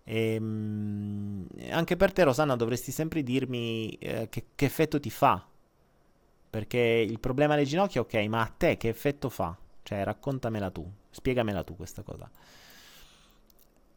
E, 0.05 0.35
ehm, 0.35 1.47
anche 1.71 1.97
per 1.97 2.13
te, 2.13 2.23
Rosanna, 2.23 2.55
dovresti 2.55 2.93
sempre 2.93 3.25
dirmi 3.25 3.91
eh, 3.95 4.29
che, 4.31 4.47
che 4.55 4.65
effetto 4.65 5.01
ti 5.01 5.11
fa. 5.11 5.45
Perché 6.49 6.79
il 6.79 7.19
problema 7.19 7.55
alle 7.55 7.65
ginocchia, 7.65 8.01
ok, 8.01 8.15
ma 8.29 8.43
a 8.43 8.53
te 8.57 8.77
che 8.77 8.89
effetto 8.89 9.29
fa? 9.29 9.59
Cioè, 9.85 10.03
raccontamela 10.03 10.71
tu, 10.71 10.91
spiegamela 11.11 11.63
tu 11.63 11.77
questa 11.77 12.03
cosa. 12.03 12.29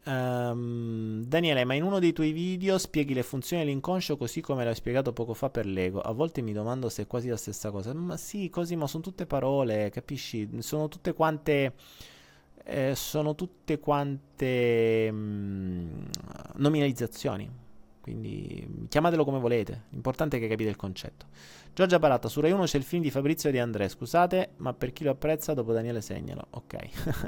Um, 0.04 1.24
Daniele, 1.24 1.64
ma 1.64 1.74
in 1.74 1.82
uno 1.82 1.98
dei 1.98 2.12
tuoi 2.12 2.32
video 2.32 2.78
spieghi 2.78 3.12
le 3.12 3.22
funzioni 3.22 3.62
dell'inconscio 3.64 4.16
così 4.16 4.40
come 4.40 4.64
l'hai 4.64 4.74
spiegato 4.74 5.12
poco 5.12 5.34
fa 5.34 5.50
per 5.50 5.66
l'ego. 5.66 6.00
A 6.00 6.12
volte 6.12 6.40
mi 6.42 6.52
domando 6.52 6.88
se 6.88 7.02
è 7.02 7.06
quasi 7.06 7.28
la 7.28 7.36
stessa 7.36 7.70
cosa. 7.70 7.92
Ma 7.94 8.16
sì, 8.18 8.50
così, 8.50 8.76
ma 8.76 8.86
sono 8.86 9.02
tutte 9.02 9.26
parole, 9.26 9.90
capisci? 9.90 10.48
Sono 10.60 10.88
tutte 10.88 11.14
quante. 11.14 11.74
Eh, 12.64 12.94
sono 12.94 13.34
tutte 13.34 13.78
quante 13.78 15.10
mm, 15.10 16.04
nominalizzazioni. 16.56 17.50
Quindi 18.08 18.86
chiamatelo 18.88 19.22
come 19.22 19.38
volete. 19.38 19.82
L'importante 19.90 20.38
è 20.38 20.40
che 20.40 20.48
capite 20.48 20.70
il 20.70 20.76
concetto. 20.76 21.26
Giorgia 21.74 21.98
Baratta, 21.98 22.28
su 22.28 22.40
Rai 22.40 22.52
1 22.52 22.64
c'è 22.64 22.78
il 22.78 22.82
film 22.82 23.02
di 23.02 23.10
Fabrizio 23.10 23.50
di 23.50 23.58
Andrea. 23.58 23.86
Scusate, 23.86 24.52
ma 24.56 24.72
per 24.72 24.94
chi 24.94 25.04
lo 25.04 25.10
apprezza, 25.10 25.52
dopo 25.52 25.74
Daniele 25.74 26.00
segnalo. 26.00 26.46
Ok. 26.50 26.76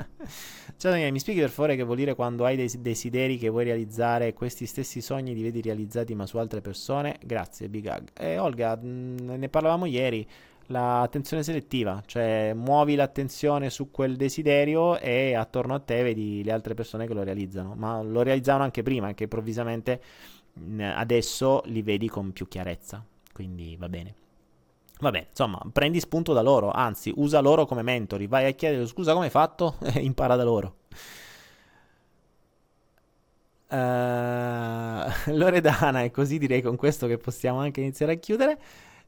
Ciao 0.79 0.91
Daniele, 0.91 1.11
mi 1.11 1.21
spieghi 1.21 1.41
per 1.41 1.51
favore 1.51 1.77
che 1.77 1.83
vuol 1.83 1.99
dire 1.99 2.15
quando 2.15 2.47
hai 2.47 2.57
dei 2.57 2.71
desideri 2.79 3.37
che 3.37 3.51
vuoi 3.51 3.65
realizzare, 3.65 4.33
questi 4.33 4.65
stessi 4.65 5.03
sogni 5.03 5.35
li 5.35 5.43
vedi 5.43 5.61
realizzati 5.61 6.15
ma 6.15 6.25
su 6.25 6.39
altre 6.39 6.63
persone? 6.63 7.19
Grazie, 7.23 7.69
Big 7.69 7.85
Hug. 7.85 8.09
Eh, 8.15 8.39
Olga, 8.39 8.79
ne 8.81 9.49
parlavamo 9.51 9.85
ieri. 9.85 10.27
L'attenzione 10.71 11.43
selettiva, 11.43 12.01
cioè 12.07 12.53
muovi 12.55 12.95
l'attenzione 12.95 13.71
su 13.71 13.91
quel 13.91 14.15
desiderio 14.15 15.01
e 15.01 15.35
attorno 15.35 15.75
a 15.75 15.81
te 15.81 16.01
vedi 16.05 16.45
le 16.45 16.53
altre 16.53 16.75
persone 16.75 17.09
che 17.09 17.13
lo 17.13 17.25
realizzano, 17.25 17.75
ma 17.75 18.01
lo 18.03 18.23
realizzavano 18.23 18.63
anche 18.63 18.85
prima, 18.85 19.09
anche 19.09 19.25
improvvisamente 19.25 20.01
adesso 20.95 21.63
li 21.67 21.83
vedi 21.83 22.09
con 22.09 22.33
più 22.33 22.49
chiarezza, 22.49 23.05
quindi 23.33 23.77
va 23.77 23.89
bene. 23.89 24.15
Vabbè, 25.01 25.29
insomma, 25.31 25.59
prendi 25.73 25.99
spunto 25.99 26.33
da 26.33 26.43
loro, 26.43 26.71
anzi, 26.71 27.13
usa 27.17 27.41
loro 27.41 27.65
come 27.65 27.83
mentori, 27.83 28.27
vai 28.27 28.47
a 28.47 28.51
chiedere 28.51 28.87
scusa 28.87 29.13
come 29.13 29.27
hai 29.27 29.31
fatto 29.31 29.77
e 29.83 30.01
impara 30.01 30.37
da 30.37 30.45
loro. 30.45 30.77
Uh, 33.69 35.31
Loredana, 35.37 36.03
e 36.03 36.11
così 36.11 36.39
direi 36.39 36.61
con 36.61 36.77
questo 36.77 37.07
che 37.07 37.17
possiamo 37.19 37.61
anche 37.61 37.81
iniziare 37.81 38.13
a 38.13 38.17
chiudere. 38.17 38.59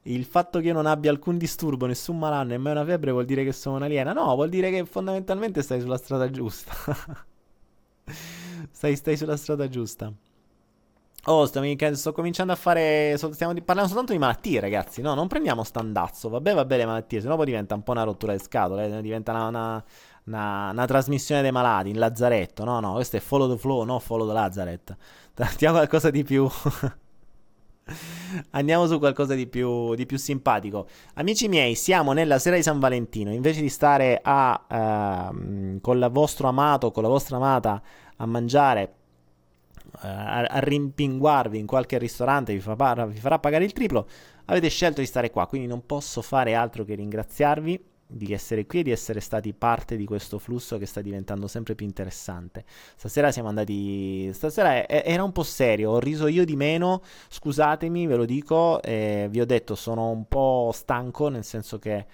Il 0.05 0.25
fatto 0.25 0.59
che 0.61 0.67
io 0.67 0.73
non 0.73 0.87
abbia 0.87 1.11
alcun 1.11 1.37
disturbo, 1.39 1.87
nessun 1.87 2.19
malanno 2.19 2.55
e 2.55 2.59
mai 2.59 2.73
una 2.73 2.85
febbre 2.85 3.13
vuol 3.13 3.25
dire 3.25 3.45
che 3.45 3.53
sono 3.53 3.77
un'aliena? 3.77 4.13
No, 4.13 4.35
vuol 4.35 4.49
dire 4.49 4.71
che 4.71 4.85
fondamentalmente 4.85 5.63
stai 5.63 5.81
sulla 5.81 5.97
strada 5.97 6.29
giusta. 6.31 6.73
stai, 8.71 8.97
stai 8.97 9.17
sulla 9.17 9.37
strada 9.37 9.69
giusta. 9.69 10.13
Oh, 11.27 11.47
sto, 11.47 11.63
sto, 11.93 12.13
cominciando 12.13 12.53
a 12.53 12.57
fare. 12.57 13.15
Stiamo 13.17 13.55
parlando 13.55 13.87
soltanto 13.87 14.13
di 14.13 14.19
malattie, 14.19 14.59
ragazzi. 14.59 15.01
No, 15.03 15.15
non 15.15 15.29
prendiamo 15.29 15.63
standazzo. 15.63 16.29
Vabbè, 16.29 16.53
vabbè, 16.53 16.79
le 16.79 16.85
malattie. 16.85 17.21
Sennò 17.21 17.37
poi 17.37 17.45
diventa 17.45 17.77
un 17.77 17.85
po' 17.85 17.93
una 17.93 18.03
rottura 18.03 18.33
di 18.33 18.41
scatole. 18.41 18.99
Eh? 18.99 19.03
Diventa 19.03 19.31
una, 19.31 19.47
una, 19.47 19.85
una, 20.25 20.71
una, 20.73 20.85
trasmissione 20.85 21.41
dei 21.41 21.53
malati 21.53 21.91
in 21.91 21.99
lazzaretto. 21.99 22.65
No, 22.65 22.81
no, 22.81 22.95
questo 22.95 23.19
è 23.19 23.21
follow 23.21 23.49
the 23.49 23.57
flow, 23.57 23.85
no 23.85 24.01
follow 24.01 24.27
the 24.27 24.33
Lazareth. 24.33 24.97
Trattiamo 25.33 25.77
qualcosa 25.77 26.11
di 26.11 26.25
più. 26.25 26.49
Andiamo 28.51 28.89
su 28.89 28.99
qualcosa 28.99 29.35
di 29.35 29.47
più, 29.47 29.95
di 29.95 30.07
più, 30.07 30.19
simpatico. 30.19 30.89
Amici 31.15 31.47
miei, 31.47 31.77
siamo 31.77 32.13
nella 32.13 32.41
sera 32.41 32.57
di 32.57 32.65
San 32.65 32.81
Valentino. 32.81 33.33
Invece 33.33 33.61
di 33.61 33.69
stare 33.69 34.19
a, 34.21 35.31
uh, 35.31 35.81
con 35.81 35.99
il 35.99 36.09
vostro 36.11 36.49
amato, 36.49 36.91
con 36.91 37.05
la 37.05 37.09
vostra 37.09 37.37
amata 37.37 37.81
a 38.17 38.27
mangiare 38.27 38.95
a, 40.01 40.43
a, 40.43 40.59
rimpinguarvi 40.59 41.59
in 41.59 41.67
qualche 41.67 41.99
ristorante, 41.99 42.53
vi, 42.53 42.61
fa, 42.61 43.07
vi 43.07 43.19
farà 43.19 43.39
pagare 43.39 43.65
il 43.65 43.73
triplo, 43.73 44.07
avete 44.47 44.69
scelto 44.69 45.01
di 45.01 45.07
stare 45.07 45.31
qua, 45.31 45.47
quindi 45.47 45.67
non 45.67 45.85
posso 45.87 46.23
fare 46.23 46.55
altro 46.55 46.85
che 46.85 46.95
ringraziarvi 46.95 47.91
di 48.13 48.33
essere 48.33 48.67
qui 48.67 48.81
e 48.81 48.83
di 48.83 48.91
essere 48.91 49.21
stati 49.21 49.55
parte 49.55 49.97
di 49.97 50.05
questo 50.05 50.39
flusso 50.39 50.79
che 50.79 50.87
sta 50.87 51.01
diventando 51.01 51.47
sempre 51.49 51.75
più 51.75 51.87
interessante. 51.87 52.65
Stasera 52.97 53.33
siamo 53.33 53.49
andati. 53.49 54.31
Stasera 54.33 54.87
era 54.87 55.23
un 55.25 55.33
po' 55.33 55.43
serio, 55.43 55.93
ho 55.93 55.99
riso 55.99 56.27
io 56.27 56.45
di 56.45 56.57
meno. 56.57 57.03
Scusatemi, 57.29 58.07
ve 58.07 58.17
lo 58.17 58.25
dico. 58.25 58.83
Eh, 58.83 59.29
vi 59.31 59.41
ho 59.41 59.47
detto, 59.47 59.75
sono 59.75 60.11
un 60.11 60.27
po' 60.29 60.71
stanco, 60.75 61.29
nel 61.29 61.45
senso 61.45 61.79
che 61.79 62.07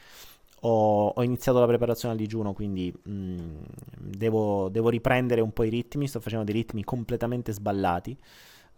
ho, 0.60 1.09
ho 1.09 1.22
iniziato 1.22 1.59
la 1.59 1.66
preparazione 1.66 2.14
al 2.14 2.20
digiuno, 2.20 2.52
quindi 2.52 2.93
mh, 2.93 3.12
mm, 3.12 3.56
devo, 3.98 4.68
devo 4.68 4.89
riprendere 4.89 5.40
un 5.40 5.52
po' 5.52 5.64
i 5.64 5.70
ritmi. 5.70 6.09
Sto 6.09 6.20
facendo 6.20 6.44
dei 6.44 6.55
ritmi 6.55 6.85
completamente 6.85 7.52
sballati 7.52 8.16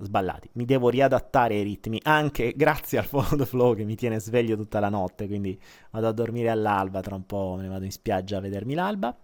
sballati. 0.02 0.48
Mi 0.52 0.64
devo 0.64 0.88
riadattare 0.88 1.56
ai 1.56 1.62
ritmi, 1.62 2.00
anche 2.04 2.52
grazie 2.56 2.98
al 2.98 3.04
follow 3.04 3.44
flow 3.44 3.74
che 3.74 3.84
mi 3.84 3.96
tiene 3.96 4.18
sveglio 4.18 4.56
tutta 4.56 4.80
la 4.80 4.88
notte, 4.88 5.26
quindi 5.26 5.58
vado 5.90 6.08
a 6.08 6.12
dormire 6.12 6.48
all'alba, 6.50 7.00
tra 7.00 7.14
un 7.14 7.26
po' 7.26 7.54
me 7.56 7.62
ne 7.62 7.68
vado 7.68 7.84
in 7.84 7.92
spiaggia 7.92 8.38
a 8.38 8.40
vedermi 8.40 8.74
l'alba. 8.74 9.16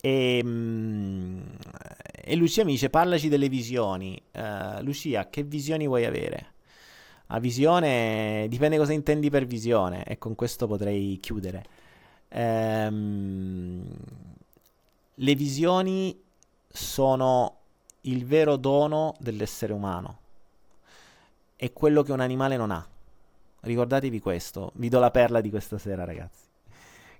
E, 0.00 0.40
mm, 0.44 1.40
e 2.24 2.36
Lucia 2.36 2.64
mi 2.64 2.72
dice, 2.72 2.90
parlaci 2.90 3.28
delle 3.28 3.48
visioni. 3.48 4.20
Uh, 4.32 4.82
Lucia, 4.82 5.28
che 5.28 5.42
visioni 5.44 5.86
vuoi 5.86 6.04
avere? 6.04 6.51
A 7.34 7.38
visione 7.38 8.46
dipende 8.50 8.76
cosa 8.76 8.92
intendi 8.92 9.30
per 9.30 9.46
visione 9.46 10.04
e 10.04 10.18
con 10.18 10.34
questo 10.34 10.66
potrei 10.66 11.18
chiudere. 11.18 11.64
Ehm, 12.28 13.86
le 15.14 15.34
visioni 15.34 16.20
sono 16.68 17.56
il 18.02 18.26
vero 18.26 18.56
dono 18.56 19.14
dell'essere 19.18 19.72
umano. 19.72 20.18
È 21.56 21.72
quello 21.72 22.02
che 22.02 22.12
un 22.12 22.20
animale 22.20 22.58
non 22.58 22.70
ha. 22.70 22.86
Ricordatevi 23.60 24.20
questo. 24.20 24.72
Vi 24.74 24.90
do 24.90 24.98
la 24.98 25.10
perla 25.10 25.40
di 25.40 25.48
questa 25.48 25.78
sera, 25.78 26.04
ragazzi. 26.04 26.44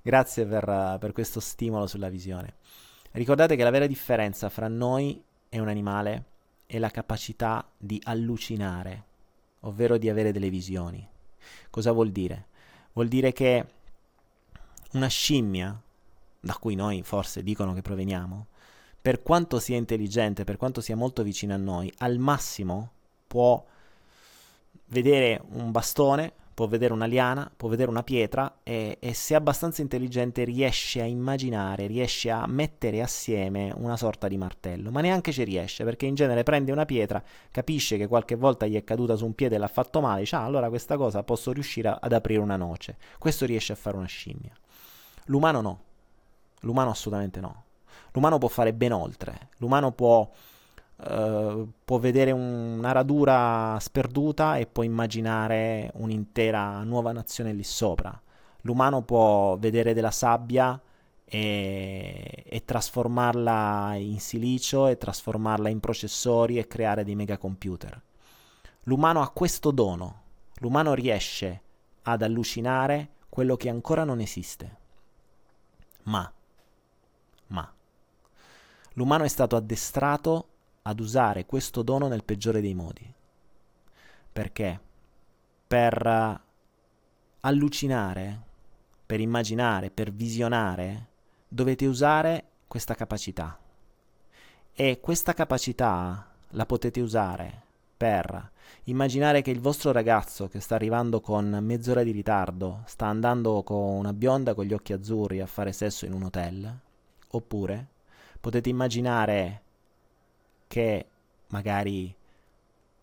Grazie 0.03 0.45
per, 0.45 0.99
per 1.01 1.13
questo 1.13 1.41
stimolo 1.41 1.87
sulla 1.87 2.11
visione. 2.11 2.57
Ricordate 3.13 3.57
che 3.57 3.63
la 3.63 3.71
vera 3.71 3.87
differenza 3.87 4.51
fra 4.51 4.69
noi 4.69 5.23
e 5.49 5.59
un 5.59 5.69
animale 5.69 6.25
è 6.67 6.79
la 6.79 6.91
capacità 6.91 7.67
di 7.79 7.99
allucinare, 8.05 9.05
ovvero 9.63 9.99
di 9.99 10.09
avere 10.09 10.33
delle 10.33 10.51
visioni. 10.51 11.07
Cosa 11.71 11.93
vuol 11.93 12.11
dire? 12.11 12.47
Vuol 12.93 13.09
dire 13.09 13.33
che 13.33 13.67
una 14.93 15.09
scimmia, 15.09 15.81
da 16.41 16.55
cui 16.55 16.75
noi 16.75 17.03
forse 17.03 17.43
dicono 17.43 17.73
che 17.75 17.83
proveniamo, 17.83 18.47
per 19.01 19.23
quanto 19.23 19.59
sia 19.59 19.77
intelligente, 19.77 20.45
per 20.45 20.57
quanto 20.57 20.81
sia 20.81 20.97
molto 20.97 21.23
vicino 21.23 21.55
a 21.55 21.59
noi, 21.59 21.93
al 21.99 22.19
massimo 22.19 22.93
può 23.27 23.65
vedere 24.87 25.43
un 25.51 25.71
bastone, 25.71 26.33
può 26.55 26.67
vedere 26.67 26.93
una 26.93 27.07
liana, 27.07 27.51
può 27.55 27.69
vedere 27.69 27.91
una 27.91 28.03
pietra 28.03 28.59
e, 28.63 28.99
e, 29.01 29.15
se 29.15 29.35
è 29.35 29.37
abbastanza 29.37 29.83
intelligente 29.83 30.45
riesce 30.45 31.01
a 31.01 31.05
immaginare, 31.05 31.87
riesce 31.87 32.31
a 32.31 32.47
mettere 32.47 33.03
assieme 33.03 33.73
una 33.77 33.97
sorta 33.97 34.29
di 34.29 34.37
martello, 34.37 34.91
ma 34.91 35.01
neanche 35.01 35.33
ci 35.33 35.45
riesce 35.45 35.85
perché 35.85 36.07
in 36.07 36.15
genere 36.15 36.43
prende 36.43 36.73
una 36.73 36.85
pietra, 36.85 37.23
capisce 37.51 37.97
che 37.97 38.07
qualche 38.07 38.35
volta 38.35 38.67
gli 38.67 38.77
è 38.77 38.85
caduta 38.85 39.17
su 39.17 39.25
un 39.25 39.35
piede 39.35 39.57
e 39.57 39.59
l'ha 39.59 39.69
fatto 39.69 40.01
male, 40.01 40.21
dice 40.21 40.37
ah, 40.37 40.45
allora 40.45 40.69
questa 40.69 40.97
cosa 40.97 41.23
posso 41.23 41.53
riuscire 41.53 41.89
a, 41.89 41.99
ad 42.01 42.13
aprire 42.13 42.41
una 42.41 42.57
noce. 42.57 42.97
Questo 43.19 43.47
riesce 43.47 43.73
a 43.73 43.77
fare 43.77 43.97
una 43.97 44.07
scimmia. 44.07 44.53
L'umano 45.27 45.61
no, 45.61 45.81
l'umano 46.61 46.91
assolutamente 46.91 47.41
no. 47.41 47.65
L'umano 48.13 48.39
può 48.39 48.49
fare 48.49 48.73
ben 48.73 48.93
oltre. 48.93 49.49
L'umano 49.59 49.93
può, 49.93 50.31
uh, 50.97 51.69
può 51.85 51.99
vedere 51.99 52.31
una 52.31 52.93
radura 52.93 53.79
sperduta 53.81 54.57
e 54.57 54.67
può 54.67 54.83
immaginare 54.83 55.91
un'intera 55.95 56.83
nuova 56.83 57.13
nazione 57.13 57.53
lì 57.53 57.65
sopra. 57.65 58.21
L'umano 58.63 59.03
può 59.03 59.57
vedere 59.59 59.93
della 59.95 60.11
sabbia 60.11 60.81
e, 61.25 62.45
e, 62.47 62.65
trasformarla 62.65 63.95
in 63.95 64.21
silicio 64.21 64.87
e 64.87 64.99
trasformarla 64.99 65.69
in 65.69 65.81
processori 65.81 66.59
e 66.59 66.67
creare 66.67 67.05
dei 67.05 67.15
megacomputer. 67.15 68.01
L'umano 68.85 69.23
ha 69.23 69.31
questo 69.31 69.71
dono. 69.71 70.21
L'umano 70.57 70.95
riesce 70.95 71.63
ad 72.03 72.23
allucinare 72.23 73.11
quello 73.29 73.57
che 73.57 73.69
ancora 73.69 74.05
non 74.05 74.21
esiste. 74.21 74.77
Ma, 76.05 76.31
ma, 77.47 77.73
l'umano 78.95 79.25
è 79.25 79.29
stato 79.29 79.57
addestrato 79.57 80.49
ad 80.83 81.01
usare 81.01 81.47
questo 81.47 81.83
dono 81.83 82.09
nel 82.09 82.25
peggiore 82.25 82.61
dei 82.61 82.75
modi. 82.75 83.13
Perché? 84.33 84.81
Per 85.67 86.07
uh, 86.07 86.41
allucinare, 87.41 88.41
per 89.07 89.21
immaginare, 89.21 89.91
per 89.91 90.13
visionare, 90.13 91.09
dovete 91.49 91.87
usare 91.87 92.45
questa 92.67 92.95
capacità. 92.95 93.59
E 94.73 95.01
questa 95.01 95.35
capacità 95.35 96.27
la 96.51 96.67
potete 96.67 97.01
usare 97.01 97.63
per 97.97 98.51
immaginare 98.85 99.43
che 99.43 99.51
il 99.51 99.61
vostro 99.61 99.93
ragazzo 99.93 100.49
che 100.49 100.61
sta 100.61 100.75
arrivando 100.75 101.21
con 101.21 101.59
mezz'ora 101.63 102.03
di 102.03 102.11
ritardo 102.11 102.83
sta 102.87 103.07
andando 103.07 103.63
con 103.63 103.77
una 103.79 104.13
bionda 104.13 104.55
con 104.55 104.65
gli 104.65 104.73
occhi 104.73 104.93
azzurri 104.93 105.41
a 105.41 105.47
fare 105.47 105.73
sesso 105.73 106.05
in 106.05 106.13
un 106.13 106.25
hotel, 106.25 106.79
oppure 107.29 107.87
potete 108.41 108.71
immaginare 108.71 109.63
che 110.73 111.07
magari 111.49 112.17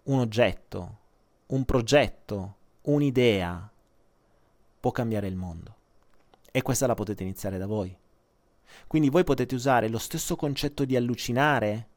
un 0.05 0.17
oggetto, 0.17 0.97
un 1.47 1.65
progetto, 1.65 2.55
un'idea 2.81 3.71
può 4.79 4.89
cambiare 4.89 5.27
il 5.27 5.35
mondo. 5.35 5.75
E 6.49 6.63
questa 6.63 6.87
la 6.87 6.95
potete 6.95 7.21
iniziare 7.21 7.59
da 7.59 7.67
voi. 7.67 7.95
Quindi 8.87 9.11
voi 9.11 9.23
potete 9.23 9.53
usare 9.53 9.87
lo 9.87 9.99
stesso 9.99 10.35
concetto 10.35 10.83
di 10.83 10.95
allucinare 10.95 11.87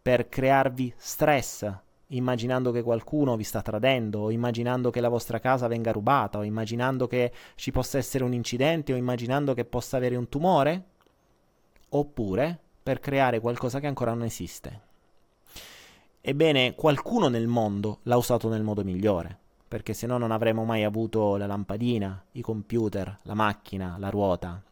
per 0.00 0.28
crearvi 0.28 0.94
stress, 0.96 1.68
immaginando 2.06 2.70
che 2.70 2.82
qualcuno 2.82 3.34
vi 3.34 3.42
sta 3.42 3.62
tradendo, 3.62 4.20
o 4.20 4.30
immaginando 4.30 4.90
che 4.90 5.00
la 5.00 5.08
vostra 5.08 5.40
casa 5.40 5.66
venga 5.66 5.90
rubata, 5.90 6.38
o 6.38 6.44
immaginando 6.44 7.08
che 7.08 7.32
ci 7.56 7.72
possa 7.72 7.98
essere 7.98 8.22
un 8.22 8.32
incidente, 8.32 8.92
o 8.92 8.96
immaginando 8.96 9.54
che 9.54 9.64
possa 9.64 9.96
avere 9.96 10.14
un 10.14 10.28
tumore, 10.28 10.84
oppure 11.88 12.60
per 12.80 13.00
creare 13.00 13.40
qualcosa 13.40 13.80
che 13.80 13.88
ancora 13.88 14.12
non 14.12 14.22
esiste. 14.22 14.89
Ebbene, 16.22 16.74
qualcuno 16.74 17.28
nel 17.28 17.46
mondo 17.46 18.00
l'ha 18.02 18.16
usato 18.18 18.50
nel 18.50 18.62
modo 18.62 18.84
migliore, 18.84 19.38
perché 19.66 19.94
se 19.94 20.06
no 20.06 20.18
non 20.18 20.32
avremmo 20.32 20.64
mai 20.64 20.84
avuto 20.84 21.36
la 21.36 21.46
lampadina, 21.46 22.22
i 22.32 22.42
computer, 22.42 23.20
la 23.22 23.32
macchina, 23.32 23.96
la 23.98 24.10
ruota. 24.10 24.62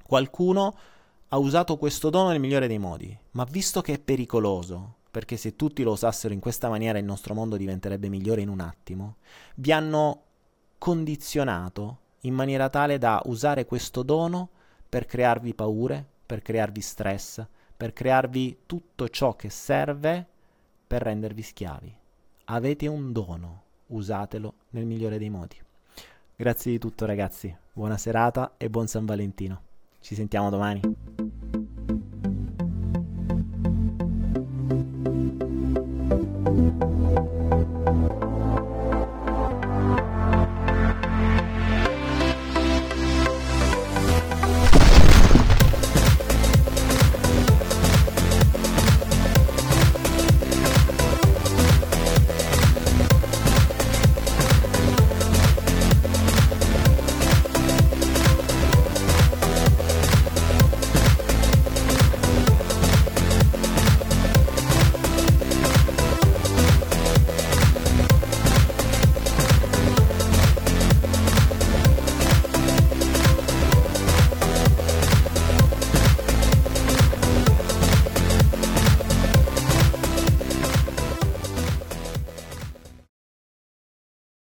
Qualcuno 0.00 0.76
ha 1.28 1.38
usato 1.38 1.76
questo 1.76 2.08
dono 2.08 2.28
nel 2.28 2.38
migliore 2.38 2.68
dei 2.68 2.78
modi, 2.78 3.18
ma 3.32 3.42
visto 3.42 3.80
che 3.80 3.94
è 3.94 3.98
pericoloso, 3.98 4.98
perché 5.10 5.36
se 5.36 5.56
tutti 5.56 5.82
lo 5.82 5.90
usassero 5.90 6.32
in 6.32 6.38
questa 6.38 6.68
maniera 6.68 6.98
il 6.98 7.04
nostro 7.04 7.34
mondo 7.34 7.56
diventerebbe 7.56 8.08
migliore 8.08 8.42
in 8.42 8.48
un 8.48 8.60
attimo, 8.60 9.16
vi 9.56 9.72
hanno 9.72 10.22
condizionato 10.78 11.98
in 12.20 12.34
maniera 12.34 12.68
tale 12.68 12.98
da 12.98 13.20
usare 13.24 13.64
questo 13.64 14.04
dono 14.04 14.50
per 14.88 15.04
crearvi 15.04 15.52
paure, 15.52 16.06
per 16.24 16.42
crearvi 16.42 16.80
stress, 16.80 17.44
per 17.76 17.92
crearvi 17.92 18.58
tutto 18.66 19.08
ciò 19.08 19.34
che 19.34 19.50
serve 19.50 20.28
per 20.86 21.02
rendervi 21.02 21.42
schiavi. 21.42 21.94
Avete 22.44 22.86
un 22.86 23.12
dono, 23.12 23.62
usatelo 23.88 24.54
nel 24.70 24.86
migliore 24.86 25.18
dei 25.18 25.30
modi. 25.30 25.56
Grazie 26.36 26.72
di 26.72 26.78
tutto 26.78 27.06
ragazzi, 27.06 27.54
buona 27.72 27.96
serata 27.96 28.54
e 28.56 28.70
buon 28.70 28.86
San 28.86 29.04
Valentino. 29.04 29.62
Ci 30.00 30.14
sentiamo 30.14 30.50
domani. 30.50 31.65